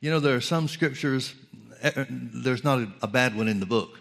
You 0.00 0.10
know, 0.10 0.20
there 0.20 0.36
are 0.36 0.42
some 0.42 0.68
scriptures, 0.68 1.34
eh, 1.80 2.04
there's 2.08 2.64
not 2.64 2.80
a, 2.80 2.92
a 3.02 3.08
bad 3.08 3.34
one 3.34 3.48
in 3.48 3.58
the 3.58 3.66
book, 3.66 3.98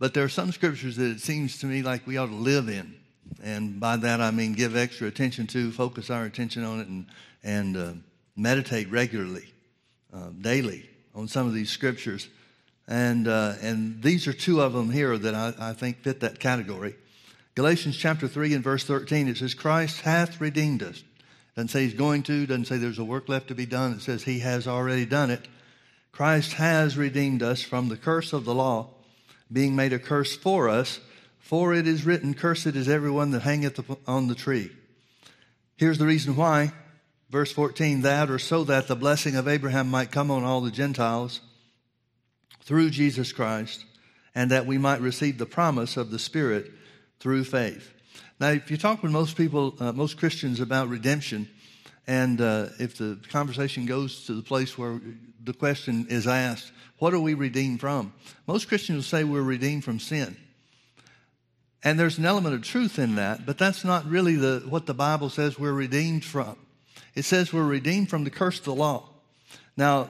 but 0.00 0.14
there 0.14 0.24
are 0.24 0.28
some 0.28 0.50
scriptures 0.50 0.96
that 0.96 1.10
it 1.10 1.20
seems 1.20 1.60
to 1.60 1.66
me 1.66 1.82
like 1.82 2.06
we 2.08 2.16
ought 2.16 2.26
to 2.26 2.34
live 2.34 2.68
in. 2.68 2.96
And 3.40 3.78
by 3.78 3.96
that 3.98 4.20
I 4.20 4.32
mean 4.32 4.54
give 4.54 4.76
extra 4.76 5.06
attention 5.06 5.46
to, 5.48 5.70
focus 5.70 6.10
our 6.10 6.24
attention 6.24 6.64
on 6.64 6.80
it, 6.80 6.88
and, 6.88 7.06
and 7.44 7.76
uh, 7.76 7.92
meditate 8.34 8.90
regularly, 8.90 9.46
uh, 10.12 10.30
daily 10.40 10.90
on 11.14 11.28
some 11.28 11.46
of 11.46 11.54
these 11.54 11.70
scriptures. 11.70 12.28
And, 12.88 13.28
uh, 13.28 13.54
and 13.62 14.02
these 14.02 14.26
are 14.26 14.32
two 14.32 14.60
of 14.60 14.72
them 14.72 14.90
here 14.90 15.16
that 15.16 15.34
I, 15.36 15.54
I 15.56 15.72
think 15.72 16.02
fit 16.02 16.18
that 16.20 16.40
category. 16.40 16.96
Galatians 17.54 17.96
chapter 17.96 18.26
3 18.26 18.54
and 18.54 18.64
verse 18.64 18.82
13, 18.84 19.28
it 19.28 19.36
says, 19.36 19.54
Christ 19.54 20.00
hath 20.00 20.40
redeemed 20.40 20.82
us 20.82 21.04
doesn't 21.54 21.68
say 21.68 21.84
he's 21.84 21.94
going 21.94 22.22
to, 22.24 22.46
doesn't 22.46 22.66
say 22.66 22.76
there's 22.76 22.98
a 22.98 23.04
work 23.04 23.28
left 23.28 23.48
to 23.48 23.54
be 23.54 23.66
done. 23.66 23.92
It 23.94 24.02
says 24.02 24.22
he 24.22 24.40
has 24.40 24.66
already 24.66 25.04
done 25.04 25.30
it. 25.30 25.48
Christ 26.12 26.54
has 26.54 26.96
redeemed 26.96 27.42
us 27.42 27.62
from 27.62 27.88
the 27.88 27.96
curse 27.96 28.32
of 28.32 28.44
the 28.44 28.54
law, 28.54 28.88
being 29.52 29.74
made 29.74 29.92
a 29.92 29.98
curse 29.98 30.36
for 30.36 30.68
us. 30.68 31.00
For 31.38 31.74
it 31.74 31.86
is 31.86 32.06
written, 32.06 32.34
Cursed 32.34 32.66
is 32.66 32.88
everyone 32.88 33.30
that 33.32 33.42
hangeth 33.42 33.80
on 34.06 34.28
the 34.28 34.34
tree. 34.34 34.70
Here's 35.76 35.98
the 35.98 36.06
reason 36.06 36.36
why. 36.36 36.72
Verse 37.30 37.52
14, 37.52 38.02
that 38.02 38.28
or 38.28 38.38
so 38.38 38.64
that 38.64 38.88
the 38.88 38.96
blessing 38.96 39.36
of 39.36 39.46
Abraham 39.46 39.88
might 39.88 40.10
come 40.10 40.30
on 40.30 40.42
all 40.42 40.60
the 40.60 40.70
Gentiles 40.70 41.40
through 42.62 42.90
Jesus 42.90 43.32
Christ, 43.32 43.84
and 44.34 44.50
that 44.50 44.66
we 44.66 44.78
might 44.78 45.00
receive 45.00 45.38
the 45.38 45.46
promise 45.46 45.96
of 45.96 46.10
the 46.10 46.18
Spirit 46.18 46.70
through 47.20 47.44
faith. 47.44 47.92
Now, 48.40 48.48
if 48.52 48.70
you 48.70 48.78
talk 48.78 49.02
with 49.02 49.12
most 49.12 49.36
people, 49.36 49.74
uh, 49.78 49.92
most 49.92 50.16
Christians 50.16 50.60
about 50.60 50.88
redemption, 50.88 51.46
and 52.06 52.40
uh, 52.40 52.68
if 52.78 52.96
the 52.96 53.18
conversation 53.28 53.84
goes 53.84 54.24
to 54.26 54.34
the 54.34 54.42
place 54.42 54.78
where 54.78 54.98
the 55.44 55.52
question 55.52 56.06
is 56.08 56.26
asked, 56.26 56.72
what 56.98 57.12
are 57.12 57.20
we 57.20 57.34
redeemed 57.34 57.80
from? 57.80 58.14
Most 58.46 58.66
Christians 58.66 58.96
will 58.96 59.02
say 59.02 59.24
we're 59.24 59.42
redeemed 59.42 59.84
from 59.84 60.00
sin. 60.00 60.38
And 61.84 62.00
there's 62.00 62.16
an 62.16 62.24
element 62.24 62.54
of 62.54 62.62
truth 62.62 62.98
in 62.98 63.16
that, 63.16 63.44
but 63.44 63.58
that's 63.58 63.84
not 63.84 64.08
really 64.08 64.36
the, 64.36 64.62
what 64.66 64.86
the 64.86 64.94
Bible 64.94 65.28
says 65.28 65.58
we're 65.58 65.72
redeemed 65.72 66.24
from. 66.24 66.56
It 67.14 67.26
says 67.26 67.52
we're 67.52 67.64
redeemed 67.64 68.08
from 68.08 68.24
the 68.24 68.30
curse 68.30 68.58
of 68.58 68.64
the 68.64 68.74
law. 68.74 69.06
Now, 69.76 70.08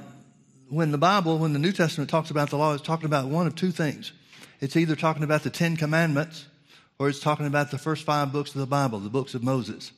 when 0.68 0.92
the 0.92 0.98
Bible, 0.98 1.38
when 1.38 1.52
the 1.52 1.58
New 1.58 1.72
Testament 1.72 2.08
talks 2.08 2.30
about 2.30 2.50
the 2.50 2.58
law, 2.58 2.74
it's 2.74 2.82
talking 2.82 3.06
about 3.06 3.26
one 3.26 3.48
of 3.48 3.56
two 3.56 3.72
things. 3.72 4.12
It's 4.60 4.76
either 4.76 4.94
talking 4.94 5.24
about 5.24 5.42
the 5.42 5.50
Ten 5.50 5.76
Commandments 5.76 6.46
or 7.00 7.08
it's 7.08 7.18
talking 7.18 7.46
about 7.46 7.70
the 7.70 7.78
first 7.78 8.04
five 8.04 8.30
books 8.30 8.54
of 8.54 8.60
the 8.60 8.66
Bible, 8.66 8.98
the 8.98 9.08
books 9.08 9.34
of 9.34 9.42
Moses. 9.42 9.90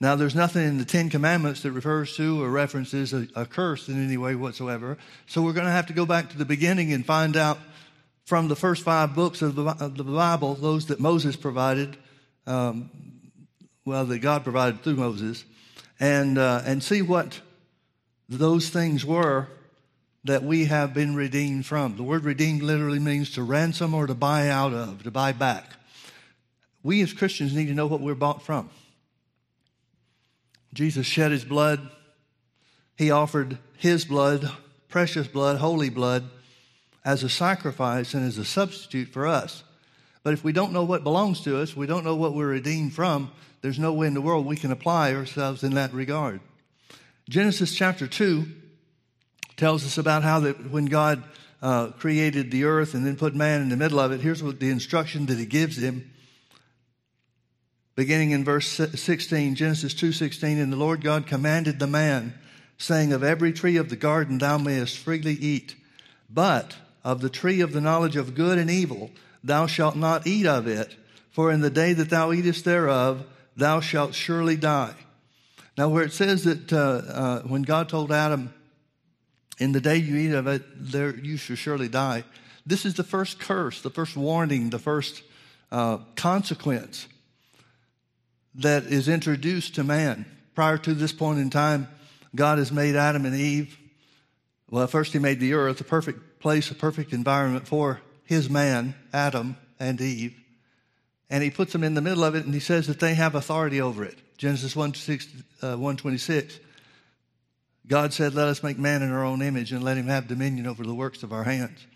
Now, 0.00 0.16
there's 0.16 0.34
nothing 0.34 0.64
in 0.64 0.76
the 0.76 0.84
Ten 0.84 1.08
Commandments 1.08 1.62
that 1.62 1.70
refers 1.70 2.16
to 2.16 2.42
or 2.42 2.50
references 2.50 3.12
a, 3.12 3.28
a 3.36 3.46
curse 3.46 3.88
in 3.88 4.04
any 4.04 4.16
way 4.16 4.34
whatsoever. 4.34 4.98
So 5.26 5.40
we're 5.40 5.52
going 5.52 5.66
to 5.66 5.72
have 5.72 5.86
to 5.86 5.92
go 5.92 6.04
back 6.04 6.30
to 6.30 6.36
the 6.36 6.44
beginning 6.44 6.92
and 6.92 7.06
find 7.06 7.36
out 7.36 7.58
from 8.24 8.48
the 8.48 8.56
first 8.56 8.82
five 8.82 9.14
books 9.14 9.40
of 9.40 9.54
the, 9.54 9.66
of 9.66 9.96
the 9.96 10.02
Bible, 10.02 10.54
those 10.54 10.86
that 10.86 10.98
Moses 10.98 11.36
provided, 11.36 11.96
um, 12.48 12.90
well, 13.84 14.04
that 14.04 14.18
God 14.18 14.42
provided 14.42 14.82
through 14.82 14.96
Moses, 14.96 15.44
and, 16.00 16.38
uh, 16.38 16.60
and 16.66 16.82
see 16.82 17.02
what 17.02 17.40
those 18.28 18.68
things 18.68 19.04
were 19.04 19.46
that 20.24 20.42
we 20.42 20.64
have 20.64 20.92
been 20.92 21.14
redeemed 21.14 21.66
from. 21.66 21.96
The 21.96 22.02
word 22.02 22.24
redeemed 22.24 22.62
literally 22.62 22.98
means 22.98 23.30
to 23.34 23.44
ransom 23.44 23.94
or 23.94 24.08
to 24.08 24.14
buy 24.14 24.48
out 24.48 24.72
of, 24.72 25.04
to 25.04 25.12
buy 25.12 25.30
back 25.30 25.76
we 26.86 27.02
as 27.02 27.12
Christians 27.12 27.52
need 27.52 27.66
to 27.66 27.74
know 27.74 27.88
what 27.88 28.00
we're 28.00 28.14
bought 28.14 28.42
from. 28.42 28.70
Jesus 30.72 31.04
shed 31.04 31.32
his 31.32 31.44
blood. 31.44 31.90
He 32.96 33.10
offered 33.10 33.58
his 33.76 34.04
blood, 34.04 34.48
precious 34.88 35.26
blood, 35.26 35.58
holy 35.58 35.90
blood, 35.90 36.30
as 37.04 37.24
a 37.24 37.28
sacrifice 37.28 38.14
and 38.14 38.24
as 38.24 38.38
a 38.38 38.44
substitute 38.44 39.08
for 39.08 39.26
us. 39.26 39.64
But 40.22 40.32
if 40.32 40.44
we 40.44 40.52
don't 40.52 40.72
know 40.72 40.84
what 40.84 41.02
belongs 41.02 41.40
to 41.42 41.60
us, 41.60 41.76
we 41.76 41.88
don't 41.88 42.04
know 42.04 42.14
what 42.14 42.34
we're 42.34 42.46
redeemed 42.46 42.94
from, 42.94 43.32
there's 43.62 43.78
no 43.80 43.92
way 43.92 44.06
in 44.06 44.14
the 44.14 44.20
world 44.20 44.46
we 44.46 44.56
can 44.56 44.70
apply 44.70 45.12
ourselves 45.12 45.64
in 45.64 45.74
that 45.74 45.92
regard. 45.92 46.40
Genesis 47.28 47.74
chapter 47.74 48.06
2 48.06 48.46
tells 49.56 49.84
us 49.84 49.98
about 49.98 50.22
how 50.22 50.38
that 50.40 50.70
when 50.70 50.86
God 50.86 51.24
uh, 51.60 51.88
created 51.88 52.52
the 52.52 52.62
earth 52.62 52.94
and 52.94 53.04
then 53.04 53.16
put 53.16 53.34
man 53.34 53.60
in 53.60 53.70
the 53.70 53.76
middle 53.76 53.98
of 53.98 54.12
it, 54.12 54.20
here's 54.20 54.42
what 54.42 54.60
the 54.60 54.70
instruction 54.70 55.26
that 55.26 55.38
he 55.38 55.46
gives 55.46 55.78
him 55.78 56.12
beginning 57.96 58.32
in 58.32 58.44
verse 58.44 58.68
16, 58.68 59.54
Genesis 59.54 59.94
2:16, 59.94 60.58
and 60.58 60.72
the 60.72 60.76
Lord 60.76 61.00
God 61.00 61.26
commanded 61.26 61.78
the 61.78 61.86
man, 61.86 62.34
saying, 62.78 63.12
"Of 63.12 63.24
every 63.24 63.52
tree 63.52 63.78
of 63.78 63.88
the 63.88 63.96
garden 63.96 64.38
thou 64.38 64.58
mayest 64.58 64.98
freely 64.98 65.32
eat, 65.32 65.74
but 66.30 66.76
of 67.02 67.22
the 67.22 67.30
tree 67.30 67.60
of 67.60 67.72
the 67.72 67.80
knowledge 67.80 68.14
of 68.14 68.34
good 68.34 68.58
and 68.58 68.70
evil 68.70 69.10
thou 69.42 69.66
shalt 69.66 69.96
not 69.96 70.26
eat 70.26 70.46
of 70.46 70.66
it, 70.66 70.94
for 71.30 71.50
in 71.50 71.62
the 71.62 71.70
day 71.70 71.94
that 71.94 72.10
thou 72.10 72.32
eatest 72.32 72.64
thereof 72.64 73.24
thou 73.56 73.80
shalt 73.80 74.14
surely 74.14 74.56
die." 74.56 74.94
Now, 75.78 75.88
where 75.88 76.04
it 76.04 76.12
says 76.12 76.44
that 76.44 76.72
uh, 76.72 76.76
uh, 76.76 77.42
when 77.42 77.62
God 77.62 77.88
told 77.88 78.12
Adam, 78.12 78.52
"In 79.58 79.72
the 79.72 79.80
day 79.80 79.96
you 79.96 80.16
eat 80.16 80.34
of 80.34 80.46
it, 80.46 80.62
there 80.92 81.16
you 81.16 81.38
shall 81.38 81.56
surely 81.56 81.88
die," 81.88 82.24
this 82.66 82.84
is 82.84 82.94
the 82.94 83.04
first 83.04 83.38
curse, 83.40 83.80
the 83.80 83.90
first 83.90 84.18
warning, 84.18 84.68
the 84.68 84.78
first 84.78 85.22
uh, 85.72 85.98
consequence 86.14 87.06
that 88.56 88.84
is 88.84 89.08
introduced 89.08 89.74
to 89.76 89.84
man. 89.84 90.26
Prior 90.54 90.78
to 90.78 90.94
this 90.94 91.12
point 91.12 91.38
in 91.38 91.50
time, 91.50 91.88
God 92.34 92.58
has 92.58 92.72
made 92.72 92.96
Adam 92.96 93.24
and 93.24 93.34
Eve. 93.34 93.76
Well, 94.70 94.86
first, 94.86 95.12
He 95.12 95.18
made 95.18 95.40
the 95.40 95.54
earth 95.54 95.80
a 95.80 95.84
perfect 95.84 96.40
place, 96.40 96.70
a 96.70 96.74
perfect 96.74 97.12
environment 97.12 97.68
for 97.68 98.00
His 98.24 98.48
man, 98.50 98.94
Adam 99.12 99.56
and 99.78 100.00
Eve. 100.00 100.34
And 101.28 101.42
He 101.42 101.50
puts 101.50 101.72
them 101.72 101.84
in 101.84 101.94
the 101.94 102.00
middle 102.00 102.24
of 102.24 102.34
it, 102.34 102.44
and 102.44 102.54
He 102.54 102.60
says 102.60 102.86
that 102.86 103.00
they 103.00 103.14
have 103.14 103.34
authority 103.34 103.80
over 103.80 104.04
it. 104.04 104.18
Genesis 104.38 104.76
1, 104.76 104.94
6, 104.94 105.26
uh, 105.62 105.76
126. 105.76 106.60
God 107.86 108.12
said, 108.12 108.34
Let 108.34 108.48
us 108.48 108.62
make 108.62 108.78
man 108.78 109.02
in 109.02 109.12
our 109.12 109.24
own 109.24 109.42
image 109.42 109.72
and 109.72 109.82
let 109.82 109.96
him 109.96 110.08
have 110.08 110.26
dominion 110.26 110.66
over 110.66 110.84
the 110.84 110.94
works 110.94 111.22
of 111.22 111.32
our 111.32 111.44
hands. 111.44 111.86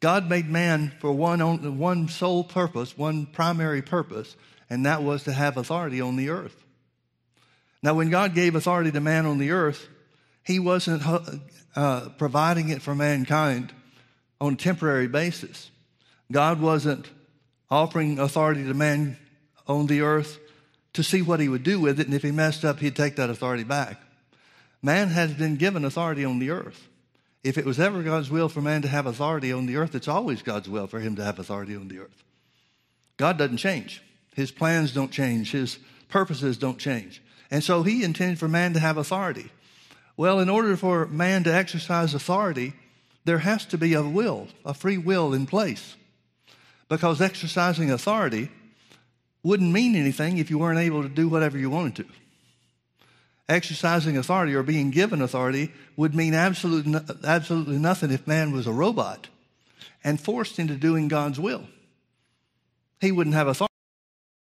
God 0.00 0.28
made 0.28 0.48
man 0.48 0.92
for 1.00 1.12
one, 1.12 1.78
one 1.78 2.08
sole 2.08 2.44
purpose, 2.44 2.96
one 2.96 3.26
primary 3.26 3.82
purpose, 3.82 4.36
and 4.70 4.86
that 4.86 5.02
was 5.02 5.24
to 5.24 5.32
have 5.32 5.56
authority 5.56 6.00
on 6.00 6.16
the 6.16 6.30
earth. 6.30 6.64
Now, 7.82 7.94
when 7.94 8.10
God 8.10 8.34
gave 8.34 8.54
authority 8.54 8.90
to 8.90 9.00
man 9.00 9.26
on 9.26 9.38
the 9.38 9.52
earth, 9.52 9.88
He 10.42 10.58
wasn't 10.58 11.02
uh, 11.76 12.08
providing 12.18 12.70
it 12.70 12.82
for 12.82 12.94
mankind 12.94 13.72
on 14.40 14.54
a 14.54 14.56
temporary 14.56 15.08
basis. 15.08 15.70
God 16.30 16.60
wasn't 16.60 17.08
offering 17.70 18.18
authority 18.18 18.64
to 18.64 18.74
man 18.74 19.16
on 19.66 19.86
the 19.86 20.02
earth 20.02 20.38
to 20.94 21.02
see 21.02 21.22
what 21.22 21.40
he 21.40 21.48
would 21.48 21.62
do 21.62 21.80
with 21.80 22.00
it, 22.00 22.06
and 22.06 22.14
if 22.14 22.22
he 22.22 22.30
messed 22.30 22.64
up, 22.64 22.80
he'd 22.80 22.96
take 22.96 23.16
that 23.16 23.30
authority 23.30 23.64
back. 23.64 24.00
Man 24.82 25.08
has 25.08 25.32
been 25.32 25.56
given 25.56 25.84
authority 25.84 26.24
on 26.24 26.38
the 26.38 26.50
earth. 26.50 26.88
If 27.44 27.56
it 27.56 27.64
was 27.64 27.78
ever 27.78 28.02
God's 28.02 28.30
will 28.30 28.48
for 28.48 28.60
man 28.60 28.82
to 28.82 28.88
have 28.88 29.06
authority 29.06 29.52
on 29.52 29.66
the 29.66 29.76
earth, 29.76 29.94
it's 29.94 30.08
always 30.08 30.42
God's 30.42 30.68
will 30.68 30.86
for 30.86 31.00
him 31.00 31.16
to 31.16 31.24
have 31.24 31.38
authority 31.38 31.76
on 31.76 31.88
the 31.88 31.98
earth. 31.98 32.24
God 33.16 33.38
doesn't 33.38 33.58
change. 33.58 34.02
His 34.38 34.52
plans 34.52 34.92
don't 34.92 35.10
change, 35.10 35.50
his 35.50 35.80
purposes 36.08 36.58
don't 36.58 36.78
change. 36.78 37.20
And 37.50 37.64
so 37.64 37.82
he 37.82 38.04
intended 38.04 38.38
for 38.38 38.46
man 38.46 38.72
to 38.74 38.78
have 38.78 38.96
authority. 38.96 39.50
Well, 40.16 40.38
in 40.38 40.48
order 40.48 40.76
for 40.76 41.06
man 41.06 41.42
to 41.42 41.52
exercise 41.52 42.14
authority, 42.14 42.74
there 43.24 43.40
has 43.40 43.66
to 43.66 43.76
be 43.76 43.94
a 43.94 44.02
will, 44.04 44.46
a 44.64 44.74
free 44.74 44.96
will 44.96 45.34
in 45.34 45.46
place. 45.46 45.96
Because 46.88 47.20
exercising 47.20 47.90
authority 47.90 48.48
wouldn't 49.42 49.72
mean 49.72 49.96
anything 49.96 50.38
if 50.38 50.50
you 50.50 50.58
weren't 50.58 50.78
able 50.78 51.02
to 51.02 51.08
do 51.08 51.28
whatever 51.28 51.58
you 51.58 51.68
wanted 51.68 51.96
to. 51.96 52.04
Exercising 53.48 54.16
authority 54.16 54.54
or 54.54 54.62
being 54.62 54.92
given 54.92 55.20
authority 55.20 55.72
would 55.96 56.14
mean 56.14 56.32
absolutely, 56.32 56.94
absolutely 57.24 57.78
nothing 57.78 58.12
if 58.12 58.24
man 58.28 58.52
was 58.52 58.68
a 58.68 58.72
robot 58.72 59.26
and 60.04 60.20
forced 60.20 60.60
into 60.60 60.76
doing 60.76 61.08
God's 61.08 61.40
will. 61.40 61.66
He 63.00 63.10
wouldn't 63.10 63.34
have 63.34 63.48
authority 63.48 63.67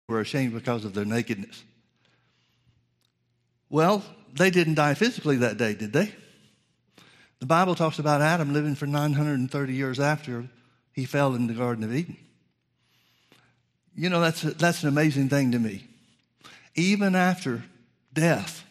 were 0.07 0.21
ashamed 0.21 0.53
because 0.53 0.85
of 0.85 0.93
their 0.93 1.05
nakedness. 1.05 1.63
Well, 3.69 4.03
they 4.33 4.49
didn't 4.49 4.75
die 4.75 4.93
physically 4.93 5.37
that 5.37 5.57
day, 5.57 5.73
did 5.73 5.91
they? 5.91 6.13
The 7.39 7.45
Bible 7.45 7.75
talks 7.75 7.99
about 7.99 8.21
Adam 8.21 8.53
living 8.53 8.75
for 8.75 8.87
930 8.87 9.73
years 9.73 9.99
after 9.99 10.47
he 10.93 11.05
fell 11.05 11.35
in 11.35 11.47
the 11.47 11.53
Garden 11.53 11.83
of 11.83 11.93
Eden. 11.93 12.17
You 13.95 14.09
know, 14.09 14.21
that's, 14.21 14.43
a, 14.43 14.51
that's 14.51 14.83
an 14.83 14.89
amazing 14.89 15.29
thing 15.29 15.51
to 15.51 15.59
me. 15.59 15.85
Even 16.75 17.15
after 17.15 17.63
death 18.13 18.63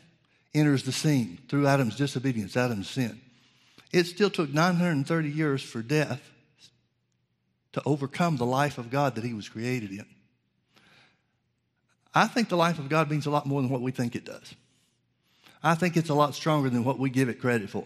enters 0.55 0.85
the 0.85 0.93
scene 0.93 1.39
through 1.49 1.67
Adam's 1.67 1.97
disobedience, 1.97 2.57
Adam's 2.57 2.89
sin, 2.89 3.21
it 3.93 4.05
still 4.05 4.31
took 4.31 4.53
930 4.53 5.29
years 5.29 5.63
for 5.63 5.83
death 5.83 6.23
to 7.73 7.83
overcome 7.85 8.37
the 8.37 8.47
life 8.47 8.79
of 8.79 8.91
God 8.91 9.17
that 9.17 9.25
he 9.25 9.35
was 9.35 9.49
created 9.49 9.91
in. 9.91 10.07
I 12.17 12.27
think 12.27 12.49
the 12.49 12.57
life 12.57 12.79
of 12.79 12.89
God 12.89 13.11
means 13.11 13.27
a 13.27 13.31
lot 13.31 13.45
more 13.45 13.61
than 13.61 13.71
what 13.71 13.83
we 13.83 13.91
think 13.91 14.17
it 14.17 14.25
does. 14.25 14.55
I 15.63 15.75
think 15.75 15.99
it's 15.99 16.09
a 16.09 16.15
lot 16.15 16.35
stronger 16.35 16.71
than 16.71 16.83
what 16.83 16.99
we 16.99 17.11
give 17.11 17.29
it 17.29 17.43
credit 17.43 17.69
for. 17.69 17.85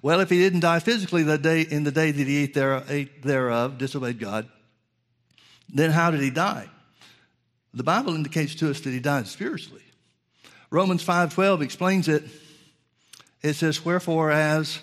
Well, 0.00 0.20
if 0.20 0.30
he 0.30 0.38
didn't 0.38 0.60
die 0.60 0.78
physically 0.78 1.24
the 1.24 1.38
day, 1.38 1.62
in 1.62 1.82
the 1.82 1.90
day 1.90 2.12
that 2.12 2.26
he 2.28 2.44
ate, 2.44 2.54
there, 2.54 2.84
ate 2.88 3.24
thereof, 3.24 3.78
disobeyed 3.78 4.20
God, 4.20 4.48
then 5.68 5.90
how 5.90 6.12
did 6.12 6.20
he 6.20 6.30
die? 6.30 6.68
The 7.74 7.82
Bible 7.82 8.14
indicates 8.14 8.54
to 8.56 8.70
us 8.70 8.78
that 8.78 8.90
he 8.90 9.00
died 9.00 9.26
spiritually. 9.26 9.82
Romans 10.70 11.02
5:12 11.02 11.62
explains 11.62 12.06
it. 12.06 12.22
It 13.42 13.54
says, 13.54 13.84
"Wherefore 13.84 14.30
as 14.30 14.78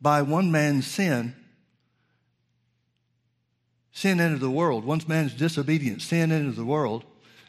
by 0.00 0.22
one 0.22 0.50
man's 0.50 0.86
sin 0.86 1.36
sin 3.92 4.18
entered 4.18 4.40
the 4.40 4.50
world, 4.50 4.86
one 4.86 5.02
man's 5.06 5.34
disobedience, 5.34 6.04
sin 6.04 6.32
entered 6.32 6.56
the 6.56 6.64
world, 6.64 7.04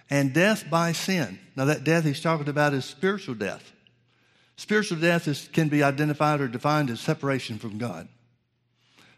and 0.09 0.33
death 0.33 0.69
by 0.69 0.91
sin." 0.91 1.39
Now 1.55 1.65
that 1.65 1.83
death 1.83 2.03
he's 2.03 2.21
talking 2.21 2.49
about 2.49 2.73
is 2.73 2.85
spiritual 2.85 3.35
death. 3.35 3.71
Spiritual 4.55 4.99
death 4.99 5.27
is, 5.27 5.49
can 5.51 5.69
be 5.69 5.83
identified 5.83 6.39
or 6.39 6.47
defined 6.47 6.89
as 6.89 6.99
separation 6.99 7.57
from 7.57 7.77
God. 7.77 8.07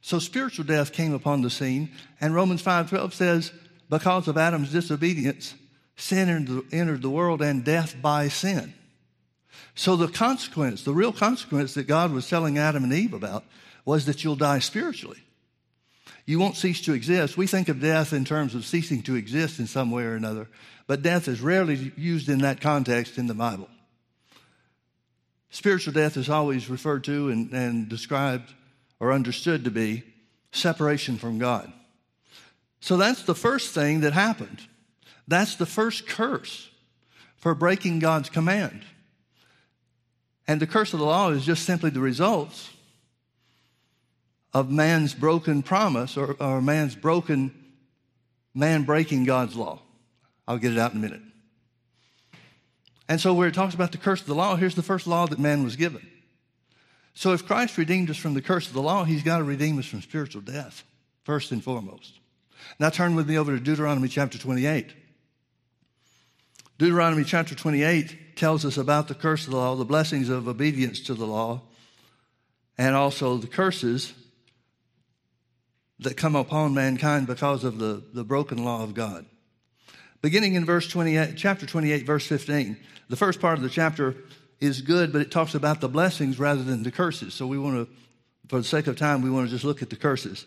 So 0.01 0.19
spiritual 0.19 0.65
death 0.65 0.93
came 0.93 1.13
upon 1.13 1.41
the 1.41 1.49
scene, 1.49 1.91
and 2.21 2.33
Romans 2.33 2.61
5:12 2.61 3.13
says, 3.13 3.51
because 3.89 4.27
of 4.27 4.37
Adam's 4.37 4.71
disobedience, 4.71 5.53
sin 5.95 6.63
entered 6.71 7.01
the 7.01 7.09
world 7.09 7.41
and 7.41 7.63
death 7.63 7.95
by 8.01 8.27
sin. 8.27 8.73
So 9.75 9.95
the 9.95 10.07
consequence, 10.07 10.83
the 10.83 10.93
real 10.93 11.11
consequence 11.11 11.73
that 11.73 11.87
God 11.87 12.11
was 12.11 12.29
telling 12.29 12.57
Adam 12.57 12.83
and 12.83 12.93
Eve 12.93 13.13
about 13.13 13.45
was 13.83 14.05
that 14.05 14.23
you'll 14.23 14.35
die 14.35 14.59
spiritually. 14.59 15.24
You 16.25 16.39
won't 16.39 16.55
cease 16.55 16.81
to 16.81 16.93
exist. 16.93 17.37
We 17.37 17.45
think 17.45 17.69
of 17.69 17.79
death 17.79 18.11
in 18.11 18.25
terms 18.25 18.55
of 18.55 18.65
ceasing 18.65 19.03
to 19.03 19.15
exist 19.15 19.59
in 19.59 19.67
some 19.67 19.91
way 19.91 20.03
or 20.03 20.15
another, 20.15 20.47
but 20.87 21.03
death 21.03 21.27
is 21.27 21.39
rarely 21.39 21.91
used 21.95 22.29
in 22.29 22.39
that 22.39 22.61
context 22.61 23.17
in 23.17 23.27
the 23.27 23.33
Bible. 23.35 23.69
Spiritual 25.51 25.93
death 25.93 26.17
is 26.17 26.29
always 26.29 26.69
referred 26.69 27.03
to 27.05 27.29
and, 27.29 27.51
and 27.51 27.87
described 27.87 28.53
or 28.99 29.11
understood 29.11 29.63
to 29.63 29.71
be 29.71 30.03
separation 30.51 31.17
from 31.17 31.37
God. 31.37 31.71
So 32.79 32.97
that's 32.97 33.23
the 33.23 33.35
first 33.35 33.73
thing 33.73 34.01
that 34.01 34.13
happened. 34.13 34.61
That's 35.27 35.55
the 35.55 35.65
first 35.65 36.07
curse 36.07 36.69
for 37.37 37.55
breaking 37.55 37.99
God's 37.99 38.29
command. 38.29 38.83
And 40.47 40.59
the 40.59 40.67
curse 40.67 40.93
of 40.93 40.99
the 40.99 41.05
law 41.05 41.29
is 41.29 41.45
just 41.45 41.65
simply 41.65 41.89
the 41.89 41.99
results 41.99 42.69
of 44.55 44.71
man's 44.71 45.13
broken 45.13 45.61
promise 45.61 46.15
or, 46.15 46.37
or 46.39 46.61
man's 46.61 46.95
broken, 46.95 47.53
man 48.53 48.83
breaking 48.83 49.25
God's 49.25 49.53
law. 49.53 49.81
I'll 50.47 50.57
get 50.57 50.71
it 50.71 50.79
out 50.79 50.93
in 50.93 50.97
a 50.99 51.01
minute. 51.01 51.21
And 53.09 53.19
so, 53.19 53.33
where 53.33 53.49
it 53.49 53.53
talks 53.53 53.75
about 53.75 53.91
the 53.91 53.97
curse 53.97 54.21
of 54.21 54.27
the 54.27 54.33
law, 54.33 54.55
here's 54.55 54.75
the 54.75 54.81
first 54.81 55.07
law 55.07 55.27
that 55.27 55.39
man 55.39 55.65
was 55.65 55.75
given. 55.75 56.07
So, 57.13 57.33
if 57.33 57.45
Christ 57.45 57.77
redeemed 57.77 58.09
us 58.09 58.15
from 58.15 58.33
the 58.33 58.41
curse 58.41 58.67
of 58.67 58.73
the 58.73 58.81
law, 58.81 59.03
he's 59.03 59.23
got 59.23 59.39
to 59.39 59.43
redeem 59.43 59.77
us 59.77 59.87
from 59.87 60.01
spiritual 60.01 60.41
death, 60.41 60.83
first 61.23 61.51
and 61.51 61.61
foremost. 61.61 62.13
Now, 62.79 62.89
turn 62.89 63.13
with 63.13 63.27
me 63.27 63.37
over 63.37 63.51
to 63.51 63.61
Deuteronomy 63.61 64.07
chapter 64.07 64.37
28. 64.37 64.93
Deuteronomy 66.77 67.25
chapter 67.25 67.55
28 67.55 68.37
tells 68.37 68.63
us 68.63 68.77
about 68.77 69.09
the 69.09 69.15
curse 69.15 69.43
of 69.45 69.51
the 69.51 69.57
law, 69.57 69.75
the 69.75 69.83
blessings 69.83 70.29
of 70.29 70.47
obedience 70.47 71.01
to 71.01 71.13
the 71.13 71.27
law, 71.27 71.61
and 72.77 72.95
also 72.95 73.35
the 73.35 73.47
curses 73.47 74.13
that 75.99 76.17
come 76.17 76.35
upon 76.35 76.73
mankind 76.73 77.27
because 77.27 77.63
of 77.63 77.77
the, 77.77 78.03
the 78.13 78.23
broken 78.23 78.63
law 78.63 78.83
of 78.83 78.93
God. 78.93 79.25
Beginning 80.21 80.55
in 80.55 80.65
verse 80.65 80.87
28, 80.87 81.35
chapter 81.37 81.65
28, 81.65 82.05
verse 82.05 82.27
15, 82.27 82.77
the 83.09 83.15
first 83.15 83.39
part 83.39 83.57
of 83.57 83.63
the 83.63 83.69
chapter 83.69 84.15
is 84.59 84.81
good, 84.81 85.11
but 85.13 85.21
it 85.21 85.31
talks 85.31 85.55
about 85.55 85.81
the 85.81 85.89
blessings 85.89 86.39
rather 86.39 86.63
than 86.63 86.83
the 86.83 86.91
curses. 86.91 87.33
So 87.33 87.45
we 87.47 87.57
want 87.57 87.75
to, 87.75 87.93
for 88.47 88.57
the 88.57 88.63
sake 88.63 88.87
of 88.87 88.97
time, 88.97 89.21
we 89.21 89.29
want 89.29 89.47
to 89.47 89.53
just 89.53 89.63
look 89.63 89.81
at 89.81 89.89
the 89.89 89.95
curses. 89.95 90.45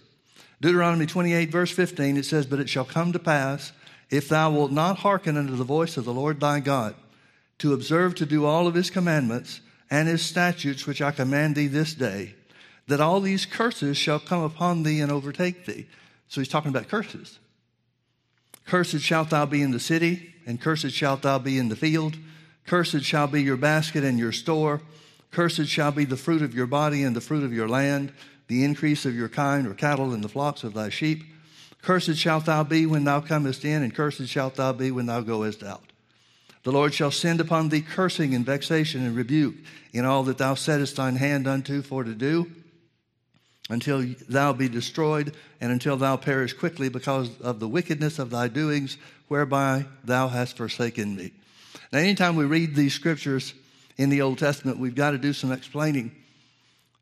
Deuteronomy 0.61 1.07
28, 1.07 1.51
verse 1.51 1.71
15, 1.71 2.17
it 2.17 2.25
says, 2.25 2.47
But 2.47 2.61
it 2.61 2.69
shall 2.69 2.85
come 2.85 3.13
to 3.13 3.19
pass 3.19 3.73
if 4.11 4.29
thou 4.29 4.51
wilt 4.51 4.73
not 4.73 4.99
hearken 4.99 5.37
unto 5.37 5.55
the 5.55 5.65
voice 5.65 5.97
of 5.97 6.05
the 6.05 6.13
Lord 6.13 6.41
thy 6.41 6.61
God, 6.61 6.95
to 7.59 7.73
observe 7.73 8.15
to 8.17 8.27
do 8.27 8.45
all 8.45 8.67
of 8.67 8.75
his 8.75 8.91
commandments 8.91 9.61
and 9.91 10.09
his 10.09 10.25
statutes 10.25 10.87
which 10.87 11.03
I 11.03 11.11
command 11.11 11.55
thee 11.55 11.67
this 11.67 11.95
day, 11.95 12.35
that 12.89 13.01
all 13.01 13.21
these 13.21 13.47
curses 13.47 13.97
shall 13.97 14.19
come 14.19 14.43
upon 14.43 14.83
thee 14.83 15.01
and 15.01 15.13
overtake 15.13 15.67
thee. 15.67 15.87
So 16.29 16.41
he's 16.41 16.49
talking 16.49 16.71
about 16.71 16.89
curses. 16.89 17.39
Cursed 18.67 19.01
shalt 19.01 19.31
thou 19.31 19.47
be 19.47 19.63
in 19.63 19.71
the 19.71 19.81
city, 19.81 20.35
and 20.47 20.61
cursed 20.61 20.91
shalt 20.91 21.23
thou 21.23 21.39
be 21.39 21.59
in 21.59 21.69
the 21.69 21.77
field. 21.77 22.17
Cursed 22.67 23.03
shall 23.03 23.27
be 23.27 23.43
your 23.43 23.57
basket 23.57 24.05
and 24.05 24.19
your 24.19 24.33
store. 24.33 24.83
Cursed 25.31 25.67
shall 25.67 25.93
be 25.93 26.05
the 26.05 26.17
fruit 26.17 26.43
of 26.43 26.55
your 26.55 26.67
body 26.67 27.03
and 27.03 27.15
the 27.15 27.21
fruit 27.21 27.45
of 27.45 27.53
your 27.53 27.69
land, 27.69 28.13
the 28.47 28.65
increase 28.65 29.05
of 29.05 29.15
your 29.15 29.29
kind 29.29 29.67
or 29.67 29.75
cattle 29.75 30.13
and 30.13 30.25
the 30.25 30.29
flocks 30.29 30.65
of 30.65 30.75
thy 30.75 30.89
sheep. 30.89 31.25
Cursed 31.83 32.17
shalt 32.17 32.47
thou 32.47 32.65
be 32.65 32.87
when 32.87 33.05
thou 33.05 33.21
comest 33.21 33.65
in, 33.65 33.83
and 33.83 33.95
cursed 33.95 34.27
shalt 34.27 34.57
thou 34.57 34.73
be 34.73 34.91
when 34.91 35.07
thou 35.07 35.21
goest 35.21 35.63
out. 35.63 35.85
The 36.63 36.73
Lord 36.73 36.93
shall 36.93 37.11
send 37.11 37.41
upon 37.41 37.69
thee 37.69 37.81
cursing 37.81 38.35
and 38.35 38.45
vexation 38.45 39.05
and 39.05 39.17
rebuke 39.17 39.55
in 39.93 40.05
all 40.05 40.25
that 40.25 40.39
thou 40.39 40.55
settest 40.55 40.97
thine 40.97 41.17
hand 41.17 41.47
unto 41.47 41.81
for 41.83 42.05
to 42.05 42.15
do, 42.15 42.51
until 43.69 44.05
thou 44.29 44.53
be 44.53 44.69
destroyed, 44.69 45.35
and 45.61 45.71
until 45.71 45.97
thou 45.97 46.17
perish 46.17 46.53
quickly 46.55 46.89
because 46.89 47.39
of 47.41 47.61
the 47.61 47.69
wickedness 47.69 48.19
of 48.19 48.31
thy 48.31 48.49
doings, 48.49 48.97
whereby 49.29 49.85
thou 50.05 50.29
hast 50.29 50.57
forsaken 50.57 51.15
me. 51.15 51.33
Now, 51.93 51.99
anytime 51.99 52.37
we 52.37 52.45
read 52.45 52.75
these 52.75 52.95
scriptures 52.95 53.55
in 53.97 54.09
the 54.11 54.23
Old 54.23 54.39
Testament, 54.39 54.79
we've 54.79 54.95
got 54.95 55.11
to 55.11 55.19
do 55.19 55.33
some 55.33 55.53
explaining 55.53 56.13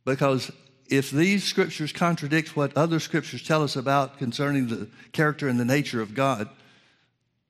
because 0.04 0.50
if 0.88 1.10
these 1.10 1.44
scriptures 1.44 1.92
contradict 1.92 2.56
what 2.56 2.76
other 2.76 3.00
scriptures 3.00 3.42
tell 3.42 3.62
us 3.62 3.76
about 3.76 4.18
concerning 4.18 4.68
the 4.68 4.88
character 5.12 5.48
and 5.48 5.58
the 5.58 5.64
nature 5.64 6.00
of 6.00 6.14
God, 6.14 6.48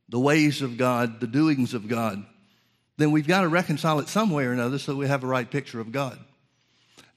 the 0.08 0.20
ways 0.20 0.62
of 0.62 0.76
God, 0.76 1.20
the 1.20 1.26
doings 1.26 1.74
of 1.74 1.88
God, 1.88 2.24
then 2.96 3.10
we've 3.10 3.26
got 3.26 3.42
to 3.42 3.48
reconcile 3.48 3.98
it 3.98 4.08
some 4.08 4.30
way 4.30 4.44
or 4.44 4.52
another 4.52 4.78
so 4.78 4.96
we 4.96 5.06
have 5.06 5.22
a 5.22 5.26
right 5.26 5.50
picture 5.50 5.80
of 5.80 5.92
God. 5.92 6.18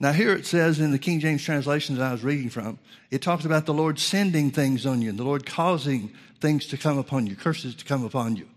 Now, 0.02 0.12
here 0.12 0.32
it 0.32 0.46
says 0.46 0.80
in 0.80 0.92
the 0.92 0.98
King 0.98 1.20
James 1.20 1.44
translation 1.44 1.96
that 1.96 2.04
I 2.04 2.12
was 2.12 2.24
reading 2.24 2.48
from, 2.48 2.78
it 3.10 3.20
talks 3.20 3.44
about 3.44 3.66
the 3.66 3.74
Lord 3.74 3.98
sending 3.98 4.50
things 4.50 4.86
on 4.86 5.02
you 5.02 5.10
and 5.10 5.18
the 5.18 5.24
Lord 5.24 5.44
causing 5.44 6.10
things 6.40 6.66
to 6.68 6.78
come 6.78 6.96
upon 6.96 7.26
you, 7.26 7.36
curses 7.36 7.74
to 7.74 7.84
come 7.84 8.02
upon 8.02 8.36
you. 8.36 8.48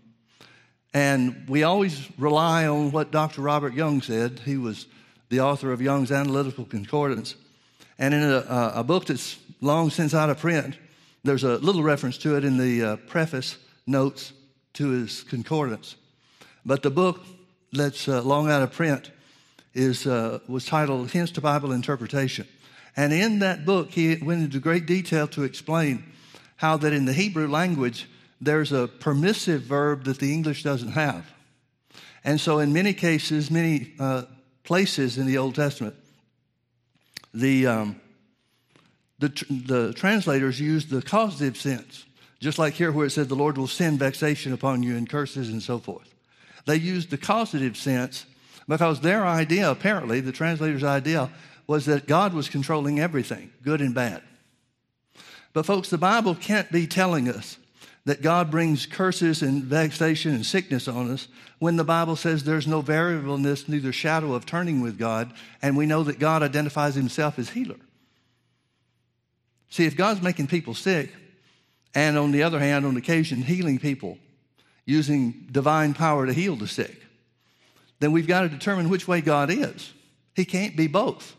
And 0.94 1.46
we 1.46 1.62
always 1.62 2.08
rely 2.16 2.66
on 2.66 2.92
what 2.92 3.10
Dr. 3.10 3.42
Robert 3.42 3.74
Young 3.74 4.00
said. 4.00 4.40
He 4.46 4.56
was 4.56 4.86
the 5.28 5.40
author 5.40 5.70
of 5.70 5.82
Young's 5.82 6.10
Analytical 6.10 6.64
Concordance. 6.64 7.34
And 7.98 8.14
in 8.14 8.22
a, 8.22 8.72
a 8.76 8.84
book 8.84 9.04
that's 9.04 9.38
long 9.60 9.90
since 9.90 10.14
out 10.14 10.30
of 10.30 10.38
print, 10.38 10.78
there's 11.24 11.44
a 11.44 11.58
little 11.58 11.82
reference 11.82 12.16
to 12.18 12.36
it 12.36 12.44
in 12.44 12.56
the 12.56 12.82
uh, 12.82 12.96
preface 12.96 13.58
notes 13.86 14.32
to 14.74 14.88
his 14.88 15.24
concordance. 15.24 15.96
But 16.64 16.82
the 16.82 16.90
book 16.90 17.20
that's 17.70 18.08
uh, 18.08 18.22
long 18.22 18.50
out 18.50 18.62
of 18.62 18.72
print 18.72 19.10
is, 19.74 20.06
uh, 20.06 20.38
was 20.48 20.64
titled 20.64 21.10
Hints 21.10 21.32
to 21.32 21.40
Bible 21.40 21.72
Interpretation. 21.72 22.46
And 22.96 23.12
in 23.12 23.40
that 23.40 23.64
book, 23.64 23.90
he 23.90 24.16
went 24.16 24.42
into 24.42 24.60
great 24.60 24.86
detail 24.86 25.26
to 25.28 25.42
explain 25.42 26.04
how 26.56 26.76
that 26.78 26.92
in 26.92 27.04
the 27.04 27.12
Hebrew 27.12 27.48
language, 27.48 28.08
there's 28.40 28.72
a 28.72 28.86
permissive 28.86 29.62
verb 29.62 30.04
that 30.04 30.18
the 30.18 30.32
English 30.32 30.62
doesn't 30.62 30.92
have. 30.92 31.30
And 32.22 32.40
so, 32.40 32.58
in 32.58 32.72
many 32.72 32.94
cases, 32.94 33.50
many 33.50 33.92
uh, 33.98 34.22
places 34.62 35.18
in 35.18 35.26
the 35.26 35.38
Old 35.38 35.56
Testament, 35.56 35.94
the, 37.34 37.66
um, 37.66 38.00
the, 39.18 39.28
the 39.50 39.92
translators 39.94 40.60
use 40.60 40.86
the 40.86 41.02
causative 41.02 41.56
sense, 41.56 42.06
just 42.40 42.58
like 42.58 42.74
here 42.74 42.92
where 42.92 43.06
it 43.06 43.10
said 43.10 43.28
the 43.28 43.34
Lord 43.34 43.58
will 43.58 43.66
send 43.66 43.98
vexation 43.98 44.52
upon 44.52 44.82
you 44.82 44.96
and 44.96 45.08
curses 45.08 45.50
and 45.50 45.62
so 45.62 45.78
forth. 45.78 46.14
They 46.64 46.76
used 46.76 47.10
the 47.10 47.18
causative 47.18 47.76
sense 47.76 48.24
because 48.68 49.00
their 49.00 49.26
idea, 49.26 49.70
apparently, 49.70 50.20
the 50.20 50.32
translator's 50.32 50.84
idea, 50.84 51.30
was 51.66 51.86
that 51.86 52.06
God 52.06 52.34
was 52.34 52.48
controlling 52.48 53.00
everything, 53.00 53.50
good 53.62 53.80
and 53.80 53.94
bad. 53.94 54.22
But, 55.52 55.66
folks, 55.66 55.88
the 55.88 55.98
Bible 55.98 56.34
can't 56.34 56.70
be 56.70 56.86
telling 56.86 57.28
us 57.28 57.58
that 58.04 58.22
God 58.22 58.50
brings 58.50 58.86
curses 58.86 59.42
and 59.42 59.62
vexation 59.62 60.34
and 60.34 60.44
sickness 60.44 60.88
on 60.88 61.10
us 61.10 61.28
when 61.58 61.76
the 61.76 61.84
Bible 61.84 62.16
says 62.16 62.44
there's 62.44 62.66
no 62.66 62.82
variableness, 62.82 63.68
neither 63.68 63.92
shadow 63.92 64.34
of 64.34 64.44
turning 64.44 64.80
with 64.82 64.98
God, 64.98 65.32
and 65.62 65.76
we 65.76 65.86
know 65.86 66.02
that 66.02 66.18
God 66.18 66.42
identifies 66.42 66.94
himself 66.94 67.38
as 67.38 67.50
healer. 67.50 67.78
See, 69.70 69.86
if 69.86 69.96
God's 69.96 70.22
making 70.22 70.48
people 70.48 70.74
sick, 70.74 71.12
and 71.94 72.18
on 72.18 72.32
the 72.32 72.42
other 72.42 72.58
hand, 72.58 72.84
on 72.84 72.96
occasion, 72.96 73.42
healing 73.42 73.78
people 73.78 74.18
using 74.84 75.48
divine 75.50 75.94
power 75.94 76.26
to 76.26 76.32
heal 76.32 76.56
the 76.56 76.68
sick, 76.68 77.03
then 78.00 78.12
we've 78.12 78.26
got 78.26 78.42
to 78.42 78.48
determine 78.48 78.88
which 78.88 79.08
way 79.08 79.20
God 79.20 79.50
is. 79.50 79.92
He 80.34 80.44
can't 80.44 80.76
be 80.76 80.86
both. 80.86 81.36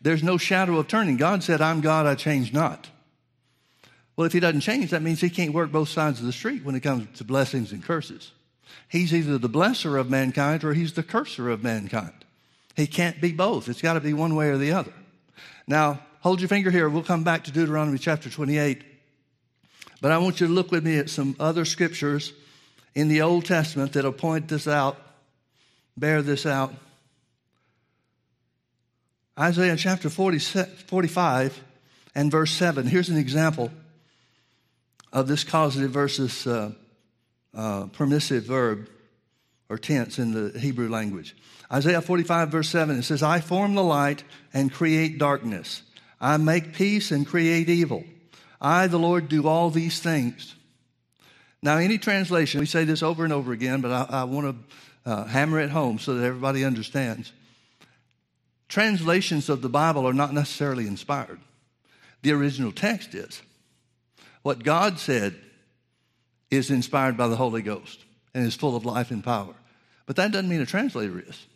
There's 0.00 0.22
no 0.22 0.38
shadow 0.38 0.78
of 0.78 0.88
turning. 0.88 1.16
God 1.16 1.42
said, 1.42 1.60
I'm 1.60 1.80
God, 1.80 2.06
I 2.06 2.14
change 2.14 2.52
not. 2.52 2.88
Well, 4.16 4.26
if 4.26 4.32
he 4.32 4.40
doesn't 4.40 4.60
change, 4.60 4.90
that 4.90 5.02
means 5.02 5.20
he 5.20 5.30
can't 5.30 5.54
work 5.54 5.72
both 5.72 5.88
sides 5.88 6.20
of 6.20 6.26
the 6.26 6.32
street 6.32 6.64
when 6.64 6.74
it 6.74 6.80
comes 6.80 7.18
to 7.18 7.24
blessings 7.24 7.72
and 7.72 7.82
curses. 7.82 8.32
He's 8.88 9.14
either 9.14 9.38
the 9.38 9.48
blesser 9.48 9.98
of 9.98 10.10
mankind 10.10 10.64
or 10.64 10.74
he's 10.74 10.94
the 10.94 11.02
curser 11.02 11.48
of 11.50 11.62
mankind. 11.62 12.12
He 12.76 12.86
can't 12.86 13.20
be 13.20 13.32
both. 13.32 13.68
It's 13.68 13.82
got 13.82 13.94
to 13.94 14.00
be 14.00 14.12
one 14.12 14.34
way 14.34 14.48
or 14.48 14.58
the 14.58 14.72
other. 14.72 14.92
Now, 15.66 16.00
hold 16.20 16.40
your 16.40 16.48
finger 16.48 16.70
here. 16.70 16.88
We'll 16.88 17.02
come 17.02 17.24
back 17.24 17.44
to 17.44 17.52
Deuteronomy 17.52 17.98
chapter 17.98 18.28
28. 18.30 18.82
But 20.00 20.12
I 20.12 20.18
want 20.18 20.40
you 20.40 20.46
to 20.46 20.52
look 20.52 20.70
with 20.70 20.84
me 20.84 20.98
at 20.98 21.10
some 21.10 21.36
other 21.38 21.64
scriptures 21.64 22.32
in 22.94 23.08
the 23.08 23.22
Old 23.22 23.44
Testament 23.44 23.92
that'll 23.92 24.12
point 24.12 24.48
this 24.48 24.66
out, 24.66 24.96
bear 25.96 26.22
this 26.22 26.46
out. 26.46 26.72
Isaiah 29.38 29.76
chapter 29.76 30.10
40, 30.10 30.38
45 30.38 31.62
and 32.14 32.30
verse 32.30 32.52
7. 32.52 32.86
Here's 32.86 33.08
an 33.08 33.16
example 33.16 33.70
of 35.12 35.28
this 35.28 35.44
causative 35.44 35.90
versus 35.90 36.46
uh, 36.46 36.72
uh, 37.54 37.86
permissive 37.86 38.44
verb 38.44 38.88
or 39.68 39.78
tense 39.78 40.18
in 40.18 40.32
the 40.32 40.58
Hebrew 40.58 40.88
language. 40.88 41.36
Isaiah 41.72 42.02
45, 42.02 42.48
verse 42.50 42.68
7, 42.68 42.98
it 42.98 43.02
says, 43.04 43.22
I 43.22 43.40
form 43.40 43.74
the 43.74 43.84
light 43.84 44.24
and 44.52 44.72
create 44.72 45.18
darkness. 45.18 45.82
I 46.20 46.36
make 46.36 46.74
peace 46.74 47.12
and 47.12 47.26
create 47.26 47.68
evil. 47.68 48.04
I, 48.60 48.88
the 48.88 48.98
Lord, 48.98 49.28
do 49.28 49.46
all 49.46 49.70
these 49.70 50.00
things. 50.00 50.54
Now, 51.62 51.76
any 51.76 51.98
translation, 51.98 52.60
we 52.60 52.66
say 52.66 52.84
this 52.84 53.02
over 53.02 53.24
and 53.24 53.32
over 53.32 53.52
again, 53.52 53.80
but 53.80 53.92
I, 53.92 54.20
I 54.20 54.24
want 54.24 54.46
to 54.46 54.76
uh, 55.04 55.24
hammer 55.24 55.60
it 55.60 55.70
home 55.70 55.98
so 55.98 56.14
that 56.14 56.24
everybody 56.24 56.64
understands. 56.64 57.32
Translations 58.68 59.48
of 59.48 59.62
the 59.62 59.68
Bible 59.68 60.06
are 60.06 60.12
not 60.12 60.32
necessarily 60.32 60.86
inspired, 60.86 61.40
the 62.22 62.32
original 62.32 62.72
text 62.72 63.14
is. 63.14 63.42
What 64.42 64.62
God 64.62 64.98
said 64.98 65.34
is 66.50 66.70
inspired 66.70 67.16
by 67.16 67.28
the 67.28 67.36
Holy 67.36 67.62
Ghost 67.62 68.04
and 68.34 68.46
is 68.46 68.54
full 68.54 68.76
of 68.76 68.84
life 68.84 69.10
and 69.10 69.22
power. 69.22 69.54
But 70.06 70.16
that 70.16 70.32
doesn't 70.32 70.48
mean 70.48 70.60
a 70.60 70.66
translator 70.66 71.22
is 71.26 71.46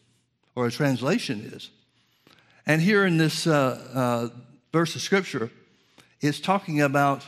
or 0.55 0.67
a 0.67 0.71
translation 0.71 1.51
is. 1.53 1.71
And 2.67 2.81
here 2.81 3.05
in 3.05 3.17
this 3.17 3.47
uh, 3.47 4.31
uh, 4.33 4.39
verse 4.73 4.95
of 4.95 5.03
Scripture, 5.03 5.51
it's 6.21 6.41
talking 6.41 6.81
about 6.81 7.25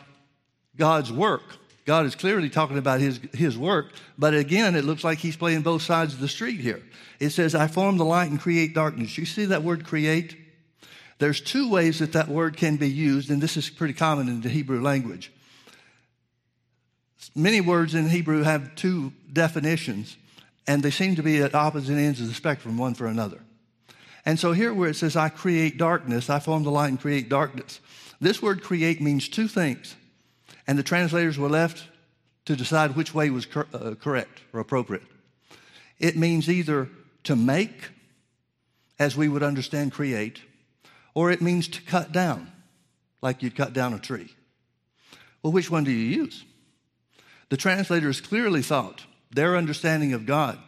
God's 0.77 1.13
work. 1.13 1.43
God 1.87 2.05
is 2.05 2.17
clearly 2.17 2.51
talking 2.51 2.79
about 2.79 3.01
his, 3.01 3.21
his 3.33 3.57
work, 3.57 3.93
but 4.19 4.35
again, 4.35 4.75
it 4.75 4.85
looks 4.85 5.05
like 5.05 5.19
he's 5.19 5.37
playing 5.37 5.63
both 5.63 5.83
sides 5.83 6.13
of 6.13 6.21
the 6.21 6.29
street 6.29 6.61
here. 6.61 6.83
It 7.21 7.31
says, 7.31 7.55
I 7.55 7.69
form 7.69 7.97
the 7.97 8.05
light 8.05 8.29
and 8.29 8.41
create 8.41 8.75
darkness. 8.75 9.17
You 9.17 9.25
see 9.25 9.45
that 9.47 9.63
word 9.63 9.87
create? 9.87 10.37
There's 11.19 11.41
two 11.41 11.71
ways 11.71 12.01
that 12.01 12.13
that 12.13 12.29
word 12.29 12.57
can 12.57 12.77
be 12.77 12.91
used, 12.91 13.31
and 13.31 13.41
this 13.41 13.57
is 13.57 13.71
pretty 13.71 13.95
common 13.95 14.29
in 14.29 14.41
the 14.41 14.49
Hebrew 14.49 14.83
language. 14.83 15.33
Many 17.37 17.61
words 17.61 17.95
in 17.95 18.09
Hebrew 18.09 18.43
have 18.43 18.75
two 18.75 19.13
definitions, 19.33 20.17
and 20.67 20.83
they 20.83 20.91
seem 20.91 21.15
to 21.17 21.23
be 21.23 21.41
at 21.41 21.55
opposite 21.55 21.97
ends 21.97 22.21
of 22.21 22.27
the 22.27 22.35
spectrum, 22.35 22.79
one 22.79 22.95
for 22.95 23.07
another. 23.07 23.41
And 24.25 24.41
so 24.41 24.53
here, 24.53 24.75
where 24.75 24.91
it 24.91 24.97
says, 24.97 25.15
I 25.15 25.29
create 25.29 25.79
darkness, 25.79 26.29
I 26.29 26.41
form 26.41 26.65
the 26.65 26.71
light 26.71 26.89
and 26.89 27.01
create 27.01 27.29
darkness, 27.29 27.81
this 28.21 28.43
word 28.43 28.63
create 28.63 29.01
means 29.01 29.29
two 29.29 29.47
things. 29.47 29.95
And 30.67 30.79
the 30.79 30.83
translators 30.83 31.39
were 31.39 31.49
left 31.49 31.85
to 32.47 32.57
decide 32.57 32.97
which 32.97 33.15
way 33.15 33.31
was 33.31 33.47
cor- 33.47 33.69
uh, 33.73 33.95
correct 33.95 34.41
or 34.53 34.61
appropriate. 34.61 35.05
It 35.99 36.17
means 36.17 36.49
either 36.49 36.89
to 37.25 37.37
make, 37.37 37.91
as 38.99 39.17
we 39.17 39.29
would 39.29 39.43
understand 39.43 39.93
create, 39.93 40.41
or 41.15 41.31
it 41.31 41.41
means 41.41 41.69
to 41.69 41.83
cut 41.83 42.13
down, 42.13 42.53
like 43.23 43.43
you'd 43.43 43.57
cut 43.57 43.73
down 43.73 43.95
a 43.95 43.99
tree. 43.99 44.35
Well, 45.43 45.53
which 45.53 45.71
one 45.71 45.85
do 45.85 45.91
you 45.91 46.23
use? 46.23 46.45
The 47.49 47.57
translators 47.57 48.21
clearly 48.21 48.63
thought 48.63 49.05
their 49.31 49.57
understanding 49.57 50.13
of 50.13 50.27
God 50.27 50.59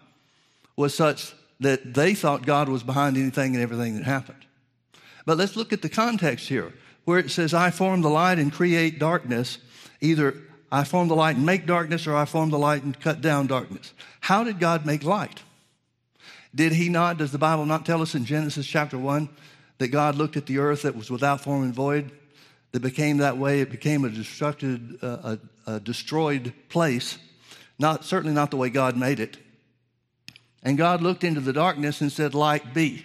was 0.76 0.94
such 0.94 1.34
that 1.60 1.94
they 1.94 2.14
thought 2.14 2.46
God 2.46 2.68
was 2.68 2.82
behind 2.82 3.16
anything 3.16 3.54
and 3.54 3.62
everything 3.62 3.96
that 3.96 4.04
happened. 4.04 4.46
But 5.26 5.36
let's 5.36 5.56
look 5.56 5.72
at 5.72 5.82
the 5.82 5.88
context 5.88 6.48
here, 6.48 6.72
where 7.04 7.18
it 7.18 7.30
says, 7.30 7.52
I 7.52 7.70
form 7.70 8.02
the 8.02 8.08
light 8.08 8.38
and 8.38 8.52
create 8.52 8.98
darkness. 8.98 9.58
Either 10.00 10.34
I 10.70 10.84
form 10.84 11.08
the 11.08 11.16
light 11.16 11.36
and 11.36 11.46
make 11.46 11.66
darkness, 11.66 12.06
or 12.06 12.14
I 12.14 12.24
form 12.24 12.50
the 12.50 12.58
light 12.58 12.82
and 12.82 12.98
cut 12.98 13.20
down 13.20 13.46
darkness. 13.46 13.92
How 14.20 14.44
did 14.44 14.60
God 14.60 14.84
make 14.84 15.02
light? 15.04 15.42
Did 16.54 16.72
he 16.72 16.88
not, 16.88 17.18
does 17.18 17.32
the 17.32 17.38
Bible 17.38 17.66
not 17.66 17.86
tell 17.86 18.02
us 18.02 18.14
in 18.14 18.24
Genesis 18.24 18.66
chapter 18.66 18.98
1 18.98 19.28
that 19.78 19.88
God 19.88 20.16
looked 20.16 20.36
at 20.36 20.46
the 20.46 20.58
earth 20.58 20.82
that 20.82 20.96
was 20.96 21.10
without 21.10 21.40
form 21.40 21.62
and 21.62 21.74
void, 21.74 22.10
that 22.72 22.80
became 22.80 23.18
that 23.18 23.38
way? 23.38 23.60
It 23.60 23.70
became 23.70 24.04
a, 24.04 24.08
destructed, 24.08 25.02
uh, 25.02 25.36
a, 25.66 25.74
a 25.74 25.80
destroyed 25.80 26.52
place 26.68 27.18
not, 27.78 28.04
certainly 28.04 28.34
not 28.34 28.50
the 28.50 28.56
way 28.56 28.70
God 28.70 28.96
made 28.96 29.20
it. 29.20 29.36
And 30.62 30.76
God 30.76 31.00
looked 31.00 31.24
into 31.24 31.40
the 31.40 31.52
darkness 31.52 32.00
and 32.00 32.10
said, 32.10 32.34
Light 32.34 32.74
be. 32.74 33.04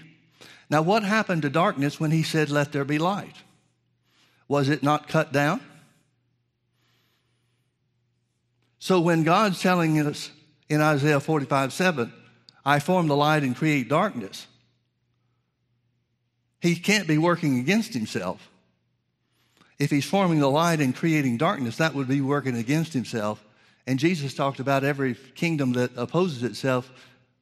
Now, 0.70 0.82
what 0.82 1.04
happened 1.04 1.44
to 1.44 1.50
darkness 1.50 2.00
when 2.00 2.12
he 2.12 2.24
said, 2.24 2.50
Let 2.50 2.72
there 2.72 2.86
be 2.86 2.98
light? 2.98 3.36
Was 4.48 4.70
it 4.70 4.82
not 4.82 5.08
cut 5.08 5.32
down? 5.32 5.62
So, 8.84 9.00
when 9.00 9.24
God's 9.24 9.62
telling 9.62 9.98
us 10.06 10.30
in 10.68 10.82
Isaiah 10.82 11.22
45 11.22 11.72
7, 11.72 12.12
I 12.66 12.80
form 12.80 13.08
the 13.08 13.16
light 13.16 13.44
and 13.44 13.56
create 13.56 13.88
darkness, 13.88 14.46
he 16.60 16.76
can't 16.76 17.08
be 17.08 17.18
working 17.18 17.60
against 17.60 17.94
himself. 17.94 18.50
If 19.80 19.90
he's 19.90 20.04
forming 20.04 20.40
the 20.40 20.50
light 20.50 20.82
and 20.82 20.94
creating 20.94 21.38
darkness, 21.38 21.78
that 21.78 21.96
would 21.96 22.10
be 22.10 22.20
working 22.20 22.58
against 22.58 22.92
himself 22.92 23.42
and 23.88 23.98
Jesus 23.98 24.34
talked 24.34 24.60
about 24.60 24.84
every 24.84 25.16
kingdom 25.16 25.72
that 25.74 25.92
opposes 25.96 26.44
itself 26.44 26.92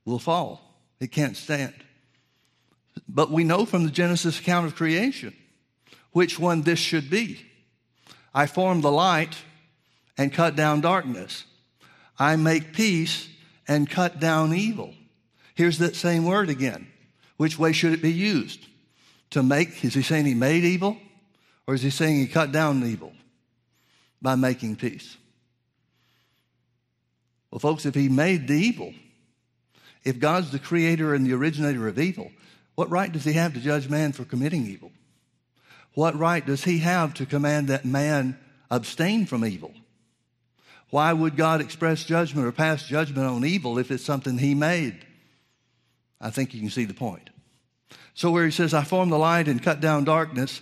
will 0.05 0.19
fall. 0.19 0.61
It 0.99 1.11
can't 1.11 1.35
stand. 1.35 1.73
But 3.09 3.31
we 3.31 3.43
know 3.43 3.65
from 3.65 3.83
the 3.83 3.89
Genesis 3.89 4.39
account 4.39 4.67
of 4.67 4.75
creation 4.75 5.35
which 6.11 6.37
one 6.37 6.61
this 6.61 6.77
should 6.77 7.09
be. 7.09 7.43
I 8.31 8.45
form 8.45 8.81
the 8.81 8.91
light 8.91 9.37
and 10.21 10.31
cut 10.31 10.55
down 10.55 10.81
darkness. 10.81 11.45
I 12.19 12.35
make 12.35 12.73
peace 12.73 13.27
and 13.67 13.89
cut 13.89 14.19
down 14.19 14.53
evil. 14.53 14.93
Here's 15.55 15.79
that 15.79 15.95
same 15.95 16.25
word 16.25 16.49
again. 16.49 16.87
Which 17.37 17.57
way 17.57 17.71
should 17.71 17.93
it 17.93 18.03
be 18.03 18.13
used? 18.13 18.67
To 19.31 19.41
make, 19.41 19.83
is 19.83 19.95
he 19.95 20.03
saying 20.03 20.25
he 20.25 20.35
made 20.35 20.63
evil? 20.63 20.97
Or 21.65 21.73
is 21.73 21.81
he 21.81 21.89
saying 21.89 22.19
he 22.19 22.27
cut 22.27 22.51
down 22.51 22.85
evil 22.85 23.13
by 24.21 24.35
making 24.35 24.75
peace? 24.75 25.17
Well, 27.49 27.59
folks, 27.59 27.87
if 27.87 27.95
he 27.95 28.07
made 28.07 28.47
the 28.47 28.53
evil, 28.53 28.93
if 30.03 30.19
God's 30.19 30.51
the 30.51 30.59
creator 30.59 31.15
and 31.15 31.25
the 31.25 31.33
originator 31.33 31.87
of 31.87 31.97
evil, 31.97 32.31
what 32.75 32.91
right 32.91 33.11
does 33.11 33.23
he 33.23 33.33
have 33.33 33.55
to 33.55 33.59
judge 33.59 33.89
man 33.89 34.11
for 34.11 34.23
committing 34.23 34.67
evil? 34.67 34.91
What 35.95 36.15
right 36.15 36.45
does 36.45 36.63
he 36.63 36.77
have 36.79 37.15
to 37.15 37.25
command 37.25 37.69
that 37.69 37.85
man 37.85 38.39
abstain 38.69 39.25
from 39.25 39.43
evil? 39.43 39.73
Why 40.91 41.11
would 41.11 41.35
God 41.35 41.61
express 41.61 42.03
judgment 42.03 42.45
or 42.45 42.51
pass 42.51 42.83
judgment 42.83 43.25
on 43.25 43.43
evil 43.43 43.79
if 43.79 43.89
it's 43.89 44.05
something 44.05 44.37
he 44.37 44.53
made? 44.53 45.03
I 46.19 46.29
think 46.29 46.53
you 46.53 46.59
can 46.59 46.69
see 46.69 46.85
the 46.85 46.93
point. 46.93 47.31
So, 48.13 48.29
where 48.29 48.45
he 48.45 48.51
says, 48.51 48.75
I 48.75 48.83
form 48.83 49.09
the 49.09 49.17
light 49.17 49.47
and 49.47 49.63
cut 49.63 49.79
down 49.79 50.03
darkness, 50.03 50.61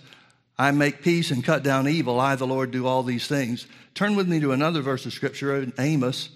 I 0.56 0.70
make 0.70 1.02
peace 1.02 1.30
and 1.30 1.44
cut 1.44 1.62
down 1.62 1.86
evil, 1.86 2.18
I, 2.18 2.36
the 2.36 2.46
Lord, 2.46 2.70
do 2.70 2.86
all 2.86 3.02
these 3.02 3.26
things. 3.26 3.66
Turn 3.94 4.16
with 4.16 4.28
me 4.28 4.40
to 4.40 4.52
another 4.52 4.80
verse 4.80 5.04
of 5.04 5.12
scripture 5.12 5.56
in 5.56 5.74
Amos 5.78 6.30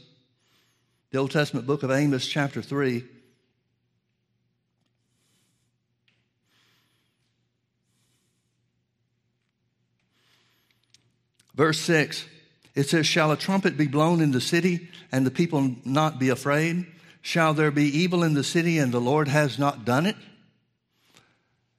the 1.15 1.21
Old 1.21 1.31
Testament 1.31 1.65
book 1.65 1.85
of 1.85 1.93
Amos, 1.93 2.27
chapter 2.27 2.61
3. 2.61 3.05
Verse 11.55 11.79
6, 11.79 12.27
it 12.75 12.89
says, 12.89 13.07
Shall 13.07 13.33
a 13.33 13.37
trumpet 13.37 13.77
be 13.77 13.87
blown 13.87 14.21
in 14.21 14.33
the 14.33 14.41
city 14.41 14.89
and 15.13 15.25
the 15.25 15.31
people 15.31 15.77
not 15.85 16.19
be 16.19 16.29
afraid? 16.29 16.87
Shall 17.23 17.55
there 17.55 17.71
be 17.71 17.85
evil 17.85 18.23
in 18.23 18.35
the 18.35 18.45
city 18.45 18.79
and 18.79 18.93
the 18.93 19.01
Lord 19.01 19.29
has 19.29 19.59
not 19.59 19.85
done 19.85 20.07
it? 20.07 20.17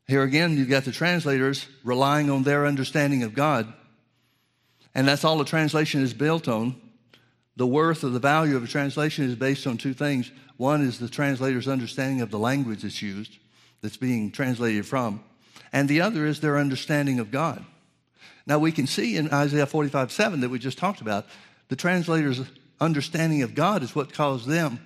Here 0.07 0.23
again, 0.23 0.57
you've 0.57 0.69
got 0.69 0.85
the 0.85 0.91
translators 0.91 1.67
relying 1.83 2.29
on 2.29 2.43
their 2.43 2.65
understanding 2.65 3.23
of 3.23 3.33
God. 3.33 3.71
And 4.93 5.07
that's 5.07 5.23
all 5.23 5.37
the 5.37 5.45
translation 5.45 6.01
is 6.01 6.13
built 6.13 6.47
on. 6.47 6.79
The 7.57 7.67
worth 7.67 8.03
or 8.03 8.09
the 8.09 8.19
value 8.19 8.55
of 8.55 8.63
a 8.63 8.67
translation 8.67 9.25
is 9.25 9.35
based 9.35 9.65
on 9.65 9.77
two 9.77 9.93
things. 9.93 10.31
One 10.57 10.81
is 10.81 10.99
the 10.99 11.09
translator's 11.09 11.67
understanding 11.67 12.21
of 12.21 12.31
the 12.31 12.39
language 12.39 12.83
that's 12.83 13.01
used, 13.01 13.37
that's 13.81 13.97
being 13.97 14.31
translated 14.31 14.85
from, 14.85 15.23
and 15.73 15.89
the 15.89 16.01
other 16.01 16.25
is 16.25 16.39
their 16.39 16.57
understanding 16.57 17.19
of 17.19 17.31
God. 17.31 17.65
Now, 18.47 18.59
we 18.59 18.71
can 18.71 18.87
see 18.87 19.17
in 19.17 19.31
Isaiah 19.31 19.65
45 19.65 20.11
7 20.11 20.41
that 20.41 20.49
we 20.49 20.59
just 20.59 20.77
talked 20.77 21.01
about, 21.01 21.25
the 21.69 21.75
translator's 21.75 22.41
understanding 22.79 23.41
of 23.41 23.55
God 23.55 23.81
is 23.83 23.95
what 23.95 24.13
caused 24.13 24.47
them 24.47 24.79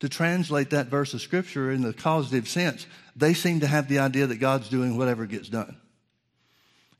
to 0.00 0.08
translate 0.08 0.70
that 0.70 0.86
verse 0.86 1.14
of 1.14 1.20
Scripture 1.20 1.70
in 1.70 1.82
the 1.82 1.92
causative 1.92 2.48
sense. 2.48 2.86
They 3.16 3.34
seem 3.34 3.60
to 3.60 3.66
have 3.66 3.88
the 3.88 3.98
idea 3.98 4.26
that 4.26 4.36
God's 4.36 4.68
doing 4.68 4.96
whatever 4.96 5.26
gets 5.26 5.48
done. 5.48 5.76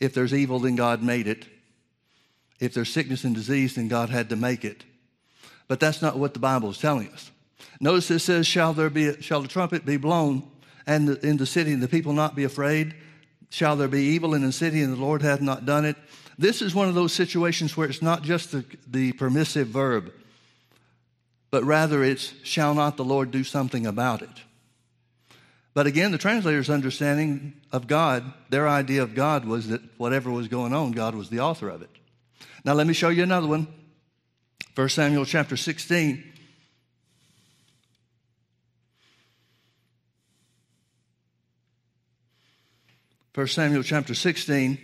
If 0.01 0.15
there's 0.15 0.35
evil, 0.35 0.59
then 0.59 0.77
God 0.77 1.03
made 1.03 1.27
it. 1.27 1.47
If 2.61 2.75
there's 2.75 2.93
sickness 2.93 3.25
and 3.25 3.35
disease, 3.35 3.75
then 3.75 3.89
God 3.89 4.11
had 4.11 4.29
to 4.31 4.37
make 4.37 4.65
it. 4.65 4.85
But 5.69 5.81
that's 5.81 6.03
not 6.03 6.19
what 6.19 6.35
the 6.35 6.41
Bible 6.41 6.71
is 6.71 6.79
telling 6.79 7.09
us. 7.11 7.31
Notice 7.81 8.11
it 8.11 8.19
says, 8.21 8.47
Shall 8.47 8.73
there 8.73 8.91
be 8.91 9.07
a, 9.07 9.23
shall 9.23 9.43
the 9.43 9.49
trumpet 9.49 9.85
be 9.85 9.97
blown 9.97 10.49
and 10.87 11.09
the, 11.09 11.27
in 11.27 11.37
the 11.37 11.47
city 11.47 11.73
and 11.73 11.83
the 11.83 11.89
people 11.89 12.13
not 12.13 12.35
be 12.35 12.45
afraid? 12.45 12.95
Shall 13.51 13.77
there 13.77 13.89
be 13.89 14.03
evil 14.03 14.35
in 14.35 14.43
the 14.43 14.53
city 14.53 14.83
and 14.83 14.93
the 14.93 15.01
Lord 15.01 15.23
hath 15.23 15.41
not 15.41 15.65
done 15.65 15.85
it? 15.85 15.97
This 16.39 16.63
is 16.63 16.75
one 16.75 16.89
of 16.89 16.95
those 16.95 17.13
situations 17.13 17.77
where 17.77 17.89
it's 17.89 18.03
not 18.03 18.23
just 18.23 18.53
the, 18.53 18.65
the 18.87 19.13
permissive 19.13 19.69
verb, 19.69 20.13
but 21.51 21.65
rather 21.65 22.05
it's 22.05 22.35
shall 22.45 22.75
not 22.75 22.97
the 22.97 23.05
Lord 23.05 23.31
do 23.31 23.43
something 23.43 23.87
about 23.87 24.23
it. 24.23 24.29
But 25.75 25.87
again, 25.87 26.13
the 26.13 26.19
translator's 26.19 26.71
understanding 26.71 27.55
of 27.73 27.87
God, 27.87 28.33
their 28.51 28.69
idea 28.69 29.03
of 29.03 29.15
God 29.15 29.45
was 29.45 29.69
that 29.69 29.81
whatever 29.97 30.31
was 30.31 30.49
going 30.49 30.73
on, 30.73 30.93
God 30.93 31.15
was 31.15 31.31
the 31.31 31.41
author 31.41 31.69
of 31.69 31.83
it. 31.83 31.91
Now, 32.65 32.75
let 32.75 32.87
me 32.87 32.93
show 32.93 33.09
you 33.09 33.23
another 33.23 33.47
one. 33.47 33.69
1 34.75 34.89
Samuel 34.89 35.25
chapter 35.25 35.57
16. 35.57 36.28
First 43.39 43.55
Samuel 43.55 43.85
chapter 43.85 44.15
16, 44.15 44.79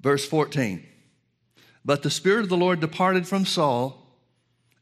verse 0.00 0.26
14. 0.26 0.84
But 1.84 2.02
the 2.02 2.10
Spirit 2.10 2.42
of 2.42 2.48
the 2.48 2.56
Lord 2.56 2.80
departed 2.80 3.28
from 3.28 3.46
Saul, 3.46 4.04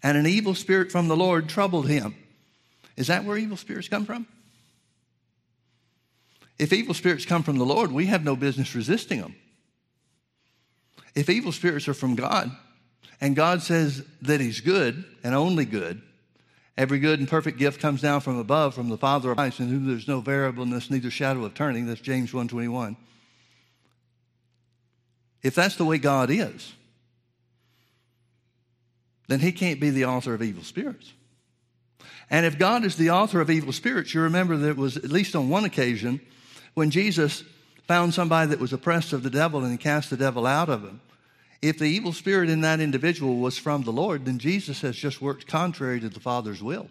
and 0.02 0.16
an 0.16 0.26
evil 0.26 0.54
spirit 0.54 0.90
from 0.90 1.08
the 1.08 1.16
Lord 1.18 1.50
troubled 1.50 1.88
him. 1.88 2.14
Is 2.96 3.08
that 3.08 3.26
where 3.26 3.36
evil 3.36 3.58
spirits 3.58 3.88
come 3.88 4.06
from? 4.06 4.26
If 6.58 6.72
evil 6.72 6.94
spirits 6.94 7.26
come 7.26 7.42
from 7.42 7.58
the 7.58 7.66
Lord, 7.66 7.92
we 7.92 8.06
have 8.06 8.24
no 8.24 8.36
business 8.36 8.74
resisting 8.74 9.20
them. 9.20 9.36
If 11.14 11.28
evil 11.28 11.52
spirits 11.52 11.88
are 11.88 11.92
from 11.92 12.14
God, 12.14 12.50
and 13.20 13.36
God 13.36 13.60
says 13.60 14.02
that 14.22 14.40
He's 14.40 14.60
good 14.60 15.04
and 15.22 15.34
only 15.34 15.66
good, 15.66 16.00
every 16.76 16.98
good 16.98 17.18
and 17.18 17.28
perfect 17.28 17.58
gift 17.58 17.80
comes 17.80 18.00
down 18.00 18.20
from 18.20 18.38
above, 18.38 18.74
from 18.74 18.88
the 18.88 18.98
Father 18.98 19.32
of 19.32 19.38
lights, 19.38 19.60
in 19.60 19.68
whom 19.68 19.86
there's 19.86 20.08
no 20.08 20.20
variableness, 20.20 20.90
neither 20.90 21.10
shadow 21.10 21.44
of 21.44 21.54
turning. 21.54 21.86
That's 21.86 22.00
James 22.00 22.32
121. 22.32 22.96
If 25.42 25.54
that's 25.54 25.76
the 25.76 25.84
way 25.84 25.98
God 25.98 26.30
is, 26.30 26.72
then 29.28 29.40
He 29.40 29.52
can't 29.52 29.80
be 29.80 29.90
the 29.90 30.04
author 30.04 30.34
of 30.34 30.42
evil 30.42 30.62
spirits. 30.62 31.12
And 32.30 32.46
if 32.46 32.58
God 32.58 32.84
is 32.84 32.96
the 32.96 33.10
author 33.10 33.40
of 33.40 33.50
evil 33.50 33.72
spirits, 33.72 34.14
you 34.14 34.22
remember 34.22 34.56
that 34.56 34.70
it 34.70 34.76
was 34.76 34.96
at 34.96 35.10
least 35.10 35.36
on 35.36 35.48
one 35.48 35.64
occasion 35.64 36.20
when 36.74 36.90
Jesus 36.90 37.44
found 37.86 38.14
somebody 38.14 38.48
that 38.50 38.60
was 38.60 38.72
oppressed 38.72 39.12
of 39.12 39.22
the 39.22 39.30
devil 39.30 39.62
and 39.62 39.72
he 39.72 39.76
cast 39.76 40.08
the 40.08 40.16
devil 40.16 40.46
out 40.46 40.68
of 40.68 40.82
him. 40.82 41.00
If 41.62 41.78
the 41.78 41.86
evil 41.86 42.12
spirit 42.12 42.50
in 42.50 42.60
that 42.62 42.80
individual 42.80 43.36
was 43.36 43.56
from 43.56 43.84
the 43.84 43.92
Lord, 43.92 44.24
then 44.24 44.40
Jesus 44.40 44.80
has 44.80 44.96
just 44.96 45.22
worked 45.22 45.46
contrary 45.46 46.00
to 46.00 46.08
the 46.08 46.20
Father's 46.20 46.62
will. 46.62 46.88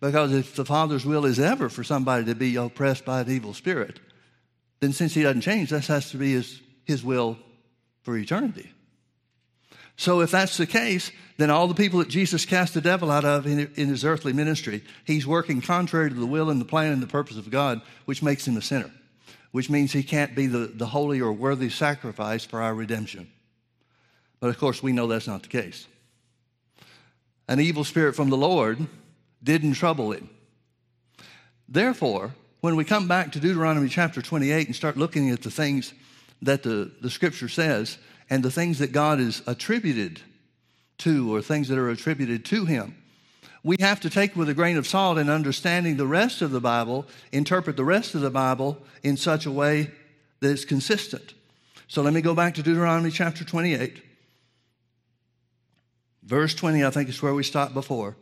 Because 0.00 0.32
if 0.32 0.54
the 0.54 0.64
Father's 0.64 1.04
will 1.04 1.24
is 1.24 1.40
ever 1.40 1.68
for 1.68 1.82
somebody 1.82 2.24
to 2.26 2.34
be 2.34 2.54
oppressed 2.56 3.04
by 3.04 3.20
an 3.20 3.30
evil 3.30 3.54
spirit, 3.54 3.98
then 4.80 4.92
since 4.92 5.14
he 5.14 5.22
doesn't 5.22 5.40
change, 5.40 5.70
that 5.70 5.86
has 5.86 6.10
to 6.10 6.16
be 6.16 6.32
his, 6.32 6.60
his 6.84 7.02
will 7.02 7.38
for 8.02 8.16
eternity. 8.16 8.70
So 9.96 10.20
if 10.20 10.30
that's 10.30 10.58
the 10.58 10.66
case, 10.66 11.10
then 11.38 11.50
all 11.50 11.66
the 11.66 11.74
people 11.74 11.98
that 12.00 12.08
Jesus 12.08 12.44
cast 12.44 12.74
the 12.74 12.80
devil 12.80 13.10
out 13.10 13.24
of 13.24 13.46
in, 13.46 13.70
in, 13.76 13.88
his 13.88 14.04
earthly 14.04 14.32
ministry, 14.32 14.84
he's 15.04 15.26
working 15.26 15.62
contrary 15.62 16.10
to 16.10 16.16
the 16.16 16.26
will 16.26 16.50
and 16.50 16.60
the 16.60 16.66
plan 16.66 16.92
and 16.92 17.02
the 17.02 17.06
purpose 17.06 17.38
of 17.38 17.50
God, 17.50 17.80
which 18.04 18.22
makes 18.22 18.46
him 18.46 18.56
a 18.56 18.62
sinner, 18.62 18.90
which 19.52 19.70
means 19.70 19.92
he 19.92 20.02
can't 20.02 20.36
be 20.36 20.46
the, 20.46 20.66
the 20.66 20.86
holy 20.86 21.20
or 21.20 21.32
worthy 21.32 21.70
sacrifice 21.70 22.44
for 22.44 22.60
our 22.60 22.74
redemption. 22.74 23.30
But 24.40 24.50
of 24.50 24.58
course, 24.58 24.82
we 24.82 24.92
know 24.92 25.06
that's 25.06 25.26
not 25.26 25.42
the 25.42 25.48
case. 25.48 25.86
An 27.48 27.60
evil 27.60 27.84
spirit 27.84 28.14
from 28.14 28.30
the 28.30 28.36
Lord 28.36 28.86
didn't 29.42 29.74
trouble 29.74 30.12
him. 30.12 30.28
Therefore, 31.68 32.34
when 32.60 32.76
we 32.76 32.84
come 32.84 33.08
back 33.08 33.32
to 33.32 33.40
Deuteronomy 33.40 33.88
chapter 33.88 34.20
28 34.20 34.66
and 34.66 34.76
start 34.76 34.96
looking 34.96 35.30
at 35.30 35.42
the 35.42 35.50
things 35.50 35.92
that 36.42 36.62
the, 36.62 36.90
the 37.00 37.10
scripture 37.10 37.48
says, 37.48 37.98
and 38.28 38.42
the 38.42 38.50
things 38.50 38.78
that 38.80 38.92
God 38.92 39.20
is 39.20 39.42
attributed 39.46 40.20
to 40.98 41.34
or 41.34 41.40
things 41.40 41.68
that 41.68 41.78
are 41.78 41.90
attributed 41.90 42.44
to 42.46 42.64
him. 42.64 42.96
We 43.62 43.76
have 43.80 44.00
to 44.00 44.10
take 44.10 44.36
with 44.36 44.48
a 44.48 44.54
grain 44.54 44.76
of 44.76 44.86
salt 44.86 45.18
in 45.18 45.28
understanding 45.28 45.96
the 45.96 46.06
rest 46.06 46.42
of 46.42 46.50
the 46.50 46.60
Bible, 46.60 47.06
interpret 47.32 47.76
the 47.76 47.84
rest 47.84 48.14
of 48.14 48.20
the 48.20 48.30
Bible 48.30 48.78
in 49.02 49.16
such 49.16 49.46
a 49.46 49.50
way 49.50 49.90
that 50.40 50.50
it's 50.50 50.64
consistent. 50.64 51.34
So 51.88 52.02
let 52.02 52.12
me 52.12 52.20
go 52.20 52.34
back 52.34 52.54
to 52.54 52.62
Deuteronomy 52.62 53.10
chapter 53.10 53.44
28. 53.44 54.02
Verse 56.26 56.54
20, 56.54 56.84
I 56.84 56.90
think 56.90 57.08
is 57.08 57.22
where 57.22 57.34
we 57.34 57.44
stopped 57.44 57.72
before. 57.72 58.16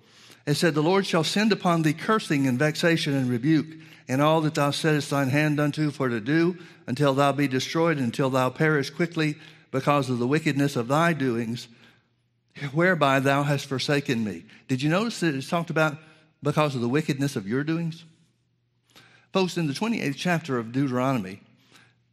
It 0.47 0.55
said, 0.55 0.75
The 0.75 0.83
Lord 0.83 1.07
shall 1.07 1.25
send 1.25 1.53
upon 1.53 1.83
thee 1.83 1.95
cursing 1.95 2.47
and 2.47 2.59
vexation 2.59 3.15
and 3.15 3.31
rebuke, 3.31 3.79
and 4.07 4.21
all 4.21 4.43
that 4.43 4.55
thou 4.55 4.71
settest 4.71 5.09
thine 5.09 5.31
hand 5.31 5.59
unto 5.59 5.91
for 5.91 6.11
to 6.11 6.21
do, 6.21 6.59
until 6.87 7.15
thou 7.15 7.33
be 7.33 7.49
destroyed, 7.49 7.97
until 7.97 8.29
thou 8.29 8.51
perish 8.51 8.91
quickly 8.91 9.37
because 9.71 10.11
of 10.11 10.19
the 10.19 10.27
wickedness 10.27 10.77
of 10.77 10.89
thy 10.89 11.15
doings, 11.15 11.67
whereby 12.73 13.21
thou 13.21 13.43
hast 13.43 13.67
forsaken 13.67 14.23
me. 14.23 14.45
Did 14.69 14.83
you 14.83 14.91
notice 14.91 15.21
that 15.21 15.35
it's 15.35 15.49
talked 15.49 15.71
about 15.71 15.97
because 16.43 16.75
of 16.75 16.83
the 16.83 16.89
wickedness 16.89 17.37
of 17.37 17.49
your 17.49 17.65
doings? 17.65 18.05
Folks, 19.33 19.57
in 19.57 19.67
the 19.67 19.73
28th 19.73 20.15
chapter 20.15 20.59
of 20.59 20.73
Deuteronomy, 20.73 21.41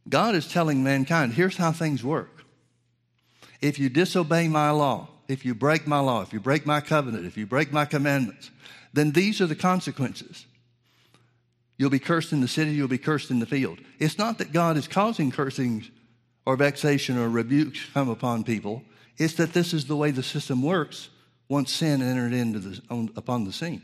God 0.08 0.34
is 0.34 0.48
telling 0.48 0.82
mankind 0.82 1.34
here's 1.34 1.58
how 1.58 1.70
things 1.70 2.02
work. 2.02 2.44
If 3.60 3.78
you 3.78 3.88
disobey 3.88 4.48
my 4.48 4.70
law, 4.70 5.08
if 5.32 5.44
you 5.44 5.54
break 5.54 5.86
my 5.86 5.98
law, 5.98 6.20
if 6.20 6.32
you 6.32 6.40
break 6.40 6.66
my 6.66 6.80
covenant, 6.80 7.24
if 7.24 7.36
you 7.36 7.46
break 7.46 7.72
my 7.72 7.86
commandments, 7.86 8.50
then 8.92 9.12
these 9.12 9.40
are 9.40 9.46
the 9.46 9.56
consequences. 9.56 10.46
You'll 11.78 11.90
be 11.90 11.98
cursed 11.98 12.32
in 12.32 12.42
the 12.42 12.48
city, 12.48 12.72
you'll 12.72 12.86
be 12.86 12.98
cursed 12.98 13.30
in 13.30 13.40
the 13.40 13.46
field. 13.46 13.78
It's 13.98 14.18
not 14.18 14.38
that 14.38 14.52
God 14.52 14.76
is 14.76 14.86
causing 14.86 15.30
cursings 15.30 15.90
or 16.44 16.56
vexation 16.56 17.18
or 17.18 17.28
rebukes 17.28 17.80
come 17.94 18.10
upon 18.10 18.44
people. 18.44 18.82
It's 19.16 19.34
that 19.34 19.54
this 19.54 19.72
is 19.72 19.86
the 19.86 19.96
way 19.96 20.10
the 20.10 20.22
system 20.22 20.62
works 20.62 21.08
once 21.48 21.72
sin 21.72 22.02
entered 22.02 22.34
into 22.34 22.58
the, 22.58 22.82
on, 22.90 23.10
upon 23.16 23.44
the 23.44 23.52
scene. 23.52 23.82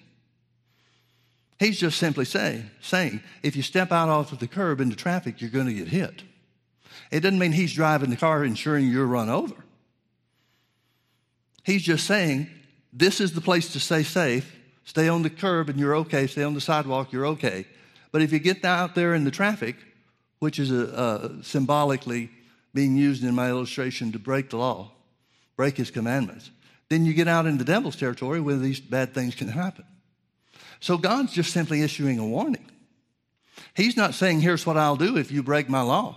He's 1.59 1.81
just 1.81 1.99
simply 1.99 2.25
saying, 2.25 2.71
saying, 2.81 3.21
if 3.43 3.57
you 3.57 3.63
step 3.63 3.91
out 3.91 4.09
off 4.09 4.33
of 4.33 4.39
the 4.39 4.47
curb 4.47 4.81
into 4.81 4.97
traffic, 4.97 5.41
you're 5.41 5.51
going 5.51 5.67
to 5.67 5.75
get 5.75 5.89
hit. 5.89 6.23
It 7.11 7.21
doesn't 7.21 7.39
mean 7.39 7.53
he's 7.53 7.73
driving 7.73 8.11
the 8.11 8.17
car 8.17 8.45
ensuring 8.45 8.89
you're 8.89 9.07
run 9.07 9.29
over. 9.29 9.55
He's 11.69 11.83
just 11.83 12.07
saying, 12.07 12.49
this 12.95 13.21
is 13.21 13.35
the 13.35 13.43
place 13.43 13.75
to 13.75 13.79
stay 13.79 14.03
safe. 14.03 14.57
Stay 14.85 15.07
on 15.07 15.21
the 15.21 15.29
curb 15.29 15.69
and 15.69 15.79
you're 15.79 15.97
okay. 15.97 16.27
Stay 16.27 16.43
on 16.43 16.55
the 16.55 16.63
sidewalk, 16.63 17.13
you're 17.13 17.27
okay. 17.27 17.67
But 18.11 18.23
if 18.23 18.33
you 18.33 18.39
get 18.39 18.65
out 18.65 18.95
there 18.95 19.15
in 19.15 19.25
the 19.25 19.31
traffic, 19.31 19.77
which 20.39 20.59
is 20.59 20.71
a, 20.71 20.87
a 21.41 21.45
symbolically 21.45 22.31
being 22.73 22.97
used 22.97 23.23
in 23.23 23.35
my 23.35 23.51
illustration 23.51 24.13
to 24.13 24.19
break 24.19 24.49
the 24.49 24.57
law, 24.57 24.93
break 25.59 25.77
his 25.77 25.91
commandments, 25.91 26.51
then 26.89 27.05
you 27.05 27.13
get 27.13 27.29
out 27.29 27.45
in 27.45 27.59
the 27.59 27.65
devil's 27.65 27.97
territory 27.97 28.41
where 28.41 28.57
these 28.57 28.81
bad 28.81 29.13
things 29.13 29.35
can 29.35 29.49
happen. 29.49 29.85
So 30.81 30.97
God's 30.97 31.35
just 31.35 31.53
simply 31.53 31.83
issuing 31.83 32.19
a 32.19 32.27
warning. 32.27 32.65
He's 33.77 33.95
not 33.95 34.15
saying, 34.15 34.41
here's 34.41 34.65
what 34.65 34.79
I'll 34.79 34.97
do 34.97 35.19
if 35.19 35.31
you 35.31 35.43
break 35.43 35.69
my 35.69 35.83
law. 35.83 36.17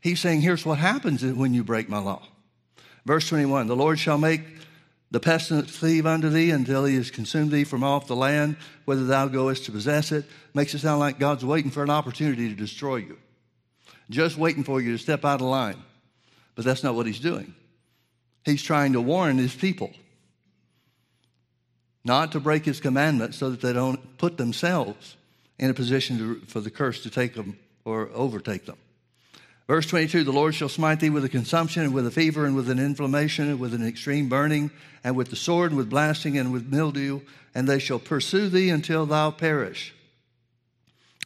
He's 0.00 0.18
saying, 0.18 0.40
here's 0.40 0.66
what 0.66 0.78
happens 0.78 1.22
when 1.24 1.54
you 1.54 1.62
break 1.62 1.88
my 1.88 1.98
law. 1.98 2.22
Verse 3.06 3.28
21 3.28 3.68
The 3.68 3.76
Lord 3.76 4.00
shall 4.00 4.18
make 4.18 4.40
the 5.12 5.20
pestilence 5.20 5.78
cleave 5.78 6.06
unto 6.06 6.28
thee 6.28 6.50
until 6.50 6.84
he 6.84 6.96
has 6.96 7.12
consumed 7.12 7.52
thee 7.52 7.62
from 7.62 7.84
off 7.84 8.08
the 8.08 8.16
land, 8.16 8.56
whether 8.84 9.06
thou 9.06 9.28
goest 9.28 9.66
to 9.66 9.72
possess 9.72 10.10
it. 10.10 10.24
Makes 10.52 10.74
it 10.74 10.80
sound 10.80 10.98
like 10.98 11.20
God's 11.20 11.44
waiting 11.44 11.70
for 11.70 11.84
an 11.84 11.90
opportunity 11.90 12.48
to 12.48 12.54
destroy 12.56 12.96
you 12.96 13.16
just 14.12 14.36
waiting 14.36 14.62
for 14.62 14.80
you 14.80 14.92
to 14.92 14.98
step 14.98 15.24
out 15.24 15.40
of 15.40 15.46
line. 15.46 15.82
But 16.54 16.64
that's 16.64 16.84
not 16.84 16.94
what 16.94 17.06
he's 17.06 17.18
doing. 17.18 17.54
He's 18.44 18.62
trying 18.62 18.92
to 18.92 19.00
warn 19.00 19.38
his 19.38 19.54
people 19.54 19.92
not 22.04 22.32
to 22.32 22.40
break 22.40 22.64
his 22.64 22.80
commandments 22.80 23.38
so 23.38 23.50
that 23.50 23.60
they 23.60 23.72
don't 23.72 24.18
put 24.18 24.36
themselves 24.36 25.16
in 25.58 25.70
a 25.70 25.74
position 25.74 26.18
to, 26.18 26.40
for 26.46 26.60
the 26.60 26.70
curse 26.70 27.02
to 27.04 27.10
take 27.10 27.34
them 27.34 27.56
or 27.84 28.10
overtake 28.12 28.66
them. 28.66 28.76
Verse 29.66 29.86
22 29.86 30.24
The 30.24 30.32
Lord 30.32 30.54
shall 30.54 30.68
smite 30.68 31.00
thee 31.00 31.10
with 31.10 31.24
a 31.24 31.28
consumption, 31.28 31.82
and 31.82 31.94
with 31.94 32.06
a 32.06 32.10
fever, 32.10 32.44
and 32.44 32.56
with 32.56 32.68
an 32.68 32.78
inflammation, 32.78 33.48
and 33.48 33.60
with 33.60 33.74
an 33.74 33.86
extreme 33.86 34.28
burning, 34.28 34.70
and 35.04 35.16
with 35.16 35.30
the 35.30 35.36
sword, 35.36 35.70
and 35.70 35.78
with 35.78 35.90
blasting, 35.90 36.38
and 36.38 36.52
with 36.52 36.72
mildew, 36.72 37.20
and 37.54 37.68
they 37.68 37.78
shall 37.78 37.98
pursue 37.98 38.48
thee 38.48 38.70
until 38.70 39.06
thou 39.06 39.30
perish. 39.30 39.94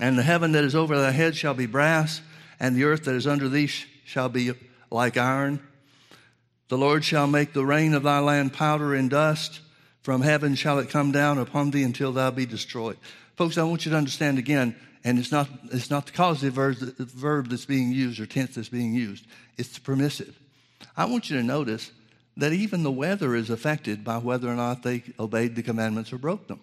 And 0.00 0.18
the 0.18 0.22
heaven 0.22 0.52
that 0.52 0.64
is 0.64 0.74
over 0.74 0.96
thy 0.96 1.12
head 1.12 1.36
shall 1.36 1.54
be 1.54 1.66
brass, 1.66 2.20
and 2.60 2.76
the 2.76 2.84
earth 2.84 3.04
that 3.04 3.14
is 3.14 3.26
under 3.26 3.48
thee 3.48 3.66
shall 3.66 4.28
be 4.28 4.52
like 4.90 5.16
iron. 5.16 5.60
The 6.68 6.78
Lord 6.78 7.04
shall 7.04 7.26
make 7.26 7.52
the 7.52 7.64
rain 7.64 7.94
of 7.94 8.02
thy 8.02 8.18
land 8.18 8.52
powder 8.52 8.94
and 8.94 9.08
dust. 9.08 9.60
From 10.02 10.22
heaven 10.22 10.54
shall 10.54 10.78
it 10.78 10.90
come 10.90 11.12
down 11.12 11.38
upon 11.38 11.70
thee 11.70 11.82
until 11.82 12.12
thou 12.12 12.30
be 12.30 12.46
destroyed. 12.46 12.96
Folks, 13.36 13.58
I 13.58 13.62
want 13.64 13.84
you 13.84 13.90
to 13.92 13.98
understand 13.98 14.38
again, 14.38 14.74
and 15.06 15.20
it's 15.20 15.30
not, 15.30 15.48
it's 15.70 15.88
not 15.88 16.06
the 16.06 16.12
causative 16.12 16.54
verb, 16.54 16.78
the 16.78 17.04
verb 17.04 17.48
that's 17.48 17.64
being 17.64 17.92
used 17.92 18.18
or 18.18 18.26
tense 18.26 18.56
that's 18.56 18.68
being 18.68 18.92
used, 18.92 19.24
it's 19.56 19.68
the 19.68 19.80
permissive. 19.80 20.36
I 20.96 21.04
want 21.04 21.30
you 21.30 21.36
to 21.38 21.44
notice 21.44 21.92
that 22.36 22.52
even 22.52 22.82
the 22.82 22.90
weather 22.90 23.36
is 23.36 23.48
affected 23.48 24.02
by 24.02 24.18
whether 24.18 24.48
or 24.48 24.56
not 24.56 24.82
they 24.82 25.04
obeyed 25.20 25.54
the 25.54 25.62
commandments 25.62 26.12
or 26.12 26.18
broke 26.18 26.48
them. 26.48 26.58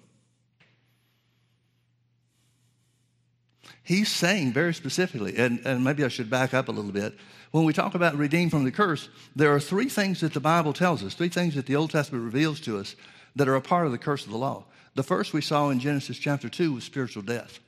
He's 3.81 4.11
saying 4.11 4.51
very 4.51 4.73
specifically, 4.73 5.37
and, 5.37 5.61
and 5.65 5.81
maybe 5.81 6.03
I 6.03 6.09
should 6.09 6.29
back 6.29 6.53
up 6.53 6.67
a 6.67 6.71
little 6.71 6.91
bit. 6.91 7.13
When 7.51 7.63
we 7.63 7.71
talk 7.71 7.95
about 7.95 8.17
redeemed 8.17 8.51
from 8.51 8.65
the 8.65 8.71
curse, 8.71 9.07
there 9.37 9.55
are 9.55 9.59
three 9.61 9.87
things 9.87 10.19
that 10.19 10.33
the 10.33 10.41
Bible 10.41 10.73
tells 10.73 11.01
us, 11.01 11.13
three 11.13 11.29
things 11.29 11.55
that 11.55 11.65
the 11.65 11.77
Old 11.77 11.91
Testament 11.91 12.25
reveals 12.25 12.59
to 12.61 12.77
us 12.77 12.97
that 13.37 13.47
are 13.47 13.55
a 13.55 13.61
part 13.61 13.85
of 13.85 13.93
the 13.93 13.97
curse 13.97 14.25
of 14.25 14.33
the 14.33 14.37
law. 14.37 14.65
The 14.95 15.03
first 15.03 15.31
we 15.31 15.41
saw 15.41 15.69
in 15.69 15.79
Genesis 15.79 16.17
chapter 16.17 16.49
2 16.49 16.73
was 16.73 16.83
spiritual 16.83 17.23
death. 17.23 17.59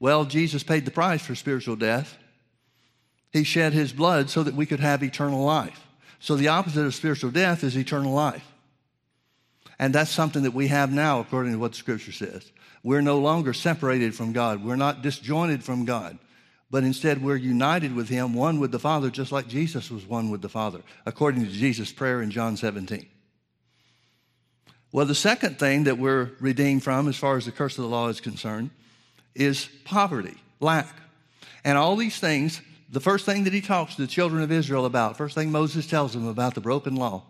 Well, 0.00 0.24
Jesus 0.24 0.62
paid 0.62 0.86
the 0.86 0.90
price 0.90 1.22
for 1.22 1.34
spiritual 1.34 1.76
death. 1.76 2.16
He 3.32 3.44
shed 3.44 3.74
his 3.74 3.92
blood 3.92 4.30
so 4.30 4.42
that 4.42 4.54
we 4.54 4.66
could 4.66 4.80
have 4.80 5.04
eternal 5.04 5.44
life. 5.44 5.86
So 6.18 6.34
the 6.34 6.48
opposite 6.48 6.84
of 6.84 6.94
spiritual 6.94 7.30
death 7.30 7.62
is 7.62 7.76
eternal 7.76 8.12
life. 8.12 8.44
And 9.78 9.94
that's 9.94 10.10
something 10.10 10.42
that 10.42 10.54
we 10.54 10.68
have 10.68 10.92
now, 10.92 11.20
according 11.20 11.52
to 11.52 11.58
what 11.58 11.72
the 11.72 11.78
scripture 11.78 12.12
says. 12.12 12.50
We're 12.82 13.02
no 13.02 13.18
longer 13.18 13.52
separated 13.52 14.14
from 14.14 14.32
God. 14.32 14.64
We're 14.64 14.76
not 14.76 15.02
disjointed 15.02 15.62
from 15.62 15.84
God, 15.84 16.18
but 16.70 16.82
instead 16.82 17.22
we're 17.22 17.36
united 17.36 17.94
with 17.94 18.08
Him, 18.08 18.34
one 18.34 18.58
with 18.58 18.72
the 18.72 18.78
Father, 18.78 19.10
just 19.10 19.32
like 19.32 19.48
Jesus 19.48 19.90
was 19.90 20.06
one 20.06 20.30
with 20.30 20.42
the 20.42 20.48
Father, 20.48 20.80
according 21.06 21.44
to 21.44 21.50
Jesus' 21.50 21.92
prayer 21.92 22.22
in 22.22 22.30
John 22.30 22.56
17. 22.56 23.06
Well, 24.92 25.06
the 25.06 25.14
second 25.14 25.58
thing 25.58 25.84
that 25.84 25.98
we're 25.98 26.32
redeemed 26.40 26.82
from, 26.82 27.08
as 27.08 27.16
far 27.16 27.36
as 27.36 27.46
the 27.46 27.52
curse 27.52 27.78
of 27.78 27.84
the 27.84 27.90
law 27.90 28.08
is 28.08 28.20
concerned, 28.20 28.70
is 29.34 29.68
poverty, 29.84 30.36
lack. 30.60 30.88
And 31.64 31.76
all 31.76 31.96
these 31.96 32.18
things, 32.18 32.60
the 32.90 33.00
first 33.00 33.24
thing 33.24 33.44
that 33.44 33.52
he 33.52 33.60
talks 33.60 33.94
to 33.96 34.02
the 34.02 34.08
children 34.08 34.42
of 34.42 34.50
Israel 34.50 34.86
about, 34.86 35.16
first 35.16 35.34
thing 35.34 35.52
Moses 35.52 35.86
tells 35.86 36.12
them 36.12 36.26
about 36.26 36.54
the 36.54 36.60
broken 36.60 36.96
law, 36.96 37.22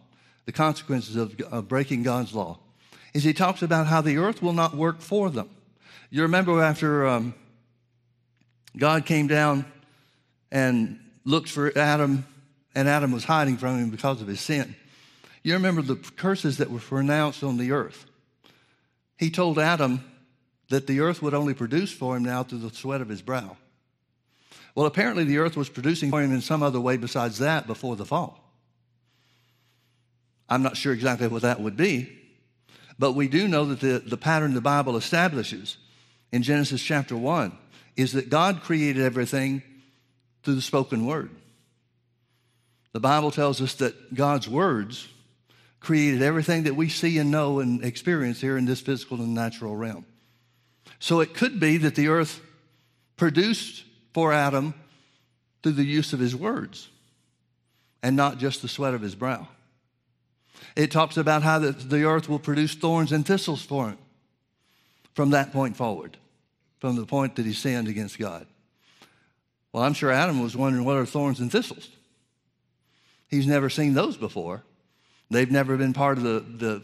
the 0.46 0.52
consequences 0.52 1.16
of, 1.16 1.38
of 1.40 1.68
breaking 1.68 2.02
God's 2.02 2.34
law, 2.34 2.58
is 3.12 3.24
he 3.24 3.32
talks 3.32 3.62
about 3.62 3.86
how 3.86 4.00
the 4.00 4.18
earth 4.18 4.42
will 4.42 4.52
not 4.52 4.76
work 4.76 5.00
for 5.00 5.30
them. 5.30 5.50
You 6.10 6.22
remember 6.22 6.62
after 6.62 7.06
um, 7.06 7.34
God 8.76 9.04
came 9.04 9.26
down 9.26 9.64
and 10.50 10.98
looked 11.24 11.48
for 11.48 11.76
Adam, 11.76 12.26
and 12.74 12.88
Adam 12.88 13.12
was 13.12 13.24
hiding 13.24 13.56
from 13.56 13.78
him 13.78 13.90
because 13.90 14.20
of 14.20 14.28
his 14.28 14.40
sin. 14.40 14.74
You 15.42 15.54
remember 15.54 15.82
the 15.82 15.96
curses 15.96 16.58
that 16.58 16.70
were 16.70 16.78
pronounced 16.78 17.42
on 17.42 17.56
the 17.56 17.72
earth. 17.72 18.06
He 19.18 19.30
told 19.30 19.58
Adam 19.58 20.04
that 20.70 20.86
the 20.86 21.00
earth 21.00 21.20
would 21.20 21.34
only 21.34 21.52
produce 21.52 21.92
for 21.92 22.16
him 22.16 22.24
now 22.24 22.42
through 22.42 22.60
the 22.60 22.70
sweat 22.70 23.00
of 23.00 23.08
his 23.08 23.20
brow. 23.20 23.56
Well, 24.74 24.86
apparently 24.86 25.24
the 25.24 25.38
earth 25.38 25.56
was 25.56 25.68
producing 25.68 26.10
for 26.10 26.22
him 26.22 26.32
in 26.32 26.40
some 26.40 26.62
other 26.62 26.80
way 26.80 26.96
besides 26.96 27.38
that 27.38 27.66
before 27.66 27.96
the 27.96 28.06
fall. 28.06 28.40
I'm 30.48 30.62
not 30.62 30.76
sure 30.76 30.92
exactly 30.92 31.28
what 31.28 31.42
that 31.42 31.60
would 31.60 31.76
be, 31.76 32.16
but 32.98 33.12
we 33.12 33.28
do 33.28 33.46
know 33.48 33.66
that 33.66 33.80
the, 33.80 33.98
the 33.98 34.16
pattern 34.16 34.54
the 34.54 34.60
Bible 34.60 34.96
establishes 34.96 35.76
in 36.32 36.42
Genesis 36.42 36.82
chapter 36.82 37.16
1 37.16 37.52
is 37.96 38.12
that 38.12 38.30
God 38.30 38.62
created 38.62 39.02
everything 39.02 39.62
through 40.42 40.54
the 40.54 40.62
spoken 40.62 41.04
word. 41.04 41.30
The 42.92 43.00
Bible 43.00 43.30
tells 43.30 43.60
us 43.60 43.74
that 43.74 44.14
God's 44.14 44.48
words 44.48 45.08
created 45.80 46.22
everything 46.22 46.64
that 46.64 46.76
we 46.76 46.88
see 46.88 47.18
and 47.18 47.30
know 47.30 47.58
and 47.58 47.84
experience 47.84 48.40
here 48.40 48.56
in 48.56 48.66
this 48.66 48.80
physical 48.80 49.18
and 49.18 49.34
natural 49.34 49.74
realm. 49.74 50.04
So 51.00 51.20
it 51.20 51.34
could 51.34 51.58
be 51.58 51.78
that 51.78 51.96
the 51.96 52.08
earth 52.08 52.40
produced 53.16 53.84
for 54.12 54.32
Adam 54.32 54.74
through 55.62 55.72
the 55.72 55.84
use 55.84 56.12
of 56.12 56.20
his 56.20 56.36
words 56.36 56.88
and 58.02 58.16
not 58.16 58.38
just 58.38 58.62
the 58.62 58.68
sweat 58.68 58.94
of 58.94 59.00
his 59.00 59.14
brow. 59.14 59.48
It 60.76 60.90
talks 60.90 61.16
about 61.16 61.42
how 61.42 61.58
the, 61.58 62.04
earth 62.04 62.28
will 62.28 62.38
produce 62.38 62.74
thorns 62.74 63.12
and 63.12 63.26
thistles 63.26 63.62
for 63.62 63.88
him 63.88 63.98
from 65.14 65.30
that 65.30 65.52
point 65.52 65.76
forward, 65.76 66.16
from 66.78 66.96
the 66.96 67.06
point 67.06 67.36
that 67.36 67.46
he 67.46 67.52
sinned 67.52 67.88
against 67.88 68.18
God. 68.18 68.46
Well, 69.72 69.82
I'm 69.82 69.94
sure 69.94 70.10
Adam 70.10 70.42
was 70.42 70.56
wondering 70.56 70.84
what 70.84 70.96
are 70.96 71.06
thorns 71.06 71.40
and 71.40 71.50
thistles? 71.50 71.88
He's 73.28 73.46
never 73.46 73.70
seen 73.70 73.94
those 73.94 74.16
before. 74.16 74.62
They've 75.30 75.50
never 75.50 75.76
been 75.76 75.92
part 75.92 76.18
of 76.18 76.24
the, 76.24 76.40
the 76.40 76.82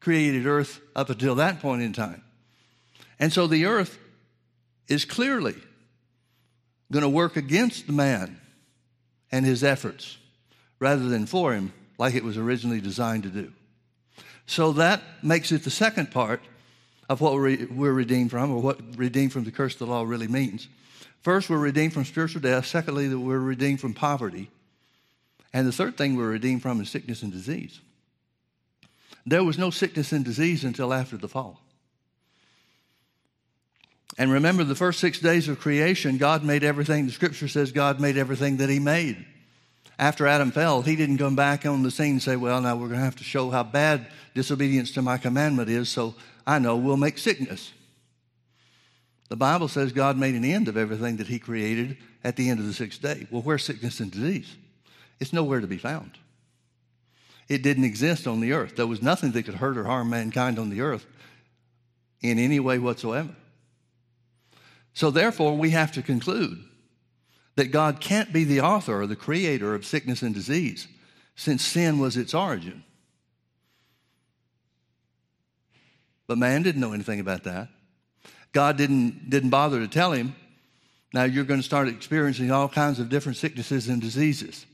created 0.00 0.46
earth 0.46 0.80
up 0.96 1.10
until 1.10 1.36
that 1.36 1.60
point 1.60 1.82
in 1.82 1.92
time. 1.92 2.22
And 3.18 3.32
so 3.32 3.46
the 3.46 3.66
earth 3.66 3.98
is 4.86 5.04
clearly 5.04 5.56
going 6.90 7.02
to 7.02 7.08
work 7.08 7.36
against 7.36 7.86
the 7.86 7.92
man 7.92 8.40
and 9.30 9.44
his 9.44 9.62
efforts 9.62 10.16
rather 10.78 11.08
than 11.08 11.26
for 11.26 11.52
him 11.52 11.72
like 11.98 12.14
it 12.14 12.24
was 12.24 12.36
originally 12.36 12.80
designed 12.80 13.24
to 13.24 13.28
do. 13.28 13.52
So 14.46 14.72
that 14.72 15.02
makes 15.22 15.52
it 15.52 15.64
the 15.64 15.70
second 15.70 16.10
part 16.10 16.40
of 17.08 17.20
what 17.20 17.32
we're 17.34 17.92
redeemed 17.92 18.30
from, 18.30 18.50
or 18.52 18.60
what 18.60 18.80
redeemed 18.96 19.32
from 19.32 19.44
the 19.44 19.50
curse 19.50 19.74
of 19.74 19.80
the 19.80 19.86
law 19.86 20.02
really 20.02 20.28
means. 20.28 20.68
First, 21.22 21.50
we're 21.50 21.58
redeemed 21.58 21.92
from 21.92 22.04
spiritual 22.04 22.40
death. 22.40 22.66
Secondly, 22.66 23.08
that 23.08 23.18
we're 23.18 23.38
redeemed 23.38 23.80
from 23.80 23.94
poverty. 23.94 24.50
And 25.52 25.66
the 25.66 25.72
third 25.72 25.96
thing 25.96 26.16
we're 26.16 26.30
redeemed 26.30 26.62
from 26.62 26.80
is 26.80 26.90
sickness 26.90 27.22
and 27.22 27.32
disease. 27.32 27.80
There 29.26 29.44
was 29.44 29.58
no 29.58 29.70
sickness 29.70 30.12
and 30.12 30.24
disease 30.24 30.64
until 30.64 30.94
after 30.94 31.16
the 31.16 31.28
fall. 31.28 31.60
And 34.18 34.32
remember, 34.32 34.64
the 34.64 34.74
first 34.74 34.98
six 34.98 35.20
days 35.20 35.48
of 35.48 35.60
creation, 35.60 36.18
God 36.18 36.44
made 36.44 36.64
everything. 36.64 37.06
The 37.06 37.12
scripture 37.12 37.48
says 37.48 37.72
God 37.72 38.00
made 38.00 38.18
everything 38.18 38.56
that 38.58 38.68
He 38.68 38.80
made 38.80 39.24
after 39.98 40.28
Adam 40.28 40.52
fell, 40.52 40.82
he 40.82 40.94
didn't 40.94 41.18
come 41.18 41.34
back 41.34 41.66
on 41.66 41.82
the 41.82 41.90
scene 41.90 42.12
and 42.12 42.22
say, 42.22 42.36
Well, 42.36 42.60
now 42.60 42.76
we're 42.76 42.86
going 42.86 43.00
to 43.00 43.04
have 43.04 43.16
to 43.16 43.24
show 43.24 43.50
how 43.50 43.64
bad 43.64 44.06
disobedience 44.34 44.92
to 44.92 45.02
my 45.02 45.18
commandment 45.18 45.68
is, 45.68 45.88
so 45.88 46.14
I 46.46 46.60
know 46.60 46.76
we'll 46.76 46.96
make 46.96 47.18
sickness. 47.18 47.72
The 49.28 49.36
Bible 49.36 49.68
says 49.68 49.92
God 49.92 50.16
made 50.16 50.34
an 50.36 50.44
end 50.44 50.68
of 50.68 50.76
everything 50.76 51.16
that 51.16 51.26
he 51.26 51.38
created 51.38 51.98
at 52.22 52.36
the 52.36 52.48
end 52.48 52.60
of 52.60 52.66
the 52.66 52.72
sixth 52.72 53.02
day. 53.02 53.26
Well, 53.30 53.42
where's 53.42 53.64
sickness 53.64 54.00
and 54.00 54.10
disease? 54.10 54.56
It's 55.20 55.32
nowhere 55.32 55.60
to 55.60 55.66
be 55.66 55.78
found. 55.78 56.12
It 57.48 57.62
didn't 57.62 57.84
exist 57.84 58.26
on 58.26 58.40
the 58.40 58.52
earth. 58.52 58.76
There 58.76 58.86
was 58.86 59.02
nothing 59.02 59.32
that 59.32 59.42
could 59.42 59.54
hurt 59.54 59.76
or 59.76 59.84
harm 59.84 60.10
mankind 60.10 60.58
on 60.58 60.70
the 60.70 60.80
earth 60.80 61.06
in 62.20 62.38
any 62.38 62.60
way 62.60 62.78
whatsoever. 62.78 63.34
So, 64.98 65.12
therefore, 65.12 65.56
we 65.56 65.70
have 65.70 65.92
to 65.92 66.02
conclude 66.02 66.58
that 67.54 67.70
God 67.70 68.00
can't 68.00 68.32
be 68.32 68.42
the 68.42 68.62
author 68.62 69.00
or 69.00 69.06
the 69.06 69.14
creator 69.14 69.76
of 69.76 69.86
sickness 69.86 70.22
and 70.22 70.34
disease 70.34 70.88
since 71.36 71.64
sin 71.64 72.00
was 72.00 72.16
its 72.16 72.34
origin. 72.34 72.82
But 76.26 76.38
man 76.38 76.64
didn't 76.64 76.80
know 76.80 76.94
anything 76.94 77.20
about 77.20 77.44
that. 77.44 77.68
God 78.50 78.76
didn't, 78.76 79.30
didn't 79.30 79.50
bother 79.50 79.78
to 79.78 79.86
tell 79.86 80.10
him, 80.10 80.34
now 81.14 81.22
you're 81.22 81.44
going 81.44 81.60
to 81.60 81.64
start 81.64 81.86
experiencing 81.86 82.50
all 82.50 82.68
kinds 82.68 82.98
of 82.98 83.08
different 83.08 83.38
sicknesses 83.38 83.86
and 83.86 84.02
diseases. 84.02 84.66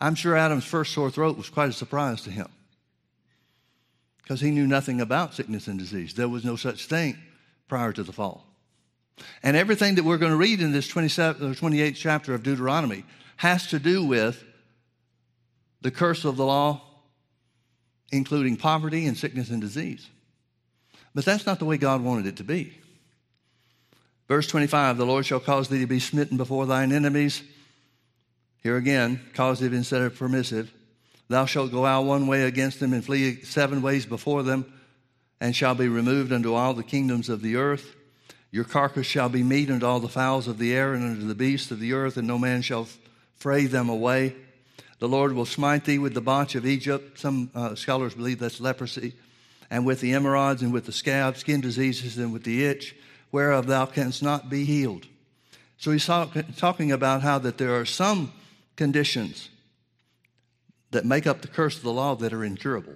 I'm 0.00 0.16
sure 0.16 0.36
Adam's 0.36 0.64
first 0.64 0.92
sore 0.92 1.12
throat 1.12 1.36
was 1.36 1.48
quite 1.48 1.68
a 1.68 1.72
surprise 1.72 2.22
to 2.22 2.30
him 2.30 2.48
because 4.20 4.40
he 4.40 4.50
knew 4.50 4.66
nothing 4.66 5.00
about 5.00 5.34
sickness 5.34 5.68
and 5.68 5.78
disease. 5.78 6.14
There 6.14 6.28
was 6.28 6.44
no 6.44 6.56
such 6.56 6.86
thing 6.86 7.16
prior 7.68 7.92
to 7.92 8.02
the 8.02 8.12
fall. 8.12 8.47
And 9.42 9.56
everything 9.56 9.96
that 9.96 10.04
we're 10.04 10.18
going 10.18 10.32
to 10.32 10.36
read 10.36 10.60
in 10.60 10.72
this 10.72 10.88
27, 10.88 11.50
uh, 11.50 11.54
28th 11.54 11.96
chapter 11.96 12.34
of 12.34 12.42
Deuteronomy 12.42 13.04
has 13.36 13.66
to 13.68 13.78
do 13.78 14.04
with 14.04 14.44
the 15.80 15.90
curse 15.90 16.24
of 16.24 16.36
the 16.36 16.44
law, 16.44 16.82
including 18.10 18.56
poverty 18.56 19.06
and 19.06 19.16
sickness 19.16 19.50
and 19.50 19.60
disease. 19.60 20.08
But 21.14 21.24
that's 21.24 21.46
not 21.46 21.58
the 21.58 21.64
way 21.64 21.78
God 21.78 22.02
wanted 22.02 22.26
it 22.26 22.36
to 22.36 22.44
be. 22.44 22.78
Verse 24.28 24.46
25 24.46 24.98
The 24.98 25.06
Lord 25.06 25.26
shall 25.26 25.40
cause 25.40 25.68
thee 25.68 25.80
to 25.80 25.86
be 25.86 26.00
smitten 26.00 26.36
before 26.36 26.66
thine 26.66 26.92
enemies. 26.92 27.42
Here 28.62 28.76
again, 28.76 29.20
causative 29.34 29.72
instead 29.72 30.02
of 30.02 30.16
permissive. 30.16 30.72
Thou 31.28 31.46
shalt 31.46 31.72
go 31.72 31.86
out 31.86 32.04
one 32.04 32.26
way 32.26 32.42
against 32.44 32.80
them 32.80 32.92
and 32.92 33.04
flee 33.04 33.42
seven 33.42 33.82
ways 33.82 34.06
before 34.06 34.42
them, 34.42 34.70
and 35.40 35.54
shall 35.54 35.74
be 35.74 35.88
removed 35.88 36.32
unto 36.32 36.54
all 36.54 36.74
the 36.74 36.82
kingdoms 36.82 37.28
of 37.28 37.42
the 37.42 37.56
earth. 37.56 37.94
Your 38.50 38.64
carcass 38.64 39.06
shall 39.06 39.28
be 39.28 39.42
meat 39.42 39.70
unto 39.70 39.84
all 39.84 40.00
the 40.00 40.08
fowls 40.08 40.48
of 40.48 40.58
the 40.58 40.74
air 40.74 40.94
and 40.94 41.04
unto 41.04 41.26
the 41.26 41.34
beasts 41.34 41.70
of 41.70 41.80
the 41.80 41.92
earth, 41.92 42.16
and 42.16 42.26
no 42.26 42.38
man 42.38 42.62
shall 42.62 42.88
fray 43.36 43.66
them 43.66 43.88
away. 43.88 44.34
The 45.00 45.08
Lord 45.08 45.32
will 45.32 45.46
smite 45.46 45.84
thee 45.84 45.98
with 45.98 46.14
the 46.14 46.20
botch 46.20 46.54
of 46.54 46.66
Egypt. 46.66 47.18
Some 47.18 47.50
uh, 47.54 47.74
scholars 47.74 48.14
believe 48.14 48.38
that's 48.38 48.60
leprosy, 48.60 49.14
and 49.70 49.84
with 49.84 50.00
the 50.00 50.12
emerods, 50.12 50.62
and 50.62 50.72
with 50.72 50.86
the 50.86 50.92
scab, 50.92 51.36
skin 51.36 51.60
diseases, 51.60 52.16
and 52.16 52.32
with 52.32 52.44
the 52.44 52.64
itch, 52.64 52.96
whereof 53.30 53.66
thou 53.66 53.86
canst 53.86 54.22
not 54.22 54.48
be 54.48 54.64
healed. 54.64 55.06
So 55.76 55.92
he's 55.92 56.06
talk, 56.06 56.34
talking 56.56 56.90
about 56.90 57.22
how 57.22 57.38
that 57.40 57.58
there 57.58 57.78
are 57.78 57.84
some 57.84 58.32
conditions 58.76 59.50
that 60.90 61.04
make 61.04 61.26
up 61.26 61.42
the 61.42 61.48
curse 61.48 61.76
of 61.76 61.82
the 61.82 61.92
law 61.92 62.16
that 62.16 62.32
are 62.32 62.42
incurable. 62.42 62.94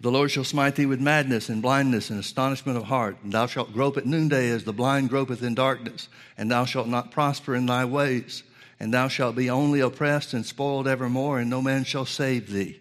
The 0.00 0.10
Lord 0.10 0.30
shall 0.30 0.44
smite 0.44 0.76
thee 0.76 0.86
with 0.86 1.00
madness 1.00 1.50
and 1.50 1.60
blindness 1.60 2.08
and 2.08 2.18
astonishment 2.18 2.78
of 2.78 2.84
heart, 2.84 3.18
and 3.22 3.32
thou 3.32 3.46
shalt 3.46 3.74
grope 3.74 3.98
at 3.98 4.06
noonday 4.06 4.48
as 4.48 4.64
the 4.64 4.72
blind 4.72 5.10
gropeth 5.10 5.42
in 5.42 5.54
darkness, 5.54 6.08
and 6.38 6.50
thou 6.50 6.64
shalt 6.64 6.88
not 6.88 7.10
prosper 7.10 7.54
in 7.54 7.66
thy 7.66 7.84
ways. 7.84 8.42
and 8.82 8.94
thou 8.94 9.08
shalt 9.08 9.36
be 9.36 9.50
only 9.50 9.80
oppressed 9.80 10.32
and 10.32 10.46
spoiled 10.46 10.88
evermore, 10.88 11.38
and 11.38 11.50
no 11.50 11.60
man 11.60 11.84
shall 11.84 12.06
save 12.06 12.50
thee. 12.50 12.80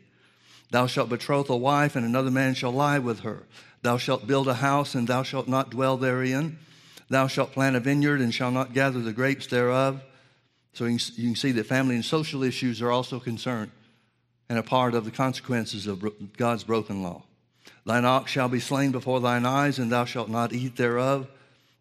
Thou 0.71 0.87
shalt 0.87 1.09
betroth 1.09 1.49
a 1.49 1.57
wife, 1.57 1.97
and 1.97 2.05
another 2.05 2.31
man 2.31 2.53
shall 2.53 2.71
lie 2.71 2.99
with 2.99 3.19
her. 3.19 3.43
Thou 3.81 3.97
shalt 3.97 4.25
build 4.25 4.47
a 4.47 4.53
house, 4.53 4.95
and 4.95 5.09
thou 5.09 5.23
shalt 5.23 5.49
not 5.49 5.71
dwell 5.71 5.97
therein. 5.97 6.57
Thou 7.09 7.27
shalt 7.27 7.51
plant 7.51 7.75
a 7.75 7.81
vineyard, 7.81 8.21
and 8.21 8.33
shalt 8.33 8.53
not 8.53 8.73
gather 8.73 9.01
the 9.01 9.11
grapes 9.11 9.47
thereof. 9.47 10.01
So 10.71 10.85
you 10.85 10.99
can 10.99 11.35
see 11.35 11.51
that 11.51 11.65
family 11.65 11.95
and 11.95 12.05
social 12.05 12.43
issues 12.43 12.81
are 12.81 12.91
also 12.91 13.19
concerned 13.19 13.71
and 14.49 14.57
a 14.57 14.63
part 14.63 14.95
of 14.95 15.05
the 15.05 15.11
consequences 15.11 15.87
of 15.87 16.03
God's 16.35 16.63
broken 16.63 17.03
law. 17.03 17.23
Thine 17.85 18.05
ox 18.05 18.31
shall 18.31 18.49
be 18.49 18.59
slain 18.59 18.91
before 18.91 19.21
thine 19.21 19.45
eyes, 19.45 19.79
and 19.79 19.91
thou 19.91 20.05
shalt 20.05 20.29
not 20.29 20.51
eat 20.53 20.75
thereof. 20.75 21.27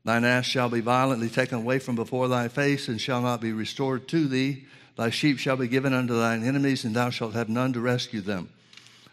Thine 0.05 0.25
ass 0.25 0.45
shall 0.45 0.69
be 0.69 0.81
violently 0.81 1.29
taken 1.29 1.59
away 1.59 1.79
from 1.79 1.97
before 1.97 2.29
thy 2.29 2.49
face, 2.49 2.89
and 2.89 3.01
shall 3.01 3.23
not 3.23 3.41
be 3.41 3.53
restored 3.53 4.07
to 4.09 4.29
thee. 4.29 4.67
Thy 4.97 5.11
sheep 5.11 5.39
shall 5.39 5.57
be 5.57 5.69
given 5.69 5.93
unto 5.95 6.19
thine 6.19 6.45
enemies, 6.45 6.85
and 6.85 6.95
thou 6.95 7.11
shalt 7.11 7.35
have 7.35 7.49
none 7.49 7.73
to 7.73 7.81
rescue 7.81 8.21
them. 8.21 8.51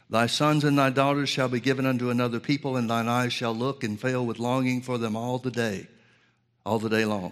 Thy 0.10 0.28
sons 0.28 0.64
and 0.64 0.78
thy 0.78 0.90
daughters 0.90 1.30
shall 1.30 1.50
be 1.50 1.60
given 1.60 1.86
unto 1.86 2.10
another 2.10 2.40
people, 2.40 2.78
and 2.78 2.90
thine 2.90 3.08
eyes 3.08 3.34
shall 3.34 3.54
look 3.54 3.84
and 3.84 4.00
fail 4.00 4.26
with 4.26 4.40
longing 4.40 4.82
for 4.82 4.98
them 4.98 5.16
all 5.16 5.40
the 5.40 5.52
day, 5.52 5.88
all 6.66 6.80
the 6.80 6.90
day 6.90 7.06
long. 7.06 7.32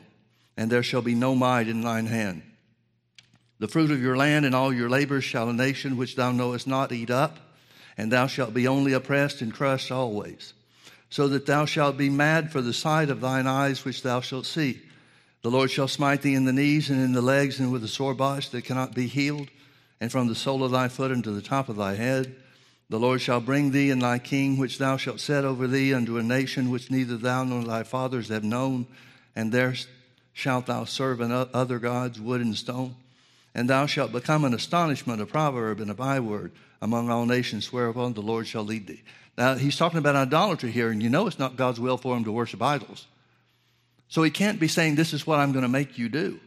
And 0.58 0.72
there 0.72 0.84
shall 0.84 1.02
be 1.02 1.16
no 1.16 1.36
might 1.36 1.68
in 1.68 1.82
thine 1.82 2.08
hand. 2.08 2.44
The 3.64 3.70
fruit 3.70 3.92
of 3.92 4.02
your 4.02 4.18
land 4.18 4.46
and 4.46 4.54
all 4.54 4.74
your 4.74 4.90
labors 4.90 5.24
shall 5.24 5.48
a 5.48 5.54
nation 5.54 5.96
which 5.96 6.18
thou 6.18 6.34
knowest 6.34 6.68
not 6.68 6.92
eat 6.92 7.10
up, 7.10 7.40
and 7.96 8.12
thou 8.12 8.28
shalt 8.28 8.54
be 8.54 8.68
only 8.68 8.92
oppressed 8.92 9.42
and 9.42 9.54
crushed 9.54 9.90
always 9.90 10.52
so 11.10 11.30
that 11.30 11.46
thou 11.46 11.64
shalt 11.64 11.96
be 11.96 12.10
mad 12.10 12.52
for 12.52 12.62
the 12.62 12.74
sight 12.74 13.10
of 13.10 13.22
thine 13.22 13.48
eyes 13.48 13.86
which 13.86 14.04
thou 14.04 14.20
shalt 14.20 14.46
see. 14.46 14.82
The 15.44 15.50
Lord 15.50 15.72
shall 15.72 15.88
smite 15.88 16.24
thee 16.24 16.34
in 16.34 16.44
the 16.44 16.52
knees 16.52 16.90
and 16.90 17.02
in 17.02 17.14
the 17.14 17.22
legs 17.22 17.58
and 17.58 17.72
with 17.72 17.86
a 17.86 17.88
sore 17.88 18.14
botch 18.14 18.50
that 18.50 18.66
cannot 18.66 18.94
be 18.94 19.08
healed, 19.08 19.48
and 20.02 20.12
from 20.12 20.28
the 20.28 20.36
sole 20.36 20.66
of 20.66 20.72
thy 20.72 20.90
foot 20.90 21.12
unto 21.12 21.34
the 21.34 21.42
top 21.42 21.70
of 21.70 21.78
thy 21.78 21.96
head. 21.96 22.36
The 22.90 23.00
Lord 23.00 23.22
shall 23.22 23.40
bring 23.40 23.72
thee 23.72 23.92
and 23.92 24.02
thy 24.02 24.20
king, 24.20 24.58
which 24.58 24.78
thou 24.78 24.98
shalt 24.98 25.22
set 25.22 25.46
over 25.46 25.68
thee, 25.68 25.94
unto 25.94 26.18
a 26.18 26.22
nation 26.22 26.70
which 26.70 26.92
neither 26.92 27.16
thou 27.16 27.46
nor 27.46 27.64
thy 27.64 27.84
fathers 27.84 28.28
have 28.28 28.44
known, 28.44 28.88
and 29.38 29.54
there 29.54 29.74
shalt 30.34 30.66
thou 30.66 30.84
serve 30.84 31.22
other 31.22 31.80
gods, 31.80 32.20
wood 32.20 32.42
and 32.42 32.58
stone. 32.58 32.98
And 33.56 33.70
thou 33.70 33.86
shalt 33.86 34.12
become 34.12 34.46
an 34.46 34.54
astonishment, 34.54 35.22
a 35.22 35.26
proverb, 35.26 35.80
and 35.80 35.92
a 35.92 35.94
byword 35.94 36.52
among 36.82 37.10
all 37.10 37.26
nations, 37.26 37.72
whereupon 37.72 38.14
the 38.14 38.22
Lord 38.22 38.48
shall 38.48 38.64
lead 38.64 38.88
thee. 38.88 39.04
Now, 39.38 39.56
he's 39.56 39.78
talking 39.78 40.00
about 40.00 40.16
idolatry 40.16 40.72
here, 40.72 40.90
and 40.90 41.02
you 41.02 41.10
know 41.10 41.28
it's 41.28 41.40
not 41.40 41.56
God's 41.56 41.80
will 41.80 41.98
for 41.98 42.16
him 42.16 42.24
to 42.24 42.32
worship 42.32 42.62
idols. 42.62 43.08
So 44.08 44.22
he 44.22 44.30
can't 44.30 44.60
be 44.60 44.68
saying, 44.68 44.96
This 44.96 45.14
is 45.14 45.26
what 45.26 45.40
I'm 45.40 45.52
going 45.52 45.64
to 45.64 45.70
make 45.70 45.98
you 45.98 46.10
do. 46.10 46.40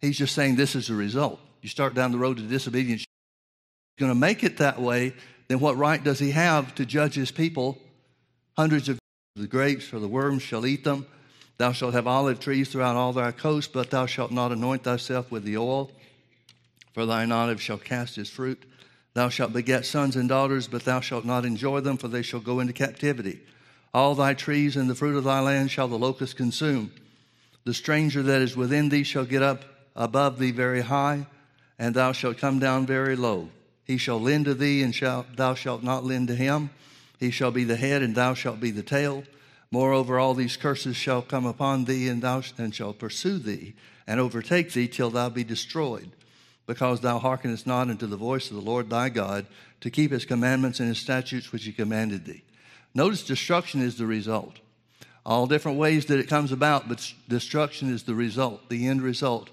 He's 0.00 0.18
just 0.18 0.34
saying, 0.34 0.56
This 0.56 0.74
is 0.74 0.88
the 0.88 0.94
result. 0.94 1.40
You 1.62 1.68
start 1.68 1.94
down 1.94 2.12
the 2.12 2.18
road 2.18 2.36
to 2.36 2.42
disobedience, 2.42 3.04
you're 3.96 4.06
going 4.06 4.16
to 4.16 4.20
make 4.20 4.44
it 4.44 4.58
that 4.58 4.80
way, 4.80 5.14
then 5.48 5.58
what 5.58 5.76
right 5.76 6.02
does 6.02 6.18
he 6.18 6.30
have 6.30 6.74
to 6.76 6.86
judge 6.86 7.14
his 7.14 7.30
people? 7.30 7.78
Hundreds 8.56 8.88
of 8.88 8.98
the 9.34 9.46
grapes 9.46 9.92
or 9.92 9.98
the 9.98 10.08
worms 10.08 10.42
shall 10.42 10.66
eat 10.66 10.84
them. 10.84 11.06
Thou 11.58 11.72
shalt 11.72 11.94
have 11.94 12.06
olive 12.06 12.40
trees 12.40 12.68
throughout 12.68 12.96
all 12.96 13.12
thy 13.12 13.32
coast, 13.32 13.72
but 13.72 13.90
thou 13.90 14.06
shalt 14.06 14.30
not 14.30 14.52
anoint 14.52 14.84
thyself 14.84 15.30
with 15.30 15.44
the 15.44 15.56
oil, 15.56 15.90
for 16.92 17.04
thine 17.04 17.32
olive 17.32 17.60
shall 17.60 17.78
cast 17.78 18.16
its 18.16 18.30
fruit. 18.30 18.62
Thou 19.14 19.28
shalt 19.28 19.52
beget 19.52 19.84
sons 19.84 20.14
and 20.14 20.28
daughters, 20.28 20.68
but 20.68 20.84
thou 20.84 21.00
shalt 21.00 21.24
not 21.24 21.44
enjoy 21.44 21.80
them, 21.80 21.96
for 21.96 22.06
they 22.06 22.22
shall 22.22 22.40
go 22.40 22.60
into 22.60 22.72
captivity. 22.72 23.40
All 23.92 24.14
thy 24.14 24.34
trees 24.34 24.76
and 24.76 24.88
the 24.88 24.94
fruit 24.94 25.16
of 25.16 25.24
thy 25.24 25.40
land 25.40 25.72
shall 25.72 25.88
the 25.88 25.98
locust 25.98 26.36
consume. 26.36 26.92
The 27.64 27.74
stranger 27.74 28.22
that 28.22 28.40
is 28.40 28.56
within 28.56 28.88
thee 28.88 29.02
shall 29.02 29.24
get 29.24 29.42
up 29.42 29.64
above 29.96 30.38
thee 30.38 30.52
very 30.52 30.82
high, 30.82 31.26
and 31.78 31.94
thou 31.94 32.12
shalt 32.12 32.38
come 32.38 32.60
down 32.60 32.86
very 32.86 33.16
low. 33.16 33.48
He 33.84 33.98
shall 33.98 34.20
lend 34.20 34.44
to 34.44 34.54
thee, 34.54 34.82
and 34.84 34.94
shall, 34.94 35.26
thou 35.34 35.54
shalt 35.54 35.82
not 35.82 36.04
lend 36.04 36.28
to 36.28 36.36
him. 36.36 36.70
He 37.18 37.32
shall 37.32 37.50
be 37.50 37.64
the 37.64 37.76
head, 37.76 38.02
and 38.02 38.14
thou 38.14 38.34
shalt 38.34 38.60
be 38.60 38.70
the 38.70 38.82
tail. 38.84 39.24
Moreover, 39.70 40.18
all 40.18 40.34
these 40.34 40.56
curses 40.56 40.96
shall 40.96 41.22
come 41.22 41.44
upon 41.44 41.84
thee, 41.84 42.08
and 42.08 42.22
thou 42.22 42.42
and 42.56 42.74
shall 42.74 42.92
pursue 42.92 43.38
thee, 43.38 43.74
and 44.06 44.18
overtake 44.18 44.72
thee 44.72 44.88
till 44.88 45.10
thou 45.10 45.28
be 45.28 45.44
destroyed 45.44 46.10
because 46.68 47.00
thou 47.00 47.18
hearkenest 47.18 47.66
not 47.66 47.88
unto 47.88 48.06
the 48.06 48.16
voice 48.16 48.50
of 48.50 48.56
the 48.56 48.62
Lord 48.62 48.90
thy 48.90 49.08
God 49.08 49.46
to 49.80 49.90
keep 49.90 50.10
his 50.10 50.26
commandments 50.26 50.80
and 50.80 50.88
his 50.88 50.98
statutes 50.98 51.50
which 51.50 51.64
he 51.64 51.72
commanded 51.72 52.26
thee. 52.26 52.44
Notice 52.94 53.24
destruction 53.24 53.80
is 53.80 53.96
the 53.96 54.06
result. 54.06 54.58
All 55.24 55.46
different 55.46 55.78
ways 55.78 56.06
that 56.06 56.18
it 56.18 56.28
comes 56.28 56.52
about, 56.52 56.86
but 56.86 57.12
destruction 57.26 57.92
is 57.92 58.02
the 58.02 58.14
result, 58.14 58.68
the 58.68 58.86
end 58.86 59.00
result 59.00 59.48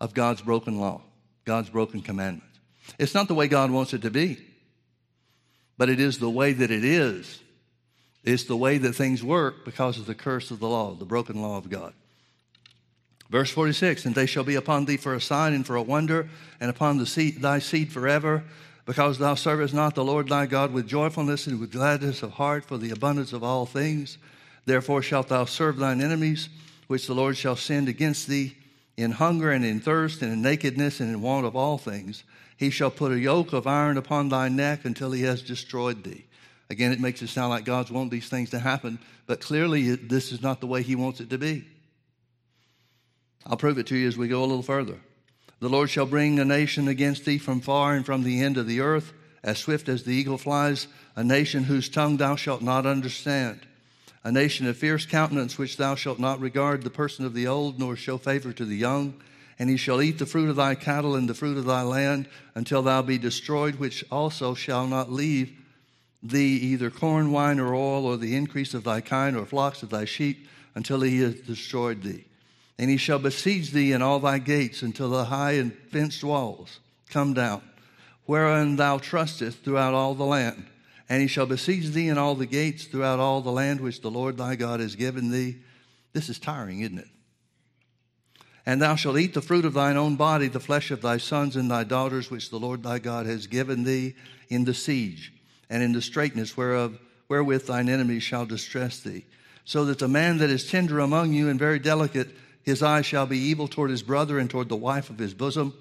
of 0.00 0.14
God's 0.14 0.42
broken 0.42 0.80
law, 0.80 1.00
God's 1.44 1.70
broken 1.70 2.02
commandments. 2.02 2.58
It's 2.98 3.14
not 3.14 3.28
the 3.28 3.34
way 3.34 3.46
God 3.46 3.70
wants 3.70 3.94
it 3.94 4.02
to 4.02 4.10
be, 4.10 4.38
but 5.76 5.88
it 5.88 6.00
is 6.00 6.18
the 6.18 6.30
way 6.30 6.52
that 6.52 6.72
it 6.72 6.84
is. 6.84 7.40
It's 8.28 8.44
the 8.44 8.58
way 8.58 8.76
that 8.76 8.92
things 8.92 9.22
work 9.24 9.64
because 9.64 9.98
of 9.98 10.04
the 10.04 10.14
curse 10.14 10.50
of 10.50 10.60
the 10.60 10.68
law, 10.68 10.92
the 10.92 11.06
broken 11.06 11.40
law 11.40 11.56
of 11.56 11.70
God. 11.70 11.94
Verse 13.30 13.50
46 13.50 14.04
And 14.04 14.14
they 14.14 14.26
shall 14.26 14.44
be 14.44 14.54
upon 14.54 14.84
thee 14.84 14.98
for 14.98 15.14
a 15.14 15.20
sign 15.20 15.54
and 15.54 15.66
for 15.66 15.76
a 15.76 15.82
wonder, 15.82 16.28
and 16.60 16.68
upon 16.68 17.04
seed, 17.06 17.40
thy 17.40 17.58
seed 17.58 17.90
forever, 17.90 18.44
because 18.84 19.16
thou 19.16 19.34
servest 19.34 19.72
not 19.72 19.94
the 19.94 20.04
Lord 20.04 20.28
thy 20.28 20.44
God 20.44 20.74
with 20.74 20.86
joyfulness 20.86 21.46
and 21.46 21.58
with 21.58 21.72
gladness 21.72 22.22
of 22.22 22.32
heart 22.32 22.66
for 22.66 22.76
the 22.76 22.90
abundance 22.90 23.32
of 23.32 23.42
all 23.42 23.64
things. 23.64 24.18
Therefore 24.66 25.00
shalt 25.00 25.28
thou 25.28 25.46
serve 25.46 25.78
thine 25.78 26.02
enemies, 26.02 26.50
which 26.86 27.06
the 27.06 27.14
Lord 27.14 27.38
shall 27.38 27.56
send 27.56 27.88
against 27.88 28.28
thee 28.28 28.56
in 28.98 29.12
hunger 29.12 29.50
and 29.52 29.64
in 29.64 29.80
thirst 29.80 30.20
and 30.20 30.30
in 30.30 30.42
nakedness 30.42 31.00
and 31.00 31.08
in 31.08 31.22
want 31.22 31.46
of 31.46 31.56
all 31.56 31.78
things. 31.78 32.24
He 32.58 32.68
shall 32.68 32.90
put 32.90 33.12
a 33.12 33.18
yoke 33.18 33.54
of 33.54 33.66
iron 33.66 33.96
upon 33.96 34.28
thy 34.28 34.50
neck 34.50 34.84
until 34.84 35.12
he 35.12 35.22
has 35.22 35.40
destroyed 35.40 36.04
thee. 36.04 36.26
Again, 36.70 36.92
it 36.92 37.00
makes 37.00 37.22
it 37.22 37.28
sound 37.28 37.50
like 37.50 37.64
God's 37.64 37.90
want 37.90 38.10
these 38.10 38.28
things 38.28 38.50
to 38.50 38.58
happen, 38.58 38.98
but 39.26 39.40
clearly 39.40 39.94
this 39.94 40.32
is 40.32 40.42
not 40.42 40.60
the 40.60 40.66
way 40.66 40.82
he 40.82 40.96
wants 40.96 41.20
it 41.20 41.30
to 41.30 41.38
be. 41.38 41.64
I'll 43.46 43.56
prove 43.56 43.78
it 43.78 43.86
to 43.86 43.96
you 43.96 44.06
as 44.06 44.18
we 44.18 44.28
go 44.28 44.40
a 44.40 44.44
little 44.44 44.62
further. 44.62 44.98
The 45.60 45.70
Lord 45.70 45.88
shall 45.88 46.06
bring 46.06 46.38
a 46.38 46.44
nation 46.44 46.86
against 46.86 47.24
thee 47.24 47.38
from 47.38 47.60
far 47.60 47.94
and 47.94 48.04
from 48.04 48.22
the 48.22 48.42
end 48.42 48.58
of 48.58 48.66
the 48.66 48.80
earth, 48.80 49.12
as 49.42 49.58
swift 49.58 49.88
as 49.88 50.02
the 50.02 50.12
eagle 50.12 50.36
flies, 50.36 50.88
a 51.16 51.24
nation 51.24 51.64
whose 51.64 51.88
tongue 51.88 52.18
thou 52.18 52.36
shalt 52.36 52.60
not 52.60 52.84
understand, 52.84 53.60
a 54.22 54.30
nation 54.30 54.66
of 54.66 54.76
fierce 54.76 55.06
countenance, 55.06 55.56
which 55.56 55.78
thou 55.78 55.94
shalt 55.94 56.18
not 56.18 56.40
regard 56.40 56.82
the 56.82 56.90
person 56.90 57.24
of 57.24 57.34
the 57.34 57.46
old, 57.46 57.78
nor 57.78 57.96
show 57.96 58.18
favor 58.18 58.52
to 58.52 58.64
the 58.64 58.76
young. 58.76 59.14
And 59.58 59.70
he 59.70 59.76
shall 59.76 60.02
eat 60.02 60.18
the 60.18 60.26
fruit 60.26 60.50
of 60.50 60.56
thy 60.56 60.74
cattle 60.74 61.16
and 61.16 61.28
the 61.28 61.34
fruit 61.34 61.56
of 61.56 61.64
thy 61.64 61.82
land 61.82 62.28
until 62.54 62.82
thou 62.82 63.02
be 63.02 63.18
destroyed, 63.18 63.76
which 63.76 64.04
also 64.10 64.54
shall 64.54 64.86
not 64.86 65.10
leave 65.10 65.52
thee 66.22 66.56
either 66.56 66.90
corn, 66.90 67.30
wine, 67.32 67.60
or 67.60 67.74
oil, 67.74 68.04
or 68.04 68.16
the 68.16 68.34
increase 68.34 68.74
of 68.74 68.84
thy 68.84 69.00
kind, 69.00 69.36
or 69.36 69.46
flocks 69.46 69.82
of 69.82 69.90
thy 69.90 70.04
sheep, 70.04 70.48
until 70.74 71.00
he 71.00 71.20
has 71.20 71.34
destroyed 71.34 72.02
thee. 72.02 72.24
And 72.78 72.90
he 72.90 72.96
shall 72.96 73.18
besiege 73.18 73.72
thee 73.72 73.92
in 73.92 74.02
all 74.02 74.20
thy 74.20 74.38
gates 74.38 74.82
until 74.82 75.10
the 75.10 75.24
high 75.24 75.52
and 75.52 75.72
fenced 75.90 76.22
walls 76.22 76.80
come 77.10 77.34
down, 77.34 77.62
wherein 78.26 78.76
thou 78.76 78.98
trustest 78.98 79.64
throughout 79.64 79.94
all 79.94 80.14
the 80.14 80.24
land. 80.24 80.66
And 81.08 81.22
he 81.22 81.28
shall 81.28 81.46
besiege 81.46 81.90
thee 81.90 82.08
in 82.08 82.18
all 82.18 82.34
the 82.34 82.46
gates 82.46 82.84
throughout 82.84 83.18
all 83.18 83.40
the 83.40 83.50
land 83.50 83.80
which 83.80 84.00
the 84.00 84.10
Lord 84.10 84.36
thy 84.36 84.56
God 84.56 84.80
has 84.80 84.94
given 84.94 85.30
thee. 85.30 85.56
This 86.12 86.28
is 86.28 86.38
tiring, 86.38 86.80
isn't 86.80 86.98
it? 86.98 87.08
And 88.66 88.82
thou 88.82 88.96
shalt 88.96 89.16
eat 89.16 89.32
the 89.32 89.40
fruit 89.40 89.64
of 89.64 89.72
thine 89.72 89.96
own 89.96 90.16
body, 90.16 90.46
the 90.48 90.60
flesh 90.60 90.90
of 90.90 91.00
thy 91.00 91.16
sons 91.16 91.56
and 91.56 91.70
thy 91.70 91.84
daughters, 91.84 92.30
which 92.30 92.50
the 92.50 92.58
Lord 92.58 92.82
thy 92.82 92.98
God 92.98 93.24
has 93.24 93.46
given 93.46 93.84
thee 93.84 94.14
in 94.50 94.64
the 94.64 94.74
siege, 94.74 95.32
and 95.70 95.82
in 95.82 95.92
the 95.92 96.02
straitness 96.02 96.56
whereof 96.56 96.98
wherewith 97.28 97.66
thine 97.66 97.88
enemies 97.88 98.22
shall 98.22 98.46
distress 98.46 99.00
thee. 99.00 99.24
So 99.64 99.84
that 99.86 99.98
the 99.98 100.08
man 100.08 100.38
that 100.38 100.50
is 100.50 100.70
tender 100.70 100.98
among 100.98 101.32
you 101.34 101.48
and 101.48 101.58
very 101.58 101.78
delicate 101.78 102.28
his 102.62 102.82
eye 102.82 103.02
shall 103.02 103.26
be 103.26 103.38
evil 103.38 103.68
toward 103.68 103.90
his 103.90 104.02
brother 104.02 104.38
and 104.38 104.48
toward 104.48 104.68
the 104.68 104.76
wife 104.76 105.10
of 105.10 105.18
his 105.18 105.34
bosom 105.34 105.74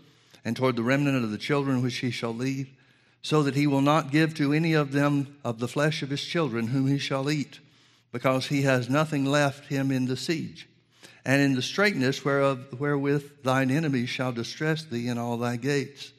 and 0.46 0.56
toward 0.56 0.76
the 0.76 0.84
remnant 0.84 1.24
of 1.24 1.32
the 1.32 1.38
children 1.38 1.82
which 1.82 1.98
he 1.98 2.12
shall 2.12 2.34
leave, 2.34 2.70
so 3.22 3.44
that 3.44 3.56
he 3.56 3.68
will 3.68 3.82
not 3.82 4.12
give 4.12 4.34
to 4.36 4.54
any 4.54 4.74
of 4.74 4.94
them 4.94 5.36
of 5.44 5.60
the 5.60 5.68
flesh 5.68 6.02
of 6.02 6.10
his 6.10 6.24
children 6.24 6.68
whom 6.68 6.88
he 6.88 6.98
shall 6.98 7.30
eat, 7.30 7.60
because 8.14 8.48
he 8.48 8.62
has 8.62 8.90
nothing 8.90 9.26
left 9.26 9.68
him 9.68 9.92
in 9.92 10.06
the 10.06 10.16
siege. 10.16 10.70
And 11.26 11.42
in 11.42 11.56
the 11.56 11.62
straitness 11.62 12.24
whereof, 12.24 12.80
wherewith 12.80 13.44
thine 13.44 13.70
enemies 13.70 14.08
shall 14.08 14.32
distress 14.32 14.86
thee 14.86 15.10
in 15.10 15.18
all 15.18 15.38
thy 15.38 15.58
gates. 15.58 16.14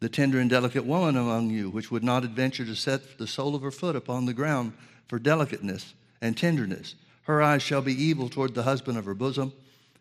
The 0.00 0.08
tender 0.08 0.38
and 0.38 0.48
delicate 0.48 0.84
woman 0.84 1.16
among 1.16 1.50
you, 1.50 1.70
which 1.70 1.90
would 1.90 2.04
not 2.04 2.24
adventure 2.24 2.64
to 2.64 2.76
set 2.76 3.18
the 3.18 3.26
sole 3.26 3.54
of 3.54 3.62
her 3.62 3.70
foot 3.70 3.96
upon 3.96 4.26
the 4.26 4.34
ground 4.34 4.72
for 5.08 5.18
delicateness 5.18 5.94
and 6.20 6.36
tenderness, 6.36 6.94
her 7.22 7.42
eyes 7.42 7.62
shall 7.62 7.82
be 7.82 8.00
evil 8.00 8.28
toward 8.28 8.54
the 8.54 8.62
husband 8.62 8.96
of 8.96 9.04
her 9.04 9.14
bosom 9.14 9.52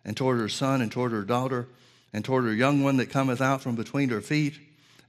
and 0.06 0.16
toward 0.16 0.40
her 0.40 0.48
son, 0.48 0.82
and 0.82 0.90
toward 0.92 1.12
her 1.12 1.24
daughter, 1.24 1.68
and 2.14 2.24
toward 2.24 2.46
her 2.46 2.54
young 2.54 2.82
one 2.82 2.96
that 2.96 3.10
cometh 3.10 3.42
out 3.42 3.62
from 3.62 3.76
between 3.76 4.08
her 4.08 4.22
feet, 4.22 4.58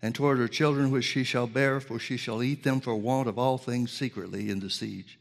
and 0.02 0.12
toward 0.12 0.38
her 0.38 0.48
children 0.48 0.90
which 0.90 1.04
she 1.04 1.22
shall 1.22 1.46
bear, 1.46 1.78
for 1.80 2.00
she 2.00 2.16
shall 2.16 2.42
eat 2.42 2.64
them 2.64 2.80
for 2.80 2.96
want 2.96 3.28
of 3.28 3.38
all 3.38 3.58
things 3.58 3.92
secretly 3.92 4.50
in 4.50 4.58
the 4.58 4.68
siege, 4.68 5.16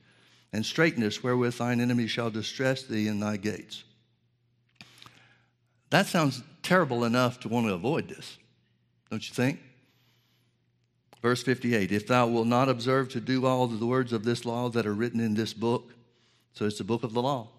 and 0.51 0.65
straitness 0.65 1.21
wherewith 1.21 1.55
thine 1.57 1.79
enemy 1.79 2.07
shall 2.07 2.31
distress 2.31 2.81
thee 2.83 3.07
in 3.07 3.19
thy 3.19 3.37
gates. 3.37 3.83
That 5.91 6.07
sounds 6.07 6.41
terrible 6.63 7.03
enough 7.03 7.39
to 7.41 7.49
want 7.49 7.67
to 7.67 7.73
avoid 7.73 8.09
this, 8.09 8.39
don't 9.09 9.27
you 9.27 9.33
think? 9.33 9.59
Verse 11.21 11.43
58 11.43 11.91
If 11.91 12.07
thou 12.07 12.27
wilt 12.27 12.47
not 12.47 12.69
observe 12.69 13.09
to 13.09 13.19
do 13.19 13.45
all 13.45 13.67
the 13.67 13.85
words 13.85 14.13
of 14.13 14.23
this 14.23 14.45
law 14.45 14.69
that 14.69 14.85
are 14.85 14.93
written 14.93 15.19
in 15.19 15.33
this 15.33 15.53
book, 15.53 15.93
so 16.53 16.65
it's 16.65 16.77
the 16.77 16.83
book 16.83 17.03
of 17.03 17.13
the 17.13 17.21
law. 17.21 17.49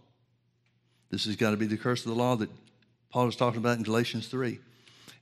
This 1.11 1.25
has 1.25 1.37
got 1.37 1.53
to 1.53 1.57
be 1.57 1.67
the 1.67 1.77
curse 1.77 2.05
of 2.05 2.11
the 2.11 2.19
law 2.19 2.37
that 2.37 2.51
Paul 3.11 3.29
is 3.29 3.37
talking 3.37 3.59
about 3.59 3.79
in 3.79 3.85
Galatians 3.85 4.29
3. 4.29 4.59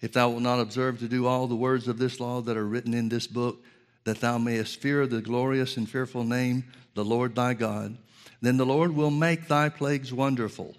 If 0.01 0.13
thou 0.13 0.31
wilt 0.31 0.43
not 0.43 0.61
observe 0.61 0.99
to 0.99 1.09
do 1.09 1.27
all 1.27 1.47
the 1.47 1.57
words 1.57 1.89
of 1.89 1.99
this 1.99 2.21
law 2.21 2.41
that 2.43 2.57
are 2.57 2.67
written 2.67 2.93
in 2.93 3.09
this 3.09 3.27
book, 3.27 3.63
that 4.05 4.21
thou 4.21 4.39
mayest 4.39 4.81
fear 4.81 5.07
the 5.07 5.21
glorious 5.21 5.77
and 5.77 5.89
fearful 5.89 6.25
name, 6.25 6.65
the 6.95 7.05
Lord 7.05 7.35
thy 7.35 7.55
God, 7.55 7.97
then 8.41 8.57
the 8.57 8.67
Lord 8.67 8.95
will 8.95 9.11
make 9.11 9.49
thy 9.49 9.69
plagues 9.69 10.13
wonderful, 10.13 10.75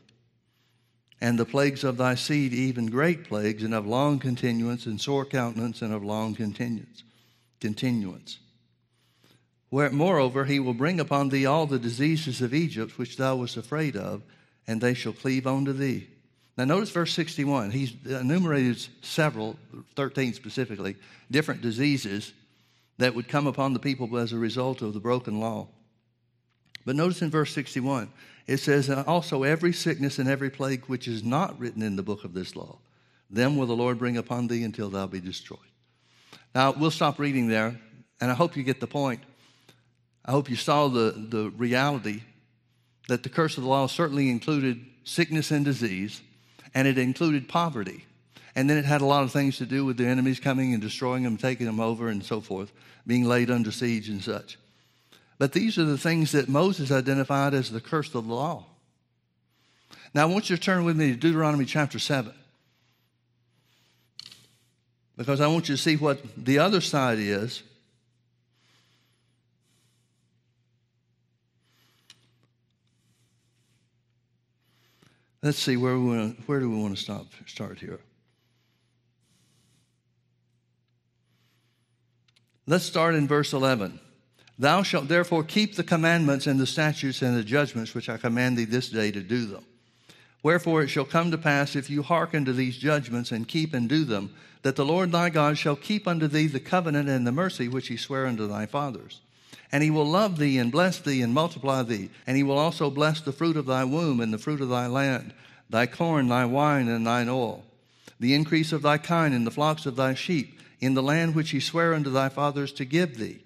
and 1.19 1.39
the 1.39 1.45
plagues 1.45 1.83
of 1.83 1.97
thy 1.97 2.15
seed 2.15 2.53
even 2.53 2.87
great 2.87 3.23
plagues, 3.23 3.63
and 3.63 3.73
of 3.73 3.87
long 3.87 4.19
continuance, 4.19 4.85
and 4.85 5.01
sore 5.01 5.25
countenance, 5.25 5.81
and 5.81 5.93
of 5.93 6.03
long 6.03 6.35
continuance. 6.35 7.03
Continuance. 7.59 8.39
Where, 9.69 9.89
moreover, 9.89 10.45
he 10.45 10.59
will 10.59 10.73
bring 10.73 10.99
upon 10.99 11.29
thee 11.29 11.45
all 11.45 11.65
the 11.65 11.79
diseases 11.79 12.41
of 12.41 12.53
Egypt 12.53 12.97
which 12.97 13.17
thou 13.17 13.35
wast 13.35 13.57
afraid 13.57 13.95
of, 13.95 14.21
and 14.67 14.79
they 14.79 14.93
shall 14.93 15.13
cleave 15.13 15.47
unto 15.47 15.73
thee. 15.73 16.07
Now, 16.57 16.65
notice 16.65 16.89
verse 16.89 17.13
61. 17.13 17.71
He's 17.71 17.93
enumerated 18.05 18.85
several, 19.01 19.57
13 19.95 20.33
specifically, 20.33 20.95
different 21.29 21.61
diseases 21.61 22.33
that 22.97 23.13
would 23.13 23.27
come 23.27 23.45
upon 23.45 23.73
the 23.73 23.79
people 23.79 24.17
as 24.17 24.33
a 24.33 24.37
result 24.37 24.81
of 24.81 24.93
the 24.93 24.99
broken 24.99 25.39
law. 25.39 25.67
But 26.85 26.95
notice 26.95 27.21
in 27.21 27.29
verse 27.29 27.53
61, 27.53 28.09
it 28.47 28.57
says, 28.57 28.89
uh, 28.89 29.03
Also 29.05 29.43
every 29.43 29.73
sickness 29.73 30.19
and 30.19 30.29
every 30.29 30.49
plague 30.49 30.85
which 30.85 31.07
is 31.07 31.23
not 31.23 31.59
written 31.59 31.83
in 31.83 31.95
the 31.95 32.03
book 32.03 32.23
of 32.23 32.33
this 32.33 32.55
law, 32.55 32.79
them 33.29 33.57
will 33.57 33.67
the 33.67 33.75
Lord 33.75 33.99
bring 33.99 34.17
upon 34.17 34.47
thee 34.47 34.63
until 34.63 34.89
thou 34.89 35.05
be 35.05 35.19
destroyed. 35.19 35.59
Now, 36.55 36.71
we'll 36.71 36.91
stop 36.91 37.19
reading 37.19 37.49
there, 37.49 37.79
and 38.21 38.31
I 38.31 38.33
hope 38.33 38.55
you 38.55 38.63
get 38.63 38.79
the 38.79 38.87
point. 38.87 39.21
I 40.25 40.31
hope 40.31 40.49
you 40.49 40.55
saw 40.55 40.87
the, 40.87 41.11
the 41.29 41.51
reality 41.51 42.23
that 43.09 43.23
the 43.23 43.29
curse 43.29 43.57
of 43.57 43.63
the 43.63 43.69
law 43.69 43.87
certainly 43.87 44.29
included 44.29 44.83
sickness 45.03 45.51
and 45.51 45.63
disease, 45.63 46.21
and 46.73 46.87
it 46.87 46.97
included 46.97 47.47
poverty. 47.47 48.05
And 48.55 48.69
then 48.69 48.77
it 48.77 48.85
had 48.85 49.01
a 49.01 49.05
lot 49.05 49.23
of 49.23 49.31
things 49.31 49.57
to 49.57 49.65
do 49.65 49.85
with 49.85 49.97
the 49.97 50.07
enemies 50.07 50.39
coming 50.39 50.73
and 50.73 50.81
destroying 50.81 51.23
them, 51.23 51.37
taking 51.37 51.65
them 51.65 51.79
over, 51.79 52.09
and 52.09 52.23
so 52.23 52.41
forth, 52.41 52.71
being 53.05 53.23
laid 53.23 53.51
under 53.51 53.71
siege 53.71 54.09
and 54.09 54.21
such. 54.21 54.57
But 55.39 55.53
these 55.53 55.77
are 55.77 55.85
the 55.85 55.97
things 55.97 56.31
that 56.31 56.49
Moses 56.49 56.91
identified 56.91 57.53
as 57.53 57.69
the 57.69 57.81
curse 57.81 58.13
of 58.15 58.27
the 58.27 58.33
law. 58.33 58.65
Now, 60.13 60.23
I 60.23 60.25
want 60.25 60.49
you 60.49 60.55
to 60.55 60.61
turn 60.61 60.83
with 60.83 60.97
me 60.97 61.11
to 61.11 61.15
Deuteronomy 61.15 61.65
chapter 61.65 61.99
7. 61.99 62.33
Because 65.15 65.41
I 65.41 65.47
want 65.47 65.69
you 65.69 65.75
to 65.75 65.81
see 65.81 65.95
what 65.95 66.19
the 66.37 66.59
other 66.59 66.81
side 66.81 67.19
is. 67.19 67.63
Let's 75.43 75.59
see 75.59 75.77
where 75.77 75.97
we 75.97 76.17
want 76.17 76.39
where 76.47 76.59
do 76.59 76.69
we 76.69 76.81
want 76.81 76.97
to 76.97 77.01
stop 77.01 77.27
start 77.45 77.79
here. 77.79 77.99
Let's 82.65 82.83
start 82.83 83.15
in 83.15 83.27
verse 83.27 83.53
11. 83.53 83.99
Thou 84.59 84.81
shalt 84.81 85.07
therefore 85.07 85.43
keep 85.43 85.75
the 85.75 85.83
commandments 85.83 86.47
and 86.47 86.59
the 86.59 86.65
statutes 86.65 87.21
and 87.21 87.37
the 87.37 87.43
judgments 87.43 87.93
which 87.93 88.09
I 88.09 88.17
command 88.17 88.57
thee 88.57 88.65
this 88.65 88.89
day 88.89 89.11
to 89.11 89.21
do 89.21 89.45
them. 89.45 89.63
Wherefore 90.41 90.81
it 90.81 90.87
shall 90.87 91.05
come 91.05 91.31
to 91.31 91.37
pass, 91.37 91.75
if 91.75 91.89
you 91.89 92.01
hearken 92.01 92.45
to 92.45 92.53
these 92.53 92.77
judgments 92.77 93.31
and 93.31 93.47
keep 93.47 93.73
and 93.73 93.87
do 93.87 94.03
them, 94.03 94.33
that 94.63 94.75
the 94.75 94.85
Lord 94.85 95.11
thy 95.11 95.29
God 95.29 95.57
shall 95.57 95.75
keep 95.75 96.07
unto 96.07 96.27
thee 96.27 96.47
the 96.47 96.59
covenant 96.59 97.09
and 97.09 97.25
the 97.25 97.31
mercy 97.31 97.67
which 97.67 97.87
he 97.87 97.97
sware 97.97 98.25
unto 98.25 98.47
thy 98.47 98.65
fathers. 98.65 99.21
And 99.71 99.83
he 99.83 99.91
will 99.91 100.05
love 100.05 100.37
thee 100.37 100.57
and 100.57 100.71
bless 100.71 100.99
thee 100.99 101.21
and 101.21 101.33
multiply 101.33 101.83
thee. 101.83 102.09
And 102.25 102.37
he 102.37 102.43
will 102.43 102.57
also 102.57 102.89
bless 102.89 103.19
the 103.19 103.33
fruit 103.33 103.57
of 103.57 103.65
thy 103.65 103.83
womb 103.83 104.19
and 104.21 104.33
the 104.33 104.37
fruit 104.37 104.61
of 104.61 104.69
thy 104.69 104.87
land, 104.87 105.33
thy 105.69 105.85
corn, 105.85 106.29
thy 106.29 106.45
wine, 106.45 106.87
and 106.87 107.05
thine 107.05 107.29
oil, 107.29 107.65
the 108.19 108.33
increase 108.33 108.71
of 108.71 108.81
thy 108.81 108.97
kine 108.97 109.33
and 109.33 109.45
the 109.45 109.51
flocks 109.51 109.85
of 109.85 109.97
thy 109.97 110.13
sheep, 110.13 110.59
in 110.79 110.93
the 110.93 111.03
land 111.03 111.35
which 111.35 111.49
he 111.49 111.59
sware 111.59 111.93
unto 111.93 112.09
thy 112.09 112.29
fathers 112.29 112.71
to 112.73 112.85
give 112.85 113.17
thee. 113.17 113.41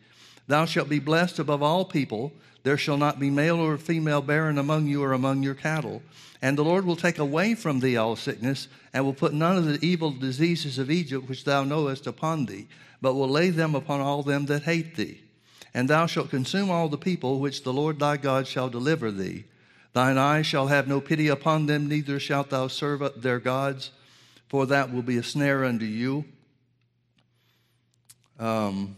Thou 0.48 0.66
shalt 0.66 0.90
be 0.90 1.00
blessed 1.00 1.40
above 1.40 1.64
all 1.64 1.86
people. 1.86 2.34
There 2.64 2.78
shall 2.78 2.98
not 2.98 3.20
be 3.20 3.30
male 3.30 3.60
or 3.60 3.78
female 3.78 4.22
barren 4.22 4.58
among 4.58 4.88
you 4.88 5.04
or 5.04 5.14
among 5.14 5.44
your 5.44 5.56
cattle. 5.56 6.02
And 6.42 6.58
the 6.58 6.64
Lord 6.64 6.86
will 6.86 6.96
take 6.96 7.20
away 7.20 7.56
from 7.56 7.80
thee 7.80 7.98
all 7.98 8.16
sickness, 8.16 8.68
and 8.94 9.06
will 9.06 9.14
put 9.14 9.34
none 9.34 9.58
of 9.58 9.66
the 9.66 9.86
evil 9.86 10.12
diseases 10.12 10.78
of 10.78 10.90
Egypt 10.90 11.30
which 11.30 11.44
thou 11.44 11.64
knowest 11.64 12.08
upon 12.08 12.46
thee, 12.46 12.68
but 13.02 13.14
will 13.14 13.30
lay 13.30 13.50
them 13.50 13.76
upon 13.76 14.02
all 14.02 14.24
them 14.24 14.48
that 14.48 14.64
hate 14.64 14.96
thee. 14.96 15.22
And 15.74 15.90
thou 15.90 16.06
shalt 16.06 16.30
consume 16.30 16.70
all 16.70 16.90
the 16.90 16.98
people 16.98 17.40
which 17.40 17.64
the 17.64 17.74
Lord 17.74 18.00
thy 18.00 18.18
God 18.18 18.48
shall 18.48 18.70
deliver 18.70 19.12
thee. 19.12 19.46
Thine 19.94 20.18
eyes 20.18 20.46
shall 20.46 20.68
have 20.68 20.88
no 20.88 21.00
pity 21.02 21.28
upon 21.28 21.66
them, 21.66 21.88
neither 21.88 22.20
shalt 22.20 22.50
thou 22.50 22.68
serve 22.68 23.22
their 23.22 23.40
gods, 23.40 23.92
for 24.48 24.66
that 24.66 24.92
will 24.92 25.02
be 25.02 25.18
a 25.18 25.24
snare 25.24 25.64
unto 25.64 25.86
you. 25.86 26.26
Um, 28.40 28.98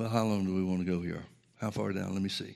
well, 0.00 0.08
how 0.08 0.24
long 0.24 0.46
do 0.46 0.54
we 0.54 0.64
want 0.64 0.80
to 0.80 0.90
go 0.90 1.02
here? 1.02 1.24
How 1.60 1.70
far 1.70 1.92
down? 1.92 2.14
Let 2.14 2.22
me 2.22 2.30
see. 2.30 2.54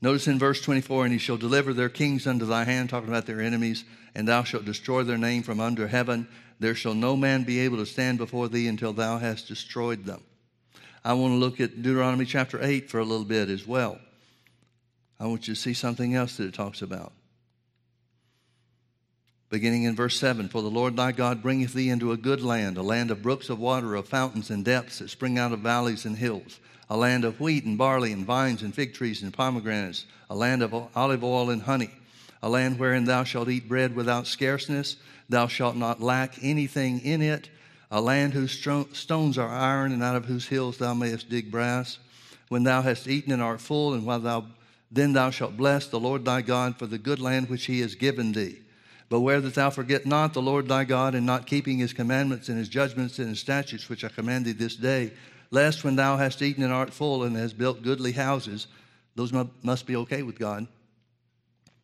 Notice 0.00 0.28
in 0.28 0.38
verse 0.38 0.60
24, 0.60 1.06
and 1.06 1.12
he 1.12 1.18
shall 1.18 1.36
deliver 1.36 1.74
their 1.74 1.88
kings 1.88 2.24
unto 2.24 2.44
thy 2.44 2.62
hand, 2.62 2.88
talking 2.88 3.08
about 3.08 3.26
their 3.26 3.40
enemies, 3.40 3.84
and 4.14 4.28
thou 4.28 4.44
shalt 4.44 4.64
destroy 4.64 5.02
their 5.02 5.18
name 5.18 5.42
from 5.42 5.58
under 5.58 5.88
heaven. 5.88 6.28
There 6.60 6.76
shall 6.76 6.94
no 6.94 7.16
man 7.16 7.42
be 7.42 7.58
able 7.58 7.78
to 7.78 7.86
stand 7.86 8.18
before 8.18 8.48
thee 8.48 8.68
until 8.68 8.92
thou 8.92 9.18
hast 9.18 9.48
destroyed 9.48 10.04
them. 10.04 10.22
I 11.04 11.14
want 11.14 11.32
to 11.32 11.36
look 11.36 11.60
at 11.60 11.82
Deuteronomy 11.82 12.24
chapter 12.24 12.62
8 12.62 12.88
for 12.88 13.00
a 13.00 13.04
little 13.04 13.24
bit 13.24 13.48
as 13.48 13.66
well. 13.66 13.98
I 15.18 15.26
want 15.26 15.48
you 15.48 15.54
to 15.56 15.60
see 15.60 15.74
something 15.74 16.14
else 16.14 16.36
that 16.36 16.46
it 16.46 16.54
talks 16.54 16.80
about. 16.80 17.12
Beginning 19.52 19.82
in 19.82 19.94
verse 19.94 20.18
7 20.18 20.48
For 20.48 20.62
the 20.62 20.70
Lord 20.70 20.96
thy 20.96 21.12
God 21.12 21.42
bringeth 21.42 21.74
thee 21.74 21.90
into 21.90 22.10
a 22.10 22.16
good 22.16 22.40
land, 22.40 22.78
a 22.78 22.82
land 22.82 23.10
of 23.10 23.20
brooks 23.20 23.50
of 23.50 23.58
water, 23.58 23.94
of 23.94 24.08
fountains 24.08 24.48
and 24.48 24.64
depths 24.64 25.00
that 25.00 25.10
spring 25.10 25.38
out 25.38 25.52
of 25.52 25.60
valleys 25.60 26.06
and 26.06 26.16
hills 26.16 26.58
a 26.88 26.96
land 26.96 27.22
of 27.22 27.38
wheat 27.38 27.66
and 27.66 27.76
barley 27.76 28.12
and 28.12 28.24
vines 28.24 28.62
and 28.62 28.74
fig 28.74 28.94
trees 28.94 29.22
and 29.22 29.34
pomegranates, 29.34 30.06
a 30.30 30.34
land 30.34 30.62
of 30.62 30.72
olive 30.96 31.22
oil 31.22 31.50
and 31.50 31.60
honey, 31.60 31.90
a 32.42 32.48
land 32.48 32.78
wherein 32.78 33.04
thou 33.04 33.24
shalt 33.24 33.50
eat 33.50 33.68
bread 33.68 33.94
without 33.94 34.26
scarceness, 34.26 34.96
thou 35.28 35.46
shalt 35.46 35.76
not 35.76 36.00
lack 36.00 36.42
anything 36.42 36.98
in 37.00 37.20
it, 37.20 37.50
a 37.90 38.00
land 38.00 38.32
whose 38.32 38.58
stones 38.92 39.36
are 39.36 39.50
iron 39.50 39.92
and 39.92 40.02
out 40.02 40.16
of 40.16 40.24
whose 40.24 40.48
hills 40.48 40.78
thou 40.78 40.94
mayest 40.94 41.28
dig 41.28 41.50
brass. 41.50 41.98
When 42.48 42.62
thou 42.62 42.80
hast 42.80 43.06
eaten 43.06 43.32
and 43.32 43.42
art 43.42 43.60
full, 43.60 43.92
and 43.92 44.06
while 44.06 44.20
thou 44.20 44.46
then 44.90 45.12
thou 45.12 45.28
shalt 45.28 45.58
bless 45.58 45.88
the 45.88 46.00
Lord 46.00 46.24
thy 46.24 46.40
God 46.40 46.78
for 46.78 46.86
the 46.86 46.96
good 46.96 47.20
land 47.20 47.50
which 47.50 47.66
he 47.66 47.80
has 47.80 47.94
given 47.94 48.32
thee. 48.32 48.61
Beware 49.12 49.42
that 49.42 49.54
thou 49.54 49.68
forget 49.68 50.06
not 50.06 50.32
the 50.32 50.40
Lord 50.40 50.68
thy 50.68 50.84
God 50.84 51.14
in 51.14 51.26
not 51.26 51.46
keeping 51.46 51.76
his 51.76 51.92
commandments 51.92 52.48
and 52.48 52.56
his 52.56 52.70
judgments 52.70 53.18
and 53.18 53.28
his 53.28 53.40
statutes 53.40 53.90
which 53.90 54.04
I 54.04 54.08
command 54.08 54.46
thee 54.46 54.52
this 54.52 54.74
day, 54.74 55.12
lest 55.50 55.84
when 55.84 55.96
thou 55.96 56.16
hast 56.16 56.40
eaten 56.40 56.64
and 56.64 56.72
art 56.72 56.94
full 56.94 57.22
and 57.22 57.36
hast 57.36 57.58
built 57.58 57.82
goodly 57.82 58.12
houses, 58.12 58.68
those 59.14 59.30
must 59.30 59.86
be 59.86 59.96
okay 59.96 60.22
with 60.22 60.38
God, 60.38 60.66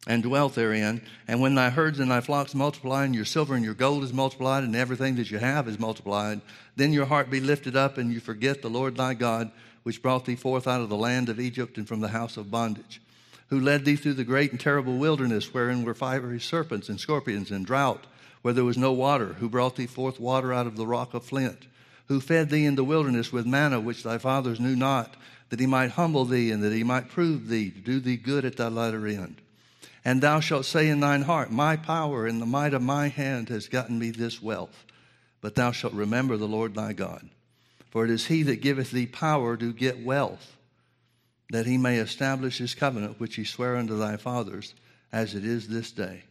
and 0.07 0.23
dwelt 0.23 0.55
therein. 0.55 1.03
And 1.29 1.43
when 1.43 1.55
thy 1.55 1.69
herds 1.69 1.99
and 1.99 2.11
thy 2.11 2.23
flocks 2.23 2.55
multiply, 2.55 3.05
and 3.05 3.15
your 3.15 3.27
silver 3.27 3.55
and 3.55 3.63
your 3.63 3.75
gold 3.75 4.05
is 4.05 4.13
multiplied, 4.15 4.65
and 4.65 4.75
everything 4.75 5.17
that 5.17 5.31
you 5.31 5.37
have 5.37 5.69
is 5.69 5.79
multiplied, 5.79 6.41
then 6.77 6.95
your 6.95 7.05
heart 7.05 7.29
be 7.29 7.41
lifted 7.41 7.77
up, 7.77 7.99
and 7.99 8.11
you 8.11 8.21
forget 8.21 8.63
the 8.63 8.71
Lord 8.71 8.97
thy 8.97 9.13
God, 9.13 9.51
which 9.83 10.01
brought 10.01 10.25
thee 10.25 10.35
forth 10.35 10.67
out 10.67 10.81
of 10.81 10.89
the 10.89 10.97
land 10.97 11.29
of 11.29 11.39
Egypt 11.39 11.77
and 11.77 11.87
from 11.87 12.01
the 12.01 12.09
house 12.09 12.39
of 12.39 12.51
bondage, 12.51 13.03
who 13.49 13.61
led 13.61 13.85
thee 13.85 13.97
through 13.97 14.15
the 14.15 14.25
great 14.25 14.51
and 14.51 14.61
terrible 14.61 14.99
wilderness, 14.99 15.53
wherein 15.53 15.85
were 15.85 15.95
fiery 15.95 16.41
serpents 16.41 16.89
and 16.89 17.01
scorpions 17.01 17.51
and 17.51 17.67
drought, 17.67 18.07
where 18.43 18.55
there 18.55 18.65
was 18.65 18.79
no 18.79 18.93
water, 18.93 19.35
who 19.35 19.49
brought 19.49 19.77
thee 19.77 19.87
forth 19.87 20.21
water 20.21 20.53
out 20.53 20.67
of 20.67 20.77
the 20.77 20.87
rock 20.87 21.15
of 21.15 21.25
flint 21.25 21.67
who 22.09 22.21
fed 22.21 22.49
thee 22.49 22.65
in 22.65 22.75
the 22.75 22.85
wilderness 22.85 23.33
with 23.33 23.47
manna 23.47 23.79
which 23.79 24.03
thy 24.03 24.19
fathers 24.19 24.59
knew 24.59 24.75
not, 24.75 25.15
that 25.51 25.61
he 25.61 25.67
might 25.67 25.93
humble 25.93 26.25
thee 26.25 26.51
and 26.51 26.63
that 26.63 26.73
he 26.73 26.83
might 26.83 27.09
prove 27.09 27.49
thee 27.49 27.71
to 27.71 27.81
do 27.81 28.01
thee 28.01 28.17
good 28.17 28.45
at 28.45 28.57
thy 28.57 28.69
latter 28.69 29.07
end. 29.07 29.37
And 30.05 30.23
thou 30.23 30.41
shalt 30.41 30.65
say 30.65 30.89
in 30.89 31.01
thine 31.01 31.23
heart, 31.23 31.51
My 31.51 31.77
power 31.77 32.27
and 32.27 32.41
the 32.41 32.47
might 32.47 32.73
of 32.73 32.83
my 32.83 33.09
hand 33.09 33.51
has 33.51 33.69
gotten 33.69 33.99
me 33.99 34.11
this 34.11 34.43
wealth. 34.43 34.85
But 35.41 35.55
thou 35.55 35.71
shalt 35.71 35.93
remember 35.93 36.37
the 36.37 36.49
Lord 36.49 36.75
thy 36.75 36.95
God. 36.95 37.29
For 37.91 38.05
it 38.05 38.11
is 38.11 38.27
he 38.27 38.43
that 38.45 38.63
giveth 38.63 38.91
thee 38.91 39.07
power 39.07 39.57
to 39.57 39.73
get 39.73 40.03
wealth, 40.03 40.57
that 41.51 41.67
he 41.67 41.79
may 41.79 41.99
establish 41.99 42.59
his 42.59 42.75
covenant 42.75 43.19
which 43.19 43.37
he 43.37 43.45
sware 43.45 43.77
unto 43.77 43.99
thy 43.99 44.17
fathers, 44.17 44.75
as 45.13 45.35
it 45.35 45.45
is 45.45 45.69
this 45.69 45.91
day. 45.91 46.23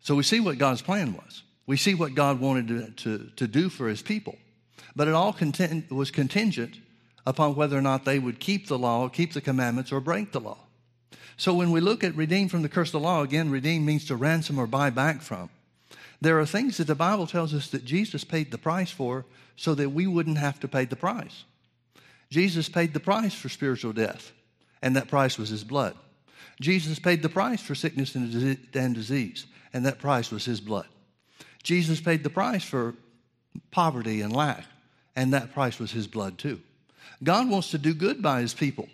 So 0.00 0.16
we 0.16 0.24
see 0.24 0.40
what 0.40 0.58
God's 0.58 0.82
plan 0.82 1.14
was. 1.14 1.42
We 1.66 1.76
see 1.76 1.94
what 1.94 2.14
God 2.14 2.40
wanted 2.40 2.68
to, 2.68 2.90
to, 2.90 3.30
to 3.36 3.46
do 3.46 3.68
for 3.68 3.88
his 3.88 4.02
people. 4.02 4.36
But 4.96 5.06
it 5.06 5.14
all 5.14 5.32
content, 5.32 5.90
was 5.92 6.10
contingent 6.10 6.78
upon 7.24 7.54
whether 7.54 7.78
or 7.78 7.82
not 7.82 8.04
they 8.04 8.18
would 8.18 8.40
keep 8.40 8.66
the 8.66 8.78
law, 8.78 9.08
keep 9.08 9.32
the 9.32 9.40
commandments, 9.40 9.92
or 9.92 10.00
break 10.00 10.32
the 10.32 10.40
law. 10.40 10.58
So 11.36 11.54
when 11.54 11.70
we 11.70 11.80
look 11.80 12.02
at 12.02 12.16
redeem 12.16 12.48
from 12.48 12.62
the 12.62 12.68
curse 12.68 12.88
of 12.88 13.00
the 13.00 13.00
law, 13.00 13.22
again, 13.22 13.50
redeem 13.50 13.86
means 13.86 14.04
to 14.06 14.16
ransom 14.16 14.58
or 14.58 14.66
buy 14.66 14.90
back 14.90 15.22
from. 15.22 15.50
There 16.20 16.38
are 16.38 16.46
things 16.46 16.76
that 16.76 16.86
the 16.86 16.94
Bible 16.94 17.26
tells 17.26 17.54
us 17.54 17.68
that 17.70 17.84
Jesus 17.84 18.24
paid 18.24 18.50
the 18.50 18.58
price 18.58 18.90
for 18.90 19.24
so 19.56 19.74
that 19.74 19.90
we 19.90 20.06
wouldn't 20.06 20.38
have 20.38 20.60
to 20.60 20.68
pay 20.68 20.84
the 20.84 20.96
price. 20.96 21.44
Jesus 22.32 22.70
paid 22.70 22.94
the 22.94 22.98
price 22.98 23.34
for 23.34 23.50
spiritual 23.50 23.92
death, 23.92 24.32
and 24.80 24.96
that 24.96 25.08
price 25.08 25.36
was 25.36 25.50
his 25.50 25.64
blood. 25.64 25.94
Jesus 26.62 26.98
paid 26.98 27.20
the 27.20 27.28
price 27.28 27.60
for 27.60 27.74
sickness 27.74 28.14
and 28.14 28.94
disease, 28.94 29.44
and 29.74 29.84
that 29.84 29.98
price 29.98 30.30
was 30.30 30.46
his 30.46 30.58
blood. 30.58 30.86
Jesus 31.62 32.00
paid 32.00 32.24
the 32.24 32.30
price 32.30 32.64
for 32.64 32.94
poverty 33.70 34.22
and 34.22 34.34
lack, 34.34 34.64
and 35.14 35.34
that 35.34 35.52
price 35.52 35.78
was 35.78 35.92
his 35.92 36.06
blood 36.06 36.38
too. 36.38 36.58
God 37.22 37.50
wants 37.50 37.70
to 37.72 37.78
do 37.78 37.92
good 37.92 38.22
by 38.22 38.40
his 38.40 38.54
people. 38.54 38.88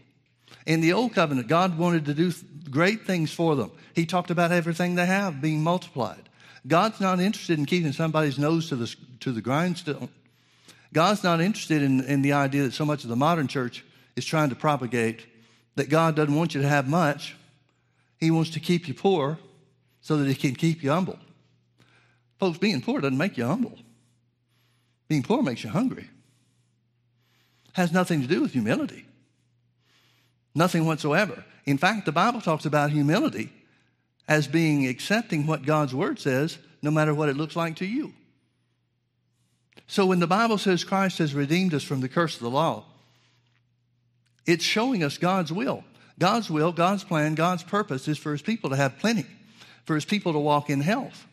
In 0.66 0.80
the 0.80 0.92
old 0.92 1.14
covenant, 1.14 1.46
God 1.46 1.78
wanted 1.78 2.06
to 2.06 2.14
do 2.14 2.32
great 2.68 3.06
things 3.06 3.32
for 3.32 3.54
them. 3.54 3.70
He 3.94 4.04
talked 4.04 4.32
about 4.32 4.50
everything 4.50 4.96
they 4.96 5.06
have 5.06 5.40
being 5.40 5.62
multiplied. 5.62 6.28
God's 6.66 7.00
not 7.00 7.20
interested 7.20 7.56
in 7.56 7.66
keeping 7.66 7.92
somebody's 7.92 8.36
nose 8.36 8.68
to 8.70 8.76
the, 8.76 8.92
to 9.20 9.30
the 9.30 9.40
grindstone. 9.40 10.08
God's 10.92 11.22
not 11.22 11.40
interested 11.40 11.82
in, 11.82 12.02
in 12.04 12.22
the 12.22 12.32
idea 12.32 12.62
that 12.62 12.72
so 12.72 12.84
much 12.84 13.04
of 13.04 13.10
the 13.10 13.16
modern 13.16 13.46
church 13.46 13.84
is 14.16 14.24
trying 14.24 14.48
to 14.48 14.56
propagate 14.56 15.26
that 15.76 15.88
God 15.88 16.16
doesn't 16.16 16.34
want 16.34 16.54
you 16.54 16.62
to 16.62 16.68
have 16.68 16.88
much. 16.88 17.36
He 18.18 18.30
wants 18.30 18.50
to 18.50 18.60
keep 18.60 18.88
you 18.88 18.94
poor 18.94 19.38
so 20.00 20.16
that 20.16 20.28
He 20.28 20.34
can 20.34 20.54
keep 20.54 20.82
you 20.82 20.90
humble. 20.90 21.18
Folks, 22.38 22.58
being 22.58 22.80
poor 22.80 23.00
doesn't 23.00 23.18
make 23.18 23.36
you 23.36 23.44
humble. 23.44 23.78
Being 25.08 25.22
poor 25.22 25.42
makes 25.42 25.64
you 25.64 25.70
hungry. 25.70 26.08
Has 27.72 27.92
nothing 27.92 28.22
to 28.22 28.26
do 28.26 28.40
with 28.40 28.52
humility. 28.52 29.06
Nothing 30.54 30.86
whatsoever. 30.86 31.44
In 31.64 31.78
fact, 31.78 32.06
the 32.06 32.12
Bible 32.12 32.40
talks 32.40 32.64
about 32.64 32.90
humility 32.90 33.52
as 34.26 34.46
being 34.46 34.86
accepting 34.86 35.46
what 35.46 35.64
God's 35.64 35.94
word 35.94 36.18
says, 36.18 36.58
no 36.82 36.90
matter 36.90 37.14
what 37.14 37.28
it 37.28 37.36
looks 37.36 37.56
like 37.56 37.76
to 37.76 37.86
you. 37.86 38.12
So 39.88 40.04
when 40.06 40.20
the 40.20 40.26
Bible 40.26 40.58
says 40.58 40.84
Christ 40.84 41.18
has 41.18 41.34
redeemed 41.34 41.74
us 41.74 41.82
from 41.82 42.02
the 42.02 42.08
curse 42.08 42.34
of 42.34 42.42
the 42.42 42.50
law, 42.50 42.84
it's 44.46 44.64
showing 44.64 45.02
us 45.02 45.18
God's 45.18 45.50
will. 45.50 45.82
God's 46.18 46.50
will, 46.50 46.72
God's 46.72 47.04
plan, 47.04 47.34
God's 47.34 47.62
purpose 47.62 48.06
is 48.06 48.18
for 48.18 48.32
his 48.32 48.42
people 48.42 48.70
to 48.70 48.76
have 48.76 48.98
plenty, 48.98 49.26
for 49.84 49.94
his 49.94 50.04
people 50.04 50.32
to 50.32 50.38
walk 50.38 50.68
in 50.68 50.80
health, 50.80 51.26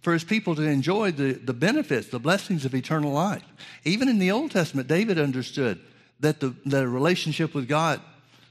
for 0.00 0.12
his 0.12 0.24
people 0.24 0.54
to 0.54 0.62
enjoy 0.62 1.12
the, 1.12 1.32
the 1.32 1.52
benefits, 1.52 2.08
the 2.08 2.18
blessings 2.18 2.64
of 2.64 2.74
eternal 2.74 3.12
life. 3.12 3.44
Even 3.84 4.08
in 4.08 4.18
the 4.18 4.30
Old 4.30 4.52
Testament, 4.52 4.88
David 4.88 5.18
understood 5.18 5.78
that 6.20 6.40
the, 6.40 6.54
that 6.66 6.84
a 6.84 6.88
relationship 6.88 7.54
with 7.54 7.68
God 7.68 8.00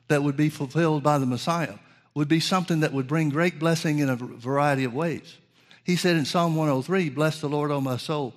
that 0.08 0.24
would 0.24 0.38
be 0.38 0.50
fulfilled 0.50 1.04
by 1.04 1.18
the 1.18 1.26
Messiah 1.26 1.76
would 2.14 2.28
be 2.28 2.40
something 2.40 2.82
that 2.82 2.94
would 2.94 3.08
bring 3.08 3.30
great 3.30 3.60
blessing 3.60 4.00
in 4.00 4.10
a 4.10 4.16
variety 4.16 4.84
of 4.84 4.94
ways. 4.94 5.38
He 5.84 5.96
said 5.96 6.16
in 6.16 6.26
Psalm 6.26 6.56
103, 6.56 7.10
Bless 7.10 7.40
the 7.40 7.50
Lord, 7.50 7.72
O 7.72 7.80
my 7.80 7.98
soul, 7.98 8.34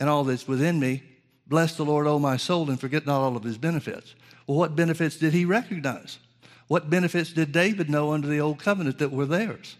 and 0.00 0.08
all 0.08 0.24
that's 0.24 0.48
within 0.48 0.80
me. 0.80 1.04
Bless 1.46 1.76
the 1.76 1.84
Lord, 1.84 2.08
O 2.08 2.18
my 2.18 2.36
soul, 2.36 2.70
and 2.70 2.80
forget 2.80 3.06
not 3.06 3.20
all 3.20 3.36
of 3.36 3.44
his 3.44 3.58
benefits. 3.58 4.14
Well, 4.46 4.58
what 4.58 4.74
benefits 4.74 5.16
did 5.16 5.32
he 5.32 5.44
recognize? 5.44 6.18
What 6.66 6.90
benefits 6.90 7.32
did 7.32 7.52
David 7.52 7.90
know 7.90 8.12
under 8.12 8.26
the 8.26 8.40
old 8.40 8.58
covenant 8.58 8.98
that 8.98 9.12
were 9.12 9.26
theirs? 9.26 9.76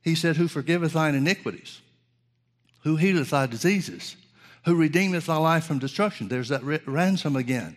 He 0.00 0.14
said, 0.14 0.36
Who 0.36 0.48
forgiveth 0.48 0.94
thine 0.94 1.14
iniquities, 1.14 1.80
who 2.82 2.96
healeth 2.96 3.30
thy 3.30 3.46
diseases, 3.46 4.16
who 4.64 4.74
redeemeth 4.74 5.26
thy 5.26 5.36
life 5.36 5.64
from 5.64 5.78
destruction. 5.78 6.28
There's 6.28 6.48
that 6.48 6.64
ransom 6.86 7.36
again. 7.36 7.76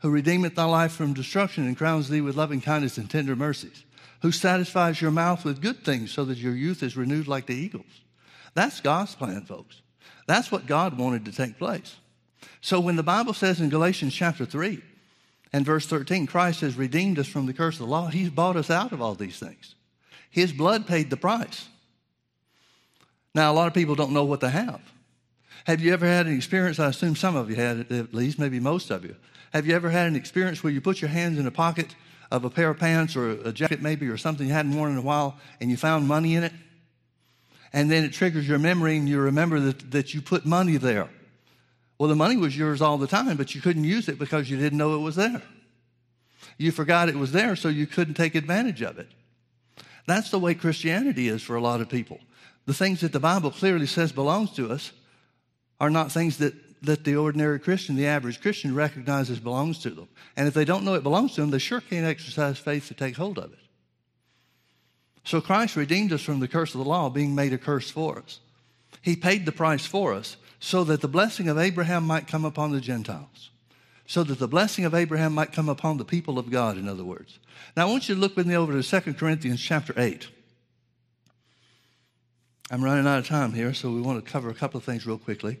Who 0.00 0.10
redeemeth 0.10 0.54
thy 0.54 0.64
life 0.64 0.92
from 0.92 1.14
destruction 1.14 1.66
and 1.66 1.76
crowns 1.76 2.08
thee 2.08 2.20
with 2.20 2.36
loving 2.36 2.60
kindness 2.60 2.98
and 2.98 3.08
tender 3.08 3.34
mercies. 3.34 3.84
Who 4.20 4.32
satisfies 4.32 5.00
your 5.00 5.10
mouth 5.10 5.44
with 5.44 5.62
good 5.62 5.84
things 5.84 6.10
so 6.10 6.24
that 6.26 6.38
your 6.38 6.54
youth 6.54 6.82
is 6.82 6.96
renewed 6.96 7.28
like 7.28 7.46
the 7.46 7.54
eagles. 7.54 7.86
That's 8.54 8.80
God's 8.80 9.14
plan, 9.14 9.42
folks. 9.42 9.80
That's 10.26 10.50
what 10.50 10.66
God 10.66 10.98
wanted 10.98 11.24
to 11.26 11.32
take 11.32 11.58
place. 11.58 11.96
So 12.60 12.80
when 12.80 12.96
the 12.96 13.02
Bible 13.02 13.34
says 13.34 13.60
in 13.60 13.68
Galatians 13.68 14.14
chapter 14.14 14.44
3 14.44 14.82
and 15.52 15.64
verse 15.64 15.86
13, 15.86 16.26
Christ 16.26 16.60
has 16.62 16.76
redeemed 16.76 17.18
us 17.18 17.26
from 17.26 17.46
the 17.46 17.52
curse 17.52 17.74
of 17.74 17.86
the 17.86 17.92
law, 17.92 18.08
He's 18.08 18.30
bought 18.30 18.56
us 18.56 18.70
out 18.70 18.92
of 18.92 19.02
all 19.02 19.14
these 19.14 19.38
things. 19.38 19.74
His 20.30 20.52
blood 20.52 20.86
paid 20.86 21.10
the 21.10 21.16
price. 21.16 21.68
Now, 23.34 23.52
a 23.52 23.54
lot 23.54 23.66
of 23.66 23.74
people 23.74 23.94
don't 23.94 24.12
know 24.12 24.24
what 24.24 24.40
they 24.40 24.50
have. 24.50 24.80
Have 25.64 25.80
you 25.80 25.92
ever 25.92 26.06
had 26.06 26.26
an 26.26 26.36
experience? 26.36 26.78
I 26.78 26.88
assume 26.88 27.16
some 27.16 27.36
of 27.36 27.50
you 27.50 27.56
had, 27.56 27.90
at 27.90 28.14
least, 28.14 28.38
maybe 28.38 28.60
most 28.60 28.90
of 28.90 29.04
you. 29.04 29.16
Have 29.52 29.66
you 29.66 29.74
ever 29.74 29.90
had 29.90 30.08
an 30.08 30.16
experience 30.16 30.62
where 30.62 30.72
you 30.72 30.80
put 30.80 31.00
your 31.00 31.08
hands 31.08 31.38
in 31.38 31.46
a 31.46 31.50
pocket 31.50 31.94
of 32.30 32.44
a 32.44 32.50
pair 32.50 32.70
of 32.70 32.78
pants 32.78 33.16
or 33.16 33.30
a 33.30 33.52
jacket, 33.52 33.80
maybe, 33.80 34.08
or 34.08 34.16
something 34.16 34.46
you 34.46 34.52
hadn't 34.52 34.76
worn 34.76 34.92
in 34.92 34.98
a 34.98 35.02
while, 35.02 35.38
and 35.60 35.70
you 35.70 35.76
found 35.76 36.08
money 36.08 36.34
in 36.34 36.44
it? 36.44 36.52
And 37.74 37.90
then 37.90 38.04
it 38.04 38.12
triggers 38.12 38.48
your 38.48 38.60
memory, 38.60 38.96
and 38.96 39.08
you 39.08 39.18
remember 39.18 39.58
that, 39.58 39.90
that 39.90 40.14
you 40.14 40.22
put 40.22 40.46
money 40.46 40.76
there. 40.76 41.10
Well, 41.98 42.08
the 42.08 42.14
money 42.14 42.36
was 42.36 42.56
yours 42.56 42.80
all 42.80 42.98
the 42.98 43.08
time, 43.08 43.36
but 43.36 43.52
you 43.52 43.60
couldn't 43.60 43.82
use 43.82 44.08
it 44.08 44.16
because 44.16 44.48
you 44.48 44.56
didn't 44.56 44.78
know 44.78 44.94
it 44.94 45.02
was 45.02 45.16
there. 45.16 45.42
You 46.56 46.70
forgot 46.70 47.08
it 47.08 47.16
was 47.16 47.32
there, 47.32 47.56
so 47.56 47.68
you 47.68 47.88
couldn't 47.88 48.14
take 48.14 48.36
advantage 48.36 48.80
of 48.80 49.00
it. 49.00 49.08
That's 50.06 50.30
the 50.30 50.38
way 50.38 50.54
Christianity 50.54 51.26
is 51.26 51.42
for 51.42 51.56
a 51.56 51.60
lot 51.60 51.80
of 51.80 51.88
people. 51.88 52.20
The 52.66 52.74
things 52.74 53.00
that 53.00 53.12
the 53.12 53.18
Bible 53.18 53.50
clearly 53.50 53.86
says 53.86 54.12
belongs 54.12 54.52
to 54.52 54.70
us 54.70 54.92
are 55.80 55.90
not 55.90 56.12
things 56.12 56.38
that, 56.38 56.54
that 56.82 57.02
the 57.02 57.16
ordinary 57.16 57.58
Christian, 57.58 57.96
the 57.96 58.06
average 58.06 58.40
Christian, 58.40 58.72
recognizes 58.72 59.40
belongs 59.40 59.80
to 59.80 59.90
them. 59.90 60.06
And 60.36 60.46
if 60.46 60.54
they 60.54 60.64
don't 60.64 60.84
know 60.84 60.94
it 60.94 61.02
belongs 61.02 61.34
to 61.34 61.40
them, 61.40 61.50
they 61.50 61.58
sure 61.58 61.80
can't 61.80 62.06
exercise 62.06 62.56
faith 62.56 62.86
to 62.86 62.94
take 62.94 63.16
hold 63.16 63.36
of 63.38 63.52
it. 63.52 63.58
So 65.24 65.40
Christ 65.40 65.74
redeemed 65.74 66.12
us 66.12 66.22
from 66.22 66.40
the 66.40 66.48
curse 66.48 66.74
of 66.74 66.78
the 66.78 66.88
law, 66.88 67.08
being 67.08 67.34
made 67.34 67.52
a 67.52 67.58
curse 67.58 67.90
for 67.90 68.18
us. 68.18 68.40
He 69.00 69.16
paid 69.16 69.46
the 69.46 69.52
price 69.52 69.86
for 69.86 70.12
us 70.12 70.36
so 70.60 70.84
that 70.84 71.00
the 71.00 71.08
blessing 71.08 71.48
of 71.48 71.58
Abraham 71.58 72.04
might 72.04 72.26
come 72.26 72.44
upon 72.44 72.72
the 72.72 72.80
Gentiles. 72.80 73.50
So 74.06 74.22
that 74.24 74.38
the 74.38 74.48
blessing 74.48 74.84
of 74.84 74.94
Abraham 74.94 75.34
might 75.34 75.52
come 75.52 75.68
upon 75.68 75.96
the 75.96 76.04
people 76.04 76.38
of 76.38 76.50
God, 76.50 76.76
in 76.76 76.88
other 76.88 77.04
words. 77.04 77.38
Now 77.74 77.88
I 77.88 77.90
want 77.90 78.08
you 78.08 78.14
to 78.14 78.20
look 78.20 78.36
with 78.36 78.46
me 78.46 78.54
over 78.54 78.80
to 78.80 79.00
2 79.00 79.14
Corinthians 79.14 79.62
chapter 79.62 79.94
8. 79.96 80.28
I'm 82.70 82.84
running 82.84 83.06
out 83.06 83.18
of 83.18 83.26
time 83.26 83.52
here, 83.52 83.72
so 83.72 83.90
we 83.90 84.00
want 84.00 84.24
to 84.24 84.30
cover 84.30 84.50
a 84.50 84.54
couple 84.54 84.78
of 84.78 84.84
things 84.84 85.06
real 85.06 85.18
quickly. 85.18 85.58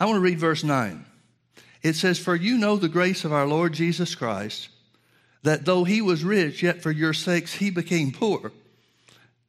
I 0.00 0.06
want 0.06 0.16
to 0.16 0.20
read 0.20 0.38
verse 0.38 0.64
9. 0.64 1.04
It 1.82 1.96
says, 1.96 2.18
For 2.18 2.34
you 2.34 2.56
know 2.56 2.76
the 2.76 2.88
grace 2.88 3.24
of 3.24 3.32
our 3.32 3.46
Lord 3.46 3.72
Jesus 3.72 4.14
Christ, 4.14 4.68
that 5.42 5.64
though 5.64 5.84
he 5.84 6.00
was 6.00 6.24
rich, 6.24 6.62
yet 6.62 6.82
for 6.82 6.90
your 6.90 7.12
sakes 7.12 7.54
he 7.54 7.70
became 7.70 8.12
poor, 8.12 8.52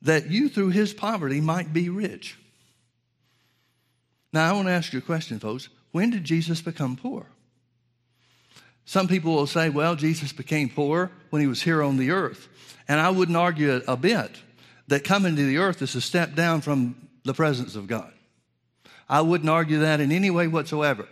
that 0.01 0.29
you 0.29 0.49
through 0.49 0.69
his 0.69 0.93
poverty 0.93 1.41
might 1.41 1.73
be 1.73 1.89
rich. 1.89 2.37
Now, 4.31 4.49
I 4.49 4.53
want 4.53 4.67
to 4.67 4.73
ask 4.73 4.93
you 4.93 4.99
a 4.99 5.01
question, 5.01 5.39
folks. 5.39 5.69
When 5.91 6.11
did 6.11 6.23
Jesus 6.23 6.61
become 6.61 6.95
poor? 6.95 7.25
Some 8.85 9.07
people 9.07 9.33
will 9.35 9.47
say, 9.47 9.69
well, 9.69 9.95
Jesus 9.95 10.31
became 10.31 10.69
poor 10.69 11.11
when 11.29 11.41
he 11.41 11.47
was 11.47 11.61
here 11.61 11.83
on 11.83 11.97
the 11.97 12.11
earth. 12.11 12.47
And 12.87 12.99
I 12.99 13.09
wouldn't 13.09 13.37
argue 13.37 13.81
a 13.87 13.97
bit 13.97 14.31
that 14.87 15.03
coming 15.03 15.35
to 15.35 15.45
the 15.45 15.57
earth 15.57 15.81
is 15.81 15.95
a 15.95 16.01
step 16.01 16.35
down 16.35 16.61
from 16.61 16.95
the 17.23 17.33
presence 17.33 17.75
of 17.75 17.87
God. 17.87 18.11
I 19.07 19.21
wouldn't 19.21 19.49
argue 19.49 19.79
that 19.79 19.99
in 19.99 20.11
any 20.11 20.29
way 20.29 20.47
whatsoever. 20.47 21.07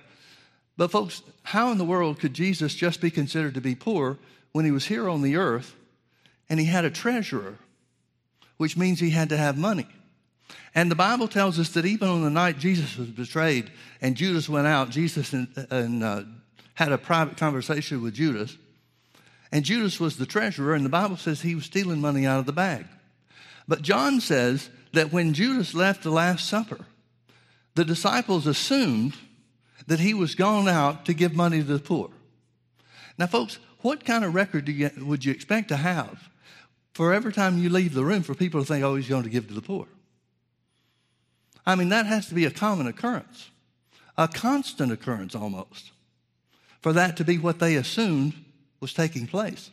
But, 0.76 0.92
folks, 0.92 1.22
how 1.44 1.72
in 1.72 1.78
the 1.78 1.86
world 1.86 2.20
could 2.20 2.34
Jesus 2.34 2.76
just 2.76 3.02
be 3.02 3.12
considered 3.12 3.56
to 3.56 3.62
be 3.62 3.76
poor 3.76 4.18
when 4.58 4.66
he 4.66 4.72
was 4.72 4.88
here 4.88 5.08
on 5.08 5.22
the 5.22 5.36
earth 5.36 5.76
and 6.50 6.60
he 6.60 6.66
had 6.66 6.84
a 6.84 6.90
treasurer, 6.90 7.60
which 8.58 8.76
means 8.76 9.00
he 9.00 9.12
had 9.12 9.30
to 9.30 9.38
have 9.38 9.56
money? 9.56 9.86
And 10.74 10.90
the 10.90 10.96
Bible 10.96 11.28
tells 11.28 11.60
us 11.60 11.70
that 11.74 11.86
even 11.86 12.08
on 12.08 12.24
the 12.24 12.32
night 12.32 12.58
Jesus 12.58 12.98
was 12.98 13.10
betrayed 13.10 13.70
and 14.02 14.16
Judas 14.16 14.50
went 14.50 14.66
out, 14.66 14.90
Jesus 14.90 15.32
and, 15.32 15.48
and 15.70 16.04
uh, 16.04 16.24
had 16.74 16.92
a 16.92 16.98
private 16.98 17.38
conversation 17.38 18.02
with 18.02 18.16
Judas. 18.16 18.58
And 19.52 19.64
Judas 19.64 20.00
was 20.00 20.18
the 20.18 20.26
treasurer, 20.26 20.74
and 20.74 20.84
the 20.84 20.90
Bible 20.90 21.18
says 21.18 21.40
he 21.40 21.54
was 21.54 21.66
stealing 21.66 22.02
money 22.02 22.26
out 22.26 22.40
of 22.40 22.48
the 22.48 22.52
bag. 22.52 22.88
But 23.68 23.84
John 23.84 24.20
says 24.22 24.72
that 24.94 25.14
when 25.14 25.36
Judas 25.36 25.76
left 25.76 26.02
the 26.02 26.10
Last 26.10 26.50
Supper, 26.50 26.84
the 27.76 27.86
disciples 27.86 28.48
assumed 28.48 29.14
that 29.86 30.00
he 30.00 30.16
was 30.16 30.34
gone 30.34 30.68
out 30.68 31.06
to 31.06 31.14
give 31.14 31.36
money 31.36 31.60
to 31.60 31.64
the 31.64 31.80
poor. 31.80 32.10
Now, 33.20 33.28
folks, 33.28 33.60
what 33.82 34.06
kind 34.06 34.24
of 34.24 34.34
record 34.34 34.68
you, 34.68 34.90
would 35.00 35.24
you 35.24 35.32
expect 35.32 35.70
to 35.70 35.78
have 35.78 36.30
for 36.94 37.14
every 37.14 37.32
time 37.32 37.58
you 37.58 37.70
leave 37.70 37.94
the 37.94 38.04
room 38.04 38.24
for 38.24 38.34
people 38.34 38.62
to 38.62 38.66
think, 38.66 38.84
oh, 38.84 38.96
he's 38.96 39.10
going 39.10 39.24
to 39.24 39.30
give 39.30 39.48
to 39.48 39.54
the 39.54 39.62
poor? 39.62 39.88
I 41.66 41.76
mean, 41.76 41.90
that 41.90 42.06
has 42.06 42.28
to 42.28 42.34
be 42.34 42.46
a 42.46 42.52
common 42.52 42.88
occurrence, 42.88 43.50
a 44.18 44.28
constant 44.28 44.92
occurrence 44.92 45.36
almost, 45.36 45.92
for 46.82 46.94
that 46.94 47.18
to 47.18 47.24
be 47.24 47.38
what 47.38 47.60
they 47.60 47.76
assumed 47.76 48.34
was 48.80 48.94
taking 48.94 49.28
place. 49.28 49.70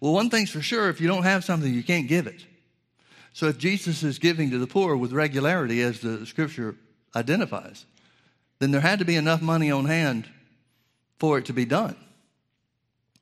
Well, 0.00 0.12
one 0.12 0.30
thing's 0.30 0.50
for 0.50 0.62
sure 0.62 0.88
if 0.88 1.00
you 1.00 1.08
don't 1.08 1.22
have 1.22 1.44
something, 1.44 1.72
you 1.72 1.82
can't 1.82 2.08
give 2.08 2.26
it. 2.26 2.44
So 3.32 3.46
if 3.46 3.58
Jesus 3.58 4.02
is 4.02 4.18
giving 4.18 4.50
to 4.50 4.58
the 4.58 4.66
poor 4.66 4.96
with 4.96 5.12
regularity, 5.12 5.80
as 5.82 6.00
the 6.00 6.26
scripture 6.26 6.74
identifies, 7.14 7.86
then 8.58 8.72
there 8.72 8.80
had 8.80 8.98
to 8.98 9.04
be 9.04 9.16
enough 9.16 9.40
money 9.40 9.70
on 9.70 9.84
hand 9.84 10.28
for 11.18 11.38
it 11.38 11.44
to 11.46 11.52
be 11.52 11.64
done. 11.64 11.96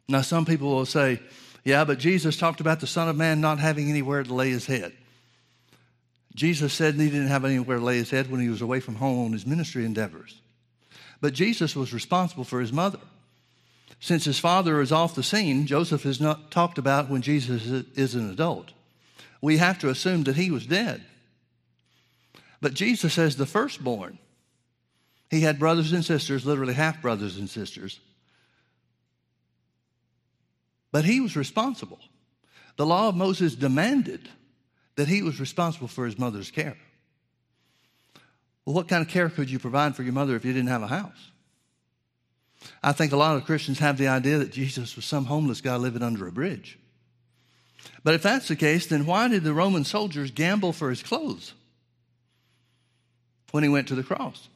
Now, 0.09 0.23
some 0.23 0.45
people 0.45 0.71
will 0.71 0.87
say, 0.87 1.21
yeah, 1.65 1.85
but 1.85 1.99
Jesus 1.99 2.37
talked 2.37 2.61
about 2.61 2.81
the 2.81 2.87
Son 2.87 3.09
of 3.09 3.17
Man 3.17 3.41
not 3.41 3.59
having 3.59 3.91
anywhere 3.91 4.23
to 4.23 4.35
lay 4.35 4.51
his 4.51 4.67
head. 4.67 4.93
Jesus 6.35 6.73
said 6.73 6.95
he 6.95 7.11
didn't 7.11 7.29
have 7.29 7.45
anywhere 7.45 7.79
to 7.79 7.85
lay 7.85 7.97
his 7.97 8.11
head 8.11 8.31
when 8.31 8.41
he 8.41 8.49
was 8.49 8.63
away 8.63 8.79
from 8.79 8.97
home 8.97 9.27
on 9.27 9.33
his 9.33 9.47
ministry 9.47 9.85
endeavors. 9.85 10.41
But 11.21 11.33
Jesus 11.33 11.75
was 11.75 11.95
responsible 11.95 12.45
for 12.45 12.61
his 12.61 12.73
mother. 12.73 13.01
Since 13.99 14.27
his 14.27 14.39
father 14.39 14.81
is 14.81 14.93
off 14.93 15.15
the 15.15 15.23
scene, 15.23 15.67
Joseph 15.67 16.05
is 16.05 16.21
not 16.21 16.51
talked 16.51 16.77
about 16.77 17.09
when 17.09 17.23
Jesus 17.23 17.67
is 17.67 18.15
an 18.15 18.31
adult. 18.31 18.73
We 19.41 19.57
have 19.57 19.79
to 19.79 19.89
assume 19.89 20.25
that 20.25 20.37
he 20.37 20.51
was 20.51 20.67
dead. 20.67 21.03
But 22.61 22.75
Jesus 22.75 23.15
says 23.15 23.37
the 23.37 23.47
firstborn. 23.47 24.19
He 25.31 25.41
had 25.41 25.59
brothers 25.59 25.93
and 25.93 26.05
sisters, 26.05 26.45
literally 26.45 26.75
half 26.75 27.01
brothers 27.03 27.39
and 27.39 27.49
sisters. 27.49 27.99
But 30.93 31.05
he 31.05 31.21
was 31.21 31.37
responsible. 31.37 32.01
The 32.77 32.87
law 32.87 33.09
of 33.09 33.17
Moses 33.17 33.55
demanded 33.55 34.29
that 34.97 35.09
he 35.09 35.23
was 35.23 35.41
responsible 35.41 35.89
for 35.89 36.07
his 36.07 36.19
mother's 36.19 36.51
care. 36.51 36.77
Well, 38.65 38.75
what 38.75 38.89
kind 38.89 39.03
of 39.03 39.09
care 39.09 39.29
could 39.29 39.51
you 39.51 39.59
provide 39.59 39.95
for 39.95 40.03
your 40.03 40.13
mother 40.13 40.37
if 40.37 40.45
you 40.45 40.53
didn't 40.53 40.69
have 40.69 40.83
a 40.83 40.89
house? 40.89 41.31
I 42.83 42.93
think 42.93 43.13
a 43.13 43.17
lot 43.17 43.37
of 43.37 43.45
Christians 43.45 43.79
have 43.79 43.99
the 43.99 44.09
idea 44.09 44.39
that 44.39 44.53
Jesus 44.53 44.97
was 44.97 45.05
some 45.05 45.27
homeless 45.27 45.61
guy 45.61 45.77
living 45.77 46.03
under 46.03 46.27
a 46.27 46.33
bridge. 46.33 46.79
But 48.03 48.15
if 48.15 48.23
that's 48.23 48.49
the 48.49 48.57
case, 48.57 48.87
then 48.87 49.07
why 49.07 49.29
did 49.29 49.45
the 49.45 49.55
Roman 49.55 49.85
soldiers 49.85 50.31
gamble 50.31 50.73
for 50.73 50.91
his 50.91 51.03
clothes 51.03 51.55
when 53.53 53.63
he 53.63 53.69
went 53.69 53.89
to 53.89 53.95
the 53.95 54.03
cross? 54.03 54.49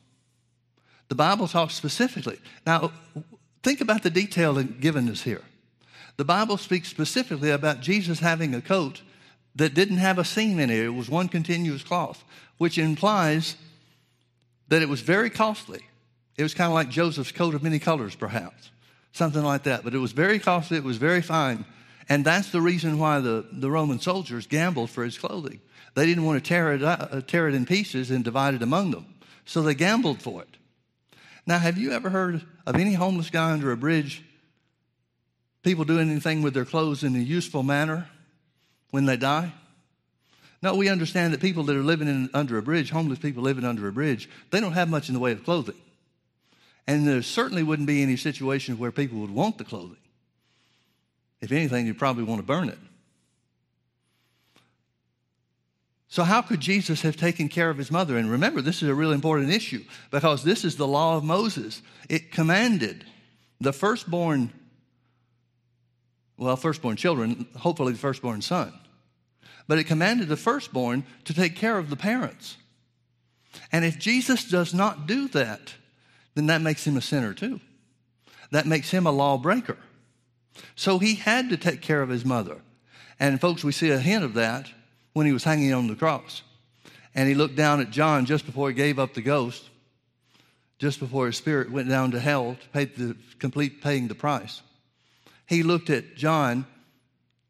The 1.09 1.15
Bible 1.15 1.49
talks 1.49 1.75
specifically. 1.75 2.39
Now, 2.67 2.93
think 3.63 3.81
about 3.81 4.03
the 4.03 4.11
detail 4.11 4.61
given 4.63 5.09
us 5.09 5.23
here. 5.23 5.43
The 6.21 6.25
Bible 6.27 6.59
speaks 6.59 6.89
specifically 6.89 7.49
about 7.49 7.81
Jesus 7.81 8.21
having 8.21 8.55
a 8.55 8.61
coat 8.61 9.01
that 9.55 9.73
didn't 9.73 9.97
have 9.97 10.19
a 10.19 10.25
seam 10.27 10.59
in 10.59 10.69
it, 10.69 10.85
it 10.85 10.91
was 10.91 11.09
one 11.09 11.29
continuous 11.29 11.83
cloth, 11.83 12.23
which 12.59 12.77
implies 12.77 13.57
that 14.69 14.83
it 14.83 14.89
was 14.91 15.01
very 15.01 15.31
costly. 15.31 15.81
It 16.37 16.43
was 16.43 16.53
kind 16.53 16.69
of 16.69 16.75
like 16.75 16.91
Joseph's 16.91 17.33
coat 17.33 17.55
of 17.55 17.63
many 17.63 17.79
colors, 17.79 18.15
perhaps, 18.15 18.71
something 19.13 19.43
like 19.43 19.63
that. 19.63 19.83
But 19.83 19.95
it 19.95 19.99
was 19.99 20.13
very 20.13 20.39
costly, 20.39 20.77
it 20.77 20.85
was 20.85 20.99
very 20.99 21.23
fine. 21.23 21.65
And 22.07 22.23
that's 22.23 22.51
the 22.51 22.61
reason 22.61 22.99
why 22.99 23.21
the, 23.21 23.47
the 23.51 23.71
Roman 23.71 23.99
soldiers 23.99 24.47
gambled 24.47 24.91
for 24.91 25.05
his 25.05 25.17
clothing. 25.17 25.63
They 25.95 26.05
didn't 26.05 26.27
want 26.27 26.45
to 26.45 26.47
tear 26.47 26.75
it, 26.75 26.83
uh, 26.83 27.23
tear 27.27 27.49
it 27.49 27.55
in 27.55 27.65
pieces 27.65 28.11
and 28.11 28.23
divide 28.23 28.53
it 28.53 28.63
among 28.63 28.91
them. 28.91 29.07
So 29.47 29.63
they 29.63 29.75
gambled 29.75 30.21
for 30.21 30.43
it. 30.43 30.59
Now, 31.47 31.61
have 31.61 31.79
you 31.79 31.93
ever 31.93 32.11
heard 32.11 32.43
of 32.67 32.75
any 32.75 32.93
homeless 32.93 33.31
guy 33.31 33.53
under 33.53 33.73
a 33.73 33.77
bridge, 33.79 34.23
people 35.63 35.85
doing 35.85 36.11
anything 36.11 36.43
with 36.43 36.55
their 36.55 36.65
clothes 36.65 37.05
in 37.05 37.15
a 37.15 37.19
useful 37.19 37.63
manner 37.63 38.09
when 38.91 39.07
they 39.07 39.17
die? 39.17 39.53
No, 40.63 40.75
we 40.75 40.89
understand 40.89 41.33
that 41.33 41.41
people 41.41 41.65
that 41.65 41.77
are 41.77 41.83
living 41.83 42.09
in, 42.09 42.29
under 42.35 42.59
a 42.59 42.63
bridge, 42.63 42.91
homeless 42.91 43.19
people 43.19 43.43
living 43.43 43.65
under 43.65 43.89
a 43.89 43.93
bridge, 43.93 44.29
they 44.51 44.61
don't 44.61 44.73
have 44.73 44.91
much 44.91 45.09
in 45.09 45.15
the 45.15 45.21
way 45.21 45.33
of 45.33 45.45
clothing. 45.45 45.77
And 46.87 47.07
there 47.07 47.23
certainly 47.23 47.63
wouldn't 47.63 47.87
be 47.87 48.03
any 48.03 48.17
situation 48.17 48.79
where 48.79 48.91
people 48.91 49.19
would 49.21 49.31
want 49.31 49.59
the 49.59 49.65
clothing. 49.65 49.97
If 51.41 51.53
anything, 51.53 51.87
you'd 51.87 51.99
probably 51.99 52.25
want 52.25 52.41
to 52.41 52.47
burn 52.47 52.69
it. 52.69 52.79
So, 56.09 56.25
how 56.25 56.43
could 56.43 56.61
Jesus 56.61 57.03
have 57.03 57.17
taken 57.17 57.49
care 57.49 57.71
of 57.71 57.79
his 57.79 57.91
mother? 57.91 58.19
And 58.19 58.29
remember, 58.29 58.61
this 58.61 58.83
is 58.83 58.89
a 58.89 58.95
really 58.95 59.15
important 59.15 59.51
issue 59.51 59.85
because 60.11 60.43
this 60.43 60.65
is 60.65 60.75
the 60.75 60.87
law 60.87 61.17
of 61.17 61.23
Moses. 61.23 61.83
It 62.09 62.33
commanded 62.33 63.05
the 63.61 63.73
firstborn, 63.73 64.53
well, 66.41 66.57
firstborn 66.57 66.97
children, 66.97 67.47
hopefully 67.59 67.93
the 67.93 67.99
firstborn 67.99 68.41
son, 68.41 68.73
but 69.69 69.79
it 69.79 69.85
commanded 69.85 70.29
the 70.29 70.39
firstborn 70.39 71.05
to 71.25 71.35
take 71.35 71.55
care 71.55 71.77
of 71.77 71.91
the 71.91 71.97
parents. 71.97 72.57
And 73.71 73.85
if 73.85 73.99
Jesus 73.99 74.49
does 74.49 74.73
not 74.73 75.07
do 75.07 75.29
that, 75.29 75.75
then 76.35 76.47
that 76.47 76.63
makes 76.63 76.87
him 76.87 76.97
a 76.97 77.03
sinner 77.03 77.35
too. 77.35 77.61
That 78.53 78.67
makes 78.67 78.91
him 78.91 79.07
a 79.07 79.13
lawbreaker. 79.13 79.77
So 80.77 80.99
he 80.99 81.17
had 81.17 81.51
to 81.51 81.59
take 81.59 81.83
care 81.83 82.01
of 82.01 82.09
his 82.09 82.25
mother. 82.25 82.57
And 83.21 83.39
folks, 83.39 83.63
we 83.63 83.73
see 83.73 83.91
a 83.91 83.99
hint 83.99 84.25
of 84.25 84.35
that 84.35 84.67
when 85.13 85.27
he 85.27 85.33
was 85.33 85.45
hanging 85.45 85.75
on 85.75 85.89
the 85.89 85.95
cross. 85.95 86.43
And 87.15 87.29
he 87.29 87.35
looked 87.35 87.57
down 87.57 87.81
at 87.81 87.91
John 87.91 88.25
just 88.25 88.47
before 88.47 88.69
he 88.69 88.75
gave 88.75 88.99
up 88.99 89.13
the 89.13 89.21
ghost, 89.21 89.69
just 90.79 91.01
before 91.01 91.27
his 91.27 91.37
spirit 91.37 91.71
went 91.71 91.91
down 91.91 92.13
to 92.13 92.21
hell 92.21 92.57
to 92.59 92.69
pay 92.71 92.87
the 92.87 93.15
complete 93.39 93.83
paying 93.83 94.09
the 94.09 94.15
price. 94.15 94.63
He 95.51 95.65
looked 95.65 95.91
at 95.91 96.15
John, 96.15 96.65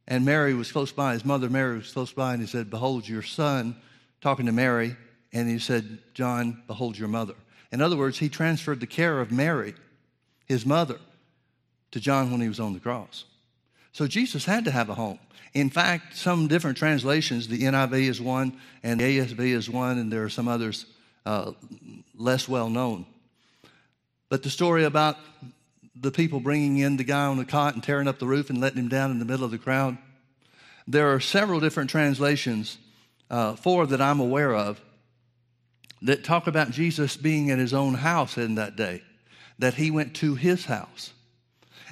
and 0.08 0.24
Mary 0.24 0.54
was 0.54 0.72
close 0.72 0.90
by. 0.90 1.12
His 1.12 1.22
mother 1.22 1.50
Mary 1.50 1.76
was 1.76 1.92
close 1.92 2.10
by, 2.10 2.32
and 2.32 2.40
he 2.40 2.48
said, 2.48 2.70
Behold 2.70 3.06
your 3.06 3.20
son, 3.20 3.76
talking 4.22 4.46
to 4.46 4.52
Mary. 4.52 4.96
And 5.34 5.50
he 5.50 5.58
said, 5.58 5.98
John, 6.14 6.62
behold 6.66 6.96
your 6.96 7.08
mother. 7.08 7.34
In 7.70 7.82
other 7.82 7.98
words, 7.98 8.18
he 8.18 8.30
transferred 8.30 8.80
the 8.80 8.86
care 8.86 9.20
of 9.20 9.30
Mary, 9.30 9.74
his 10.46 10.64
mother, 10.64 10.98
to 11.90 12.00
John 12.00 12.30
when 12.30 12.40
he 12.40 12.48
was 12.48 12.58
on 12.58 12.72
the 12.72 12.80
cross. 12.80 13.26
So 13.92 14.06
Jesus 14.06 14.46
had 14.46 14.64
to 14.64 14.70
have 14.70 14.88
a 14.88 14.94
home. 14.94 15.18
In 15.52 15.68
fact, 15.68 16.16
some 16.16 16.48
different 16.48 16.78
translations, 16.78 17.48
the 17.48 17.58
NIV 17.58 18.08
is 18.08 18.18
one 18.18 18.58
and 18.82 18.98
the 18.98 19.18
ASV 19.18 19.40
is 19.40 19.68
one, 19.68 19.98
and 19.98 20.10
there 20.10 20.24
are 20.24 20.30
some 20.30 20.48
others 20.48 20.86
uh, 21.26 21.52
less 22.16 22.48
well 22.48 22.70
known. 22.70 23.04
But 24.30 24.42
the 24.42 24.48
story 24.48 24.84
about 24.84 25.18
the 26.00 26.10
people 26.10 26.40
bringing 26.40 26.78
in 26.78 26.96
the 26.96 27.04
guy 27.04 27.26
on 27.26 27.36
the 27.36 27.44
cot 27.44 27.74
and 27.74 27.82
tearing 27.82 28.08
up 28.08 28.18
the 28.18 28.26
roof 28.26 28.48
and 28.48 28.60
letting 28.60 28.78
him 28.78 28.88
down 28.88 29.10
in 29.10 29.18
the 29.18 29.24
middle 29.24 29.44
of 29.44 29.50
the 29.50 29.58
crowd, 29.58 29.98
there 30.86 31.12
are 31.12 31.20
several 31.20 31.60
different 31.60 31.90
translations, 31.90 32.78
uh, 33.30 33.54
four 33.54 33.86
that 33.86 34.00
I'm 34.00 34.18
aware 34.18 34.54
of, 34.54 34.80
that 36.02 36.24
talk 36.24 36.46
about 36.46 36.70
Jesus 36.70 37.16
being 37.16 37.50
at 37.50 37.58
his 37.58 37.74
own 37.74 37.94
house 37.94 38.38
in 38.38 38.54
that 38.54 38.76
day, 38.76 39.02
that 39.58 39.74
he 39.74 39.90
went 39.90 40.14
to 40.16 40.34
his 40.34 40.64
house. 40.64 41.12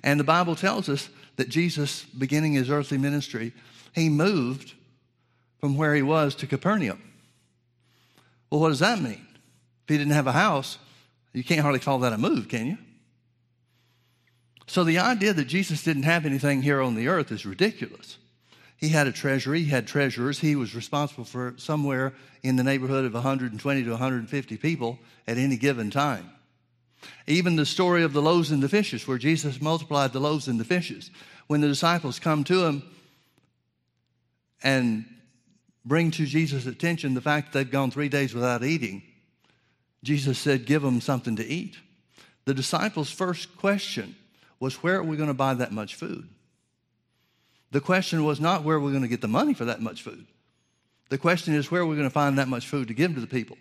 And 0.03 0.19
the 0.19 0.25
Bible 0.25 0.57
tells 0.57 0.89
us 0.89 1.11
that 1.37 1.51
Jesus, 1.51 2.05
beginning 2.05 2.55
his 2.55 2.71
earthly 2.71 2.99
ministry, 2.99 3.53
he 3.93 4.09
moved 4.09 4.73
from 5.61 5.77
where 5.77 5.95
he 5.95 6.03
was 6.03 6.35
to 6.37 6.47
Capernaum. 6.47 7.03
Well, 8.51 8.61
what 8.61 8.71
does 8.71 8.79
that 8.79 9.01
mean? 9.01 9.27
If 9.85 9.89
he 9.89 9.99
didn't 9.99 10.15
have 10.15 10.27
a 10.27 10.33
house, 10.33 10.79
you 11.35 11.45
can't 11.45 11.61
hardly 11.61 11.81
call 11.81 11.99
that 12.01 12.15
a 12.15 12.19
move, 12.19 12.49
can 12.49 12.67
you? 12.67 12.79
So 14.69 14.85
the 14.85 14.99
idea 14.99 15.33
that 15.33 15.47
Jesus 15.47 15.83
didn't 15.83 16.03
have 16.03 16.27
anything 16.27 16.61
here 16.61 16.83
on 16.83 16.95
the 16.95 17.09
earth 17.09 17.33
is 17.33 17.47
ridiculous. 17.47 18.19
He 18.77 18.91
had 18.91 19.07
a 19.07 19.13
treasury, 19.13 19.63
he 19.63 19.71
had 19.71 19.87
treasurers, 19.87 20.39
he 20.39 20.57
was 20.57 20.75
responsible 20.75 21.25
for 21.25 21.55
somewhere 21.57 22.13
in 22.43 22.57
the 22.57 22.63
neighborhood 22.63 23.07
of 23.07 23.15
120 23.15 23.85
to 23.85 23.91
150 23.91 24.57
people 24.59 24.99
at 25.27 25.39
any 25.39 25.57
given 25.57 25.91
time. 25.91 26.31
Even 27.27 27.57
the 27.57 27.65
story 27.65 28.03
of 28.03 28.13
the 28.13 28.21
loaves 28.21 28.51
and 28.51 28.63
the 28.63 28.69
fishes, 28.69 29.09
where 29.09 29.17
Jesus 29.17 29.61
multiplied 29.61 30.13
the 30.13 30.21
loaves 30.21 30.49
and 30.49 30.61
the 30.61 30.65
fishes. 30.65 31.11
When 31.47 31.63
the 31.63 31.69
disciples 31.69 32.19
come 32.19 32.45
to 32.45 32.67
him 32.67 32.83
and 34.63 35.07
bring 35.87 36.11
to 36.13 36.27
Jesus' 36.27 36.67
attention 36.67 37.15
the 37.15 37.23
fact 37.23 37.53
that 37.53 37.59
they've 37.59 37.73
gone 37.73 37.91
three 37.91 38.11
days 38.11 38.35
without 38.35 38.63
eating, 38.63 39.03
Jesus 40.05 40.39
said, 40.39 40.67
Give 40.67 40.83
them 40.83 41.01
something 41.01 41.37
to 41.37 41.47
eat. 41.47 41.79
The 42.45 42.55
disciples' 42.55 43.11
first 43.11 43.57
question 43.57 44.15
was, 44.61 44.83
Where 44.83 44.97
are 44.97 45.05
we 45.05 45.17
going 45.17 45.29
to 45.29 45.35
buy 45.35 45.55
that 45.55 45.73
much 45.73 45.95
food? 45.95 46.29
The 47.71 47.81
question 47.81 48.25
was 48.25 48.41
not 48.41 48.65
where 48.65 48.77
are 48.77 48.81
we're 48.81 48.91
going 48.91 49.03
to 49.03 49.09
get 49.09 49.21
the 49.21 49.29
money 49.29 49.55
for 49.55 49.67
that 49.67 49.81
much 49.81 50.03
food. 50.03 50.27
The 51.11 51.19
question 51.19 51.55
is, 51.55 51.71
where 51.71 51.83
are 51.83 51.87
we 51.87 51.97
going 51.97 52.09
to 52.09 52.13
find 52.13 52.39
that 52.39 52.49
much 52.49 52.67
food 52.67 52.89
to 52.89 52.95
give 52.95 53.15
to 53.15 53.21
the 53.21 53.27
people? 53.27 53.57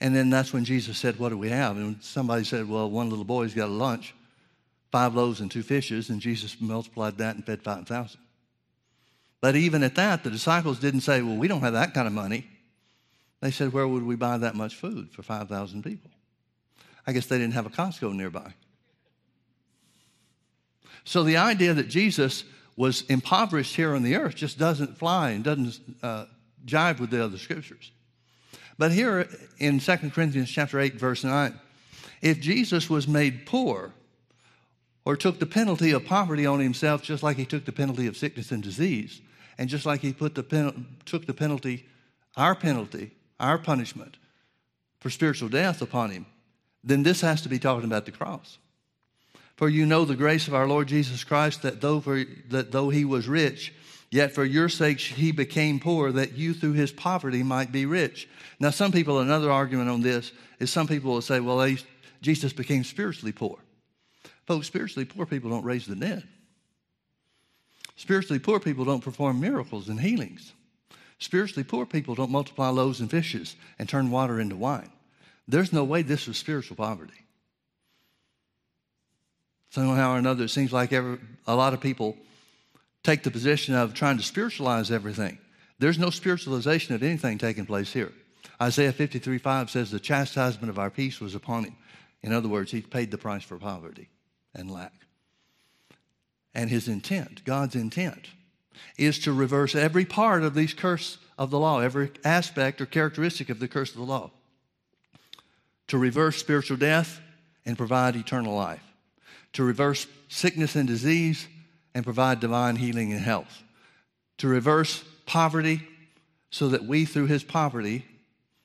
And 0.00 0.14
then 0.14 0.30
that's 0.30 0.52
when 0.52 0.64
Jesus 0.64 0.98
said, 0.98 1.18
What 1.18 1.30
do 1.30 1.38
we 1.38 1.50
have? 1.50 1.76
And 1.76 2.02
somebody 2.02 2.44
said, 2.44 2.68
Well, 2.68 2.90
one 2.90 3.10
little 3.10 3.24
boy's 3.24 3.54
got 3.54 3.68
a 3.68 3.72
lunch, 3.72 4.14
five 4.92 5.14
loaves 5.14 5.40
and 5.40 5.50
two 5.50 5.62
fishes, 5.62 6.08
and 6.08 6.20
Jesus 6.20 6.56
multiplied 6.60 7.18
that 7.18 7.34
and 7.34 7.44
fed 7.44 7.62
5,000. 7.62 8.20
But 9.40 9.56
even 9.56 9.82
at 9.82 9.94
that, 9.96 10.24
the 10.24 10.30
disciples 10.30 10.78
didn't 10.78 11.00
say, 11.00 11.22
Well, 11.22 11.36
we 11.36 11.48
don't 11.48 11.60
have 11.60 11.72
that 11.72 11.94
kind 11.94 12.06
of 12.06 12.12
money. 12.12 12.46
They 13.40 13.50
said, 13.50 13.72
Where 13.72 13.88
would 13.88 14.04
we 14.04 14.14
buy 14.14 14.38
that 14.38 14.54
much 14.54 14.76
food 14.76 15.10
for 15.10 15.22
5,000 15.22 15.82
people? 15.82 16.10
I 17.06 17.12
guess 17.12 17.26
they 17.26 17.38
didn't 17.38 17.54
have 17.54 17.66
a 17.66 17.70
Costco 17.70 18.14
nearby. 18.14 18.52
So 21.04 21.22
the 21.22 21.36
idea 21.36 21.74
that 21.74 21.88
Jesus 21.88 22.44
was 22.76 23.02
impoverished 23.02 23.74
here 23.74 23.94
on 23.94 24.02
the 24.02 24.16
earth 24.16 24.36
just 24.36 24.58
doesn't 24.58 24.98
fly 24.98 25.30
and 25.30 25.42
doesn't 25.42 25.80
uh, 26.02 26.26
jive 26.64 27.00
with 27.00 27.10
the 27.10 27.24
other 27.24 27.38
scriptures. 27.38 27.90
But 28.78 28.92
here 28.92 29.28
in 29.58 29.80
2 29.80 29.96
Corinthians 30.10 30.50
chapter 30.50 30.78
8 30.78 30.94
verse 30.94 31.24
9, 31.24 31.58
if 32.22 32.40
Jesus 32.40 32.88
was 32.88 33.08
made 33.08 33.46
poor 33.46 33.92
or 35.04 35.16
took 35.16 35.38
the 35.38 35.46
penalty 35.46 35.90
of 35.90 36.04
poverty 36.04 36.46
on 36.46 36.60
himself 36.60 37.02
just 37.02 37.22
like 37.22 37.36
he 37.36 37.44
took 37.44 37.64
the 37.64 37.72
penalty 37.72 38.06
of 38.06 38.16
sickness 38.16 38.52
and 38.52 38.62
disease, 38.62 39.20
and 39.58 39.68
just 39.68 39.84
like 39.84 40.00
he 40.00 40.12
put 40.12 40.36
the 40.36 40.42
pen, 40.42 40.86
took 41.04 41.26
the 41.26 41.34
penalty, 41.34 41.86
our 42.36 42.54
penalty, 42.54 43.10
our 43.40 43.58
punishment 43.58 44.16
for 45.00 45.10
spiritual 45.10 45.48
death 45.48 45.82
upon 45.82 46.10
him, 46.10 46.26
then 46.84 47.02
this 47.02 47.20
has 47.20 47.42
to 47.42 47.48
be 47.48 47.58
talking 47.58 47.84
about 47.84 48.06
the 48.06 48.12
cross. 48.12 48.58
For 49.58 49.68
you 49.68 49.86
know 49.86 50.04
the 50.04 50.14
grace 50.14 50.46
of 50.46 50.54
our 50.54 50.68
Lord 50.68 50.86
Jesus 50.86 51.24
Christ, 51.24 51.62
that 51.62 51.80
though, 51.80 51.98
for, 51.98 52.24
that 52.50 52.70
though 52.70 52.90
he 52.90 53.04
was 53.04 53.26
rich, 53.26 53.74
yet 54.08 54.30
for 54.30 54.44
your 54.44 54.68
sakes 54.68 55.02
he 55.02 55.32
became 55.32 55.80
poor, 55.80 56.12
that 56.12 56.34
you 56.34 56.54
through 56.54 56.74
his 56.74 56.92
poverty 56.92 57.42
might 57.42 57.72
be 57.72 57.84
rich. 57.84 58.28
Now, 58.60 58.70
some 58.70 58.92
people, 58.92 59.18
another 59.18 59.50
argument 59.50 59.90
on 59.90 60.00
this 60.00 60.30
is 60.60 60.70
some 60.70 60.86
people 60.86 61.10
will 61.10 61.22
say, 61.22 61.40
well, 61.40 61.74
Jesus 62.22 62.52
became 62.52 62.84
spiritually 62.84 63.32
poor. 63.32 63.58
Folks, 64.46 64.68
spiritually 64.68 65.04
poor 65.04 65.26
people 65.26 65.50
don't 65.50 65.64
raise 65.64 65.86
the 65.86 65.96
dead. 65.96 66.22
Spiritually 67.96 68.38
poor 68.38 68.60
people 68.60 68.84
don't 68.84 69.02
perform 69.02 69.40
miracles 69.40 69.88
and 69.88 70.00
healings. 70.00 70.52
Spiritually 71.18 71.64
poor 71.64 71.84
people 71.84 72.14
don't 72.14 72.30
multiply 72.30 72.68
loaves 72.68 73.00
and 73.00 73.10
fishes 73.10 73.56
and 73.76 73.88
turn 73.88 74.12
water 74.12 74.38
into 74.38 74.54
wine. 74.54 74.92
There's 75.48 75.72
no 75.72 75.82
way 75.82 76.02
this 76.02 76.28
was 76.28 76.38
spiritual 76.38 76.76
poverty. 76.76 77.24
Somehow 79.70 80.14
or 80.14 80.18
another, 80.18 80.44
it 80.44 80.50
seems 80.50 80.72
like 80.72 80.92
every, 80.92 81.18
a 81.46 81.54
lot 81.54 81.74
of 81.74 81.80
people 81.80 82.16
take 83.02 83.22
the 83.22 83.30
position 83.30 83.74
of 83.74 83.94
trying 83.94 84.16
to 84.16 84.22
spiritualize 84.22 84.90
everything. 84.90 85.38
There's 85.78 85.98
no 85.98 86.10
spiritualization 86.10 86.94
of 86.94 87.02
anything 87.02 87.38
taking 87.38 87.66
place 87.66 87.92
here. 87.92 88.12
Isaiah 88.60 88.92
53 88.92 89.38
5 89.38 89.70
says, 89.70 89.90
The 89.90 90.00
chastisement 90.00 90.70
of 90.70 90.78
our 90.78 90.90
peace 90.90 91.20
was 91.20 91.34
upon 91.34 91.64
him. 91.64 91.76
In 92.22 92.32
other 92.32 92.48
words, 92.48 92.72
he 92.72 92.80
paid 92.80 93.10
the 93.10 93.18
price 93.18 93.44
for 93.44 93.58
poverty 93.58 94.08
and 94.54 94.70
lack. 94.70 94.92
And 96.54 96.68
his 96.68 96.88
intent, 96.88 97.44
God's 97.44 97.76
intent, 97.76 98.28
is 98.96 99.18
to 99.20 99.32
reverse 99.32 99.74
every 99.74 100.04
part 100.04 100.42
of 100.42 100.54
these 100.54 100.74
curse 100.74 101.18
of 101.36 101.50
the 101.50 101.58
law, 101.58 101.80
every 101.80 102.10
aspect 102.24 102.80
or 102.80 102.86
characteristic 102.86 103.48
of 103.48 103.60
the 103.60 103.68
curse 103.68 103.90
of 103.90 103.96
the 103.96 104.02
law. 104.02 104.30
To 105.88 105.98
reverse 105.98 106.36
spiritual 106.36 106.76
death 106.76 107.20
and 107.64 107.78
provide 107.78 108.16
eternal 108.16 108.54
life. 108.54 108.82
To 109.58 109.64
reverse 109.64 110.06
sickness 110.28 110.76
and 110.76 110.86
disease 110.86 111.48
and 111.92 112.04
provide 112.04 112.38
divine 112.38 112.76
healing 112.76 113.12
and 113.12 113.20
health. 113.20 113.64
To 114.36 114.46
reverse 114.46 115.02
poverty 115.26 115.82
so 116.48 116.68
that 116.68 116.84
we, 116.84 117.04
through 117.04 117.26
his 117.26 117.42
poverty, 117.42 118.04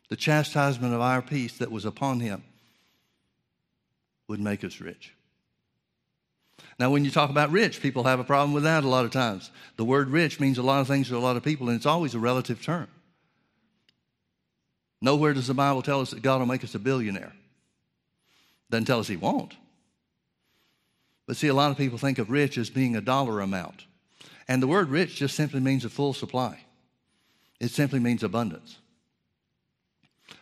the 0.10 0.16
chastisement 0.16 0.94
of 0.94 1.02
our 1.02 1.24
peace 1.24 1.58
that 1.58 1.72
was 1.72 1.86
upon 1.86 2.20
him, 2.20 2.44
would 4.28 4.39
make 4.39 4.64
us 4.64 4.80
rich. 4.80 5.16
Now, 6.78 6.91
when 6.91 7.04
you 7.04 7.10
talk 7.10 7.32
about 7.32 7.50
rich, 7.50 7.82
people 7.82 8.04
have 8.04 8.20
a 8.20 8.24
problem 8.24 8.54
with 8.54 8.62
that 8.62 8.84
a 8.84 8.88
lot 8.88 9.04
of 9.04 9.10
times. 9.10 9.50
The 9.78 9.86
word 9.86 10.12
rich 10.12 10.39
means 10.39 10.60
a 10.60 10.62
lot 10.62 10.82
of 10.82 10.88
things 10.88 11.08
to 11.08 11.18
a 11.18 11.18
lot 11.18 11.38
of 11.38 11.44
people, 11.44 11.70
and 11.70 11.76
it's 11.76 11.88
always 11.88 12.14
a 12.14 12.20
relative 12.20 12.62
term. 12.62 12.88
Nowhere 15.02 15.34
does 15.34 15.48
the 15.48 15.56
Bible 15.56 15.82
tell 15.82 16.02
us 16.02 16.12
that 16.12 16.22
God 16.22 16.38
will 16.38 16.46
make 16.46 16.64
us 16.64 16.76
a 16.76 16.80
billionaire. 16.80 17.34
Doesn't 18.70 18.86
tell 18.86 19.00
us 19.00 19.08
He 19.08 19.18
won't. 19.18 19.56
But 21.26 21.38
see, 21.38 21.47
a 21.47 21.53
lot 21.53 21.71
of 21.71 21.78
people 21.78 21.97
think 21.97 22.19
of 22.19 22.30
rich 22.30 22.57
as 22.57 22.69
being 22.69 22.95
a 22.95 23.01
dollar 23.01 23.39
amount. 23.39 23.86
And 24.47 24.61
the 24.61 24.67
word 24.67 24.89
rich 24.89 25.15
just 25.15 25.36
simply 25.36 25.59
means 25.59 25.86
a 25.86 25.89
full 25.89 26.13
supply, 26.13 26.59
it 27.59 27.69
simply 27.69 27.99
means 27.99 28.24
abundance. 28.24 28.78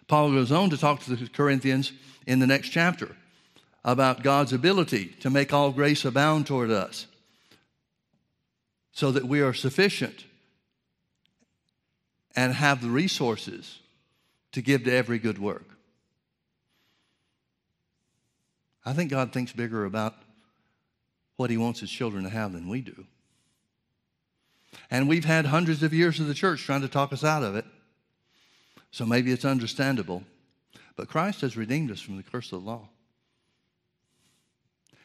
Paul 0.08 0.32
goes 0.32 0.52
on 0.52 0.70
to 0.72 0.78
talk 0.78 1.02
to 1.02 1.16
the 1.16 1.30
Corinthians 1.30 1.94
in 2.28 2.40
the 2.40 2.48
next 2.48 2.70
chapter 2.70 3.16
about 3.84 4.24
God's 4.24 4.54
ability 4.54 5.16
to 5.22 5.30
make 5.30 5.54
all 5.54 5.72
grace 5.72 6.06
abound 6.06 6.46
toward 6.46 6.70
us 6.70 7.08
so 8.92 9.12
that 9.12 9.26
we 9.26 9.42
are 9.42 9.54
sufficient 9.54 10.26
and 12.36 12.54
have 12.54 12.82
the 12.82 12.90
resources 12.90 13.80
to 14.52 14.62
give 14.62 14.84
to 14.84 14.94
every 14.94 15.18
good 15.18 15.40
work. 15.40 15.66
I 18.86 18.94
think 18.94 19.12
God 19.12 19.32
thinks 19.32 19.54
bigger 19.54 19.86
about 19.86 20.16
what 21.42 21.50
He 21.50 21.58
wants 21.58 21.80
His 21.80 21.90
children 21.90 22.24
to 22.24 22.30
have 22.30 22.54
than 22.54 22.70
we 22.70 22.82
do. 22.82 23.06
And 24.92 25.10
we've 25.10 25.26
had 25.26 25.48
hundreds 25.48 25.82
of 25.82 25.92
years 25.92 26.20
of 26.20 26.28
the 26.28 26.36
church 26.36 26.64
trying 26.64 26.82
to 26.82 26.88
talk 26.88 27.12
us 27.12 27.24
out 27.24 27.42
of 27.42 27.56
it. 27.56 27.66
So 28.92 29.08
maybe 29.08 29.32
it's 29.32 29.44
understandable. 29.44 30.24
But 30.96 31.10
Christ 31.10 31.42
has 31.42 31.58
redeemed 31.58 31.90
us 31.90 32.00
from 32.00 32.18
the 32.18 32.24
curse 32.24 32.52
of 32.52 32.64
the 32.64 32.70
law. 32.70 32.90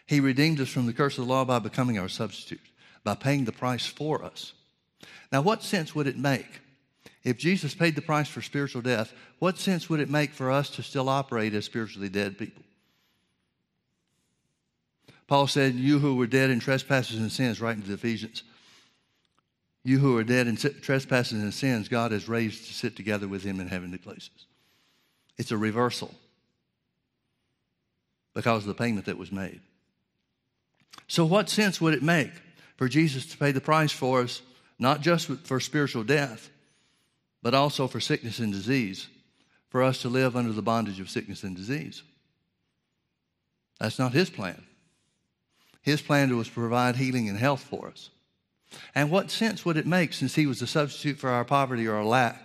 He 0.05 0.20
redeemed 0.20 0.61
us 0.61 0.68
from 0.68 0.84
the 0.84 0.93
curse 0.93 1.16
of 1.16 1.26
the 1.26 1.32
law 1.32 1.47
by 1.47 1.59
becoming 1.59 1.99
our 1.99 2.09
substitute, 2.09 2.61
by 3.03 3.14
paying 3.14 3.47
the 3.47 3.53
price 3.53 3.87
for 3.87 4.22
us. 4.22 4.53
Now, 5.32 5.41
what 5.41 5.62
sense 5.62 5.95
would 5.95 6.07
it 6.07 6.18
make? 6.18 6.61
If 7.24 7.39
Jesus 7.39 7.74
paid 7.74 7.97
the 7.97 8.03
price 8.03 8.28
for 8.28 8.43
spiritual 8.43 8.82
death, 8.82 9.12
what 9.39 9.59
sense 9.59 9.89
would 9.89 10.01
it 10.01 10.11
make 10.11 10.32
for 10.32 10.51
us 10.51 10.68
to 10.70 10.82
still 10.82 11.09
operate 11.09 11.55
as 11.55 11.64
spiritually 11.64 12.11
dead 12.11 12.37
people? 12.37 12.62
Paul 15.26 15.46
said, 15.46 15.74
You 15.74 15.98
who 15.98 16.16
were 16.16 16.26
dead 16.26 16.50
in 16.50 16.60
trespasses 16.60 17.18
and 17.18 17.32
sins, 17.32 17.60
writing 17.60 17.82
into 17.82 17.88
the 17.88 17.94
Ephesians, 17.94 18.42
you 19.84 19.98
who 19.98 20.16
are 20.16 20.24
dead 20.24 20.46
in 20.46 20.56
trespasses 20.56 21.40
and 21.40 21.54
sins, 21.54 21.88
God 21.88 22.12
has 22.12 22.28
raised 22.28 22.66
to 22.66 22.74
sit 22.74 22.96
together 22.96 23.28
with 23.28 23.44
him 23.44 23.60
in 23.60 23.68
heavenly 23.68 23.98
places. 23.98 24.46
It's 25.38 25.52
a 25.52 25.56
reversal 25.56 26.12
because 28.34 28.64
of 28.64 28.68
the 28.68 28.74
payment 28.74 29.06
that 29.06 29.18
was 29.18 29.30
made. 29.30 29.60
So, 31.08 31.24
what 31.24 31.48
sense 31.48 31.80
would 31.80 31.94
it 31.94 32.02
make 32.02 32.32
for 32.76 32.88
Jesus 32.88 33.26
to 33.26 33.38
pay 33.38 33.52
the 33.52 33.60
price 33.60 33.92
for 33.92 34.22
us, 34.22 34.42
not 34.78 35.02
just 35.02 35.28
for 35.28 35.60
spiritual 35.60 36.04
death, 36.04 36.50
but 37.42 37.54
also 37.54 37.86
for 37.86 38.00
sickness 38.00 38.38
and 38.38 38.52
disease, 38.52 39.08
for 39.68 39.82
us 39.82 40.02
to 40.02 40.08
live 40.08 40.36
under 40.36 40.52
the 40.52 40.62
bondage 40.62 41.00
of 41.00 41.10
sickness 41.10 41.44
and 41.44 41.56
disease? 41.56 42.02
That's 43.78 43.98
not 43.98 44.12
His 44.12 44.30
plan. 44.30 44.64
His 45.87 46.03
plan 46.03 46.37
was 46.37 46.49
to 46.49 46.53
provide 46.53 46.97
healing 46.97 47.28
and 47.28 47.39
health 47.39 47.62
for 47.62 47.87
us. 47.87 48.11
And 48.93 49.09
what 49.09 49.30
sense 49.30 49.64
would 49.64 49.76
it 49.76 49.87
make 49.87 50.12
since 50.12 50.34
He 50.34 50.45
was 50.45 50.59
the 50.59 50.66
substitute 50.66 51.16
for 51.16 51.30
our 51.30 51.45
poverty 51.45 51.87
or 51.87 51.95
our 51.95 52.05
lack? 52.05 52.45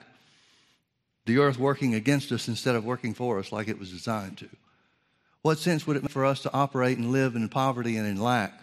The 1.25 1.39
earth 1.39 1.57
working 1.57 1.95
against 1.95 2.31
us 2.31 2.47
instead 2.47 2.75
of 2.75 2.85
working 2.85 3.15
for 3.15 3.39
us 3.39 3.51
like 3.51 3.67
it 3.67 3.79
was 3.79 3.89
designed 3.89 4.37
to. 4.37 4.49
What 5.41 5.57
sense 5.57 5.87
would 5.87 5.97
it 5.97 6.03
make 6.03 6.11
for 6.11 6.23
us 6.23 6.43
to 6.43 6.53
operate 6.53 6.99
and 6.99 7.11
live 7.11 7.35
in 7.35 7.49
poverty 7.49 7.97
and 7.97 8.07
in 8.07 8.21
lack 8.21 8.53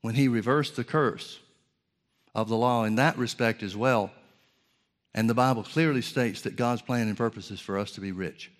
when 0.00 0.16
he 0.16 0.26
reversed 0.26 0.74
the 0.74 0.82
curse 0.82 1.38
of 2.34 2.48
the 2.48 2.56
law 2.56 2.82
in 2.82 2.96
that 2.96 3.16
respect 3.16 3.62
as 3.62 3.76
well? 3.76 4.10
And 5.14 5.30
the 5.30 5.34
Bible 5.34 5.62
clearly 5.62 6.02
states 6.02 6.40
that 6.42 6.56
God's 6.56 6.82
plan 6.82 7.06
and 7.06 7.16
purpose 7.16 7.52
is 7.52 7.60
for 7.60 7.78
us 7.78 7.92
to 7.92 8.00
be 8.00 8.10
rich. 8.10 8.50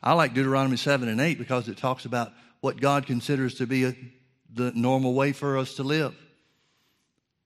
I 0.00 0.12
like 0.12 0.32
Deuteronomy 0.32 0.76
7 0.76 1.08
and 1.08 1.20
8 1.20 1.38
because 1.38 1.68
it 1.68 1.76
talks 1.76 2.04
about 2.04 2.32
what 2.60 2.80
God 2.80 3.04
considers 3.04 3.54
to 3.54 3.66
be 3.66 3.84
a, 3.84 3.96
the 4.52 4.72
normal 4.74 5.14
way 5.14 5.32
for 5.32 5.58
us 5.58 5.74
to 5.74 5.82
live, 5.82 6.14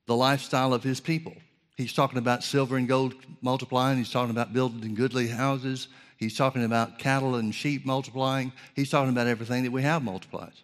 the 0.07 0.17
lifestyle 0.17 0.73
of 0.73 0.83
his 0.83 1.01
people. 1.01 1.35
He's 1.77 1.93
talking 1.93 2.19
about 2.19 2.45
silver 2.45 2.77
and 2.77 2.87
gold 2.87 3.15
multiplying. 3.41 3.99
He's 3.99 4.11
talking 4.11 4.31
about 4.31 4.53
building 4.53 4.95
goodly 4.95 5.27
houses. 5.27 5.89
He's 6.17 6.37
talking 6.37 6.65
about 6.65 6.99
cattle 6.99 7.35
and 7.35 7.55
sheep 7.55 7.85
multiplying. 7.85 8.53
He's 8.77 8.91
talking 8.91 9.11
about 9.11 9.27
everything 9.27 9.65
that 9.65 9.73
we 9.73 9.83
have 9.83 10.03
multiplies. 10.03 10.63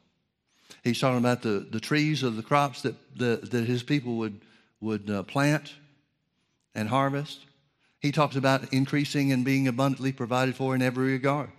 He's 0.84 1.00
talking 1.00 1.18
about 1.18 1.42
the, 1.42 1.66
the 1.70 1.80
trees 1.80 2.22
of 2.22 2.36
the 2.36 2.42
crops 2.42 2.82
that, 2.82 2.94
the, 3.16 3.40
that 3.50 3.66
his 3.66 3.82
people 3.82 4.16
would, 4.18 4.40
would 4.80 5.10
uh, 5.10 5.22
plant 5.24 5.74
and 6.74 6.88
harvest. 6.88 7.40
He 8.00 8.12
talks 8.12 8.36
about 8.36 8.72
increasing 8.72 9.32
and 9.32 9.44
being 9.44 9.66
abundantly 9.66 10.12
provided 10.12 10.54
for 10.54 10.74
in 10.74 10.82
every 10.82 11.12
regard. 11.12 11.50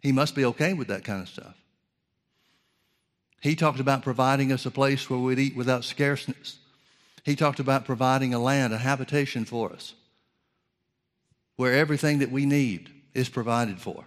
He 0.00 0.12
must 0.12 0.34
be 0.34 0.44
okay 0.46 0.72
with 0.72 0.88
that 0.88 1.04
kind 1.04 1.22
of 1.22 1.28
stuff. 1.28 1.54
He 3.42 3.56
talked 3.56 3.80
about 3.80 4.02
providing 4.02 4.52
us 4.52 4.64
a 4.64 4.70
place 4.70 5.10
where 5.10 5.18
we'd 5.18 5.38
eat 5.38 5.56
without 5.56 5.82
scarceness. 5.82 6.58
He 7.24 7.34
talked 7.34 7.58
about 7.58 7.84
providing 7.84 8.32
a 8.32 8.38
land, 8.38 8.72
a 8.72 8.78
habitation 8.78 9.44
for 9.44 9.72
us 9.72 9.94
where 11.56 11.74
everything 11.74 12.20
that 12.20 12.30
we 12.30 12.46
need 12.46 12.88
is 13.14 13.28
provided 13.28 13.80
for 13.80 14.04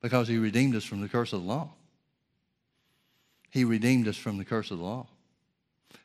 because 0.00 0.28
he 0.28 0.36
redeemed 0.36 0.76
us 0.76 0.84
from 0.84 1.00
the 1.00 1.08
curse 1.08 1.32
of 1.32 1.40
the 1.40 1.48
law. 1.48 1.70
He 3.50 3.64
redeemed 3.64 4.06
us 4.06 4.16
from 4.16 4.36
the 4.36 4.44
curse 4.44 4.70
of 4.70 4.78
the 4.78 4.84
law. 4.84 5.06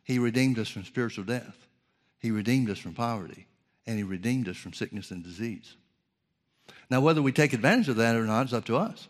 He 0.05 0.19
redeemed 0.19 0.57
us 0.57 0.69
from 0.69 0.85
spiritual 0.85 1.25
death. 1.25 1.67
He 2.19 2.31
redeemed 2.31 2.69
us 2.69 2.79
from 2.79 2.93
poverty. 2.93 3.47
And 3.85 3.97
he 3.97 4.03
redeemed 4.03 4.47
us 4.47 4.55
from 4.55 4.71
sickness 4.71 5.11
and 5.11 5.23
disease. 5.23 5.75
Now, 6.89 7.01
whether 7.01 7.21
we 7.21 7.31
take 7.33 7.51
advantage 7.51 7.89
of 7.89 7.97
that 7.97 8.15
or 8.15 8.25
not 8.25 8.45
is 8.45 8.53
up 8.53 8.65
to 8.65 8.77
us. 8.77 9.09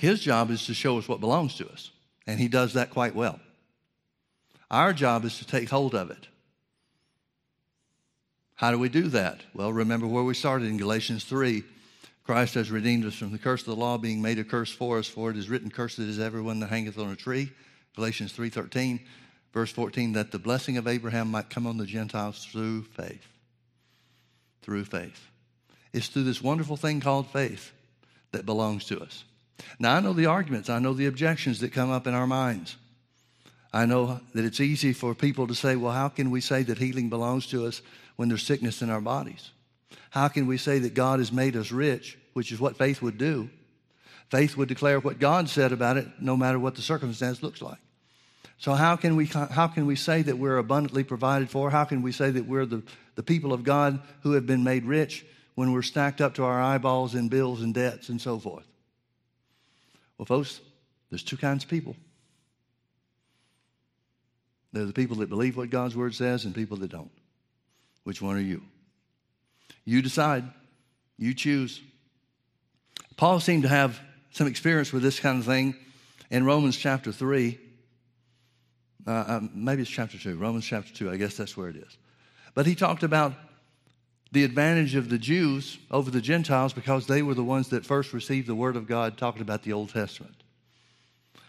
His 0.00 0.20
job 0.20 0.50
is 0.50 0.66
to 0.66 0.74
show 0.74 0.98
us 0.98 1.06
what 1.06 1.20
belongs 1.20 1.54
to 1.56 1.70
us, 1.70 1.90
and 2.26 2.40
he 2.40 2.48
does 2.48 2.72
that 2.72 2.90
quite 2.90 3.14
well. 3.14 3.38
Our 4.70 4.92
job 4.92 5.24
is 5.24 5.38
to 5.38 5.46
take 5.46 5.68
hold 5.68 5.94
of 5.94 6.10
it 6.10 6.26
how 8.60 8.70
do 8.70 8.78
we 8.78 8.90
do 8.90 9.08
that? 9.08 9.40
Well, 9.54 9.72
remember 9.72 10.06
where 10.06 10.22
we 10.22 10.34
started 10.34 10.68
in 10.68 10.76
Galatians 10.76 11.24
3. 11.24 11.64
Christ 12.24 12.52
has 12.56 12.70
redeemed 12.70 13.06
us 13.06 13.14
from 13.14 13.32
the 13.32 13.38
curse 13.38 13.62
of 13.62 13.68
the 13.68 13.74
law, 13.74 13.96
being 13.96 14.20
made 14.20 14.38
a 14.38 14.44
curse 14.44 14.70
for 14.70 14.98
us, 14.98 15.08
for 15.08 15.30
it 15.30 15.38
is 15.38 15.48
written, 15.48 15.70
Cursed 15.70 15.98
is 16.00 16.20
everyone 16.20 16.60
that 16.60 16.68
hangeth 16.68 16.98
on 16.98 17.10
a 17.10 17.16
tree. 17.16 17.50
Galatians 17.96 18.34
3.13, 18.34 19.00
verse 19.54 19.72
14, 19.72 20.12
that 20.12 20.30
the 20.30 20.38
blessing 20.38 20.76
of 20.76 20.86
Abraham 20.86 21.30
might 21.30 21.48
come 21.48 21.66
on 21.66 21.78
the 21.78 21.86
Gentiles 21.86 22.44
through 22.44 22.82
faith. 22.82 23.26
Through 24.60 24.84
faith. 24.84 25.30
It's 25.94 26.08
through 26.08 26.24
this 26.24 26.42
wonderful 26.42 26.76
thing 26.76 27.00
called 27.00 27.28
faith 27.28 27.72
that 28.32 28.44
belongs 28.44 28.84
to 28.88 29.00
us. 29.00 29.24
Now, 29.78 29.96
I 29.96 30.00
know 30.00 30.12
the 30.12 30.26
arguments, 30.26 30.68
I 30.70 30.78
know 30.78 30.94
the 30.94 31.06
objections 31.06 31.60
that 31.60 31.72
come 31.72 31.90
up 31.90 32.06
in 32.06 32.14
our 32.14 32.26
minds. 32.26 32.76
I 33.72 33.86
know 33.86 34.20
that 34.34 34.44
it's 34.44 34.60
easy 34.60 34.92
for 34.92 35.14
people 35.14 35.46
to 35.46 35.54
say, 35.54 35.76
well, 35.76 35.92
how 35.92 36.08
can 36.08 36.30
we 36.30 36.40
say 36.40 36.62
that 36.64 36.78
healing 36.78 37.08
belongs 37.08 37.46
to 37.48 37.66
us 37.66 37.82
when 38.16 38.28
there's 38.28 38.42
sickness 38.42 38.82
in 38.82 38.90
our 38.90 39.00
bodies? 39.00 39.50
How 40.10 40.28
can 40.28 40.46
we 40.46 40.58
say 40.58 40.80
that 40.80 40.94
God 40.94 41.20
has 41.20 41.30
made 41.30 41.56
us 41.56 41.70
rich, 41.70 42.18
which 42.32 42.50
is 42.50 42.60
what 42.60 42.76
faith 42.76 43.00
would 43.00 43.16
do? 43.16 43.48
Faith 44.28 44.56
would 44.56 44.68
declare 44.68 45.00
what 45.00 45.18
God 45.18 45.48
said 45.48 45.72
about 45.72 45.96
it, 45.96 46.06
no 46.20 46.36
matter 46.36 46.58
what 46.58 46.74
the 46.74 46.82
circumstance 46.82 47.42
looks 47.42 47.62
like. 47.62 47.78
So, 48.58 48.74
how 48.74 48.96
can 48.96 49.16
we, 49.16 49.26
how 49.26 49.68
can 49.68 49.86
we 49.86 49.96
say 49.96 50.22
that 50.22 50.36
we're 50.36 50.58
abundantly 50.58 51.02
provided 51.02 51.48
for? 51.48 51.70
How 51.70 51.84
can 51.84 52.02
we 52.02 52.12
say 52.12 52.30
that 52.30 52.46
we're 52.46 52.66
the, 52.66 52.82
the 53.14 53.22
people 53.22 53.52
of 53.52 53.64
God 53.64 54.00
who 54.22 54.32
have 54.32 54.46
been 54.46 54.62
made 54.62 54.84
rich 54.84 55.24
when 55.54 55.72
we're 55.72 55.82
stacked 55.82 56.20
up 56.20 56.34
to 56.34 56.44
our 56.44 56.60
eyeballs 56.60 57.14
in 57.14 57.28
bills 57.28 57.62
and 57.62 57.72
debts 57.72 58.10
and 58.10 58.20
so 58.20 58.38
forth? 58.38 58.66
Well, 60.20 60.26
folks, 60.26 60.60
there's 61.08 61.22
two 61.22 61.38
kinds 61.38 61.64
of 61.64 61.70
people. 61.70 61.96
There 64.70 64.82
are 64.82 64.86
the 64.86 64.92
people 64.92 65.16
that 65.16 65.30
believe 65.30 65.56
what 65.56 65.70
God's 65.70 65.96
word 65.96 66.14
says 66.14 66.44
and 66.44 66.54
people 66.54 66.76
that 66.76 66.90
don't. 66.90 67.10
Which 68.04 68.20
one 68.20 68.36
are 68.36 68.40
you? 68.40 68.60
You 69.86 70.02
decide. 70.02 70.44
You 71.16 71.32
choose. 71.32 71.80
Paul 73.16 73.40
seemed 73.40 73.62
to 73.62 73.70
have 73.70 73.98
some 74.32 74.46
experience 74.46 74.92
with 74.92 75.02
this 75.02 75.18
kind 75.18 75.38
of 75.38 75.46
thing 75.46 75.74
in 76.28 76.44
Romans 76.44 76.76
chapter 76.76 77.12
3. 77.12 77.58
Uh, 79.06 79.24
um, 79.26 79.50
maybe 79.54 79.80
it's 79.80 79.90
chapter 79.90 80.18
2. 80.18 80.36
Romans 80.36 80.66
chapter 80.66 80.92
2. 80.92 81.10
I 81.10 81.16
guess 81.16 81.34
that's 81.34 81.56
where 81.56 81.70
it 81.70 81.76
is. 81.76 81.96
But 82.52 82.66
he 82.66 82.74
talked 82.74 83.04
about 83.04 83.32
the 84.32 84.44
advantage 84.44 84.94
of 84.94 85.08
the 85.08 85.18
Jews 85.18 85.78
over 85.90 86.10
the 86.10 86.20
Gentiles 86.20 86.72
because 86.72 87.06
they 87.06 87.22
were 87.22 87.34
the 87.34 87.44
ones 87.44 87.68
that 87.70 87.84
first 87.84 88.12
received 88.12 88.46
the 88.46 88.54
word 88.54 88.76
of 88.76 88.86
God, 88.86 89.18
talking 89.18 89.42
about 89.42 89.62
the 89.62 89.72
Old 89.72 89.90
Testament. 89.90 90.34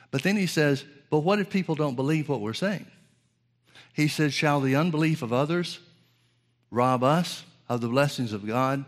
But 0.10 0.24
then 0.24 0.36
he 0.36 0.48
says, 0.48 0.84
But 1.10 1.20
what 1.20 1.40
if 1.40 1.50
people 1.50 1.76
don't 1.76 1.96
believe 1.96 2.28
what 2.28 2.42
we're 2.42 2.54
saying? 2.54 2.88
He 3.94 4.08
said, 4.08 4.34
Shall 4.34 4.62
the 4.62 4.76
unbelief 4.76 5.22
of 5.22 5.32
others 5.32 5.80
rob 6.70 7.04
us 7.04 7.44
of 7.70 7.82
the 7.82 7.88
blessings 7.88 8.34
of 8.34 8.48
God? 8.48 8.86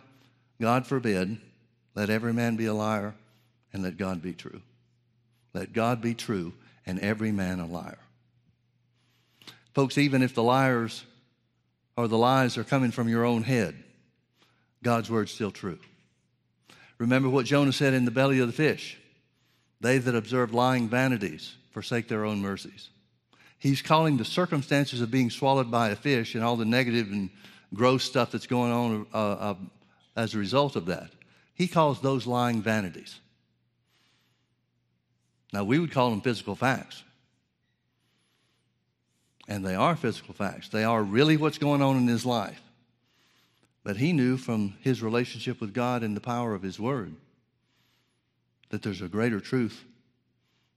God 0.60 0.88
forbid. 0.88 1.38
Let 1.96 2.10
every 2.10 2.34
man 2.34 2.56
be 2.56 2.66
a 2.66 2.74
liar 2.74 3.14
and 3.72 3.84
let 3.84 3.98
God 3.98 4.22
be 4.22 4.34
true. 4.34 4.62
Let 5.54 5.74
God 5.74 6.02
be 6.02 6.16
true 6.16 6.54
and 6.86 7.00
every 7.00 7.32
man 7.32 7.60
a 7.60 7.68
liar. 7.68 8.00
Folks, 9.74 9.98
even 9.98 10.22
if 10.22 10.34
the 10.34 10.44
liars 10.44 11.06
or 11.96 12.08
the 12.08 12.18
lies 12.18 12.58
are 12.58 12.64
coming 12.64 12.91
from 12.91 13.08
your 13.08 13.26
own 13.26 13.44
head, 13.44 13.76
God's 14.82 15.10
word's 15.10 15.32
still 15.32 15.52
true. 15.52 15.80
Remember 16.98 17.30
what 17.30 17.46
Jonah 17.46 17.74
said 17.74 17.94
in 17.94 18.06
the 18.06 18.12
belly 18.12 18.39
of 18.39 18.48
the 18.48 18.54
fish 18.54 18.98
they 19.82 19.98
that 19.98 20.16
observe 20.16 20.54
lying 20.54 20.88
vanities 20.88 21.56
forsake 21.72 22.08
their 22.08 22.24
own 22.24 22.41
mercies. 22.41 22.89
He's 23.60 23.82
calling 23.82 24.16
the 24.16 24.26
circumstances 24.26 25.02
of 25.02 25.12
being 25.12 25.30
swallowed 25.30 25.70
by 25.70 25.89
a 25.89 25.96
fish 25.96 26.36
and 26.36 26.44
all 26.44 26.56
the 26.56 26.66
negative 26.66 27.12
and 27.12 27.30
gross 27.74 28.04
stuff 28.04 28.32
that's 28.32 28.48
going 28.48 28.72
on 28.72 29.08
uh, 29.14 29.18
uh, 29.18 29.56
as 30.16 30.34
a 30.34 30.38
result 30.38 30.78
of 30.78 30.86
that. 30.86 31.12
He 31.54 31.68
calls 31.68 32.00
those 32.00 32.26
lying 32.26 32.62
vanities. 32.62 33.20
Now, 35.52 35.64
we 35.64 35.80
would 35.80 35.91
call 35.91 36.10
them 36.10 36.22
physical 36.22 36.56
facts. 36.56 37.04
And 39.48 39.66
they 39.66 39.76
are 39.76 39.96
physical 39.96 40.34
facts. 40.34 40.70
They 40.70 40.84
are 40.84 41.04
really 41.04 41.38
what's 41.38 41.58
going 41.58 41.82
on 41.82 41.98
in 41.98 42.08
his 42.08 42.26
life. 42.26 42.62
But 43.84 43.98
he 43.98 44.14
knew 44.14 44.38
from 44.38 44.76
his 44.80 45.04
relationship 45.04 45.60
with 45.60 45.74
God 45.74 46.04
and 46.04 46.16
the 46.16 46.22
power 46.22 46.54
of 46.56 46.62
his 46.62 46.80
word 46.80 47.16
that 48.70 48.82
there's 48.82 49.02
a 49.02 49.08
greater 49.08 49.39
truth 49.39 49.84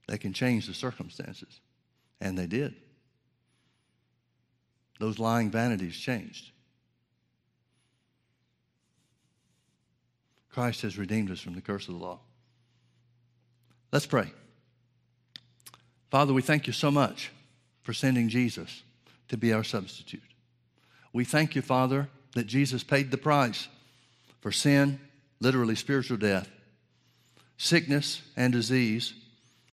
that 0.07 0.19
can 0.19 0.33
change 0.33 0.67
the 0.67 0.73
circumstances. 0.73 1.61
And 2.19 2.37
they 2.37 2.47
did. 2.47 2.75
Those 4.99 5.19
lying 5.19 5.49
vanities 5.49 5.95
changed. 5.95 6.51
Christ 10.51 10.81
has 10.81 10.97
redeemed 10.97 11.31
us 11.31 11.39
from 11.39 11.53
the 11.53 11.61
curse 11.61 11.87
of 11.87 11.93
the 11.93 12.03
law. 12.03 12.19
Let's 13.91 14.07
pray. 14.07 14.31
Father, 16.09 16.33
we 16.33 16.41
thank 16.41 16.67
you 16.67 16.73
so 16.73 16.89
much 16.89 17.31
for 17.87 17.93
sending 17.93 18.27
Jesus 18.27 18.83
to 19.29 19.37
be 19.37 19.53
our 19.53 19.63
substitute. 19.63 20.21
We 21.13 21.23
thank 21.23 21.55
you, 21.55 21.61
Father, 21.61 22.09
that 22.33 22.45
Jesus 22.45 22.83
paid 22.83 23.11
the 23.11 23.17
price 23.17 23.69
for 24.41 24.51
sin, 24.51 24.99
literally 25.39 25.75
spiritual 25.75 26.17
death, 26.17 26.49
sickness 27.57 28.21
and 28.35 28.51
disease, 28.51 29.13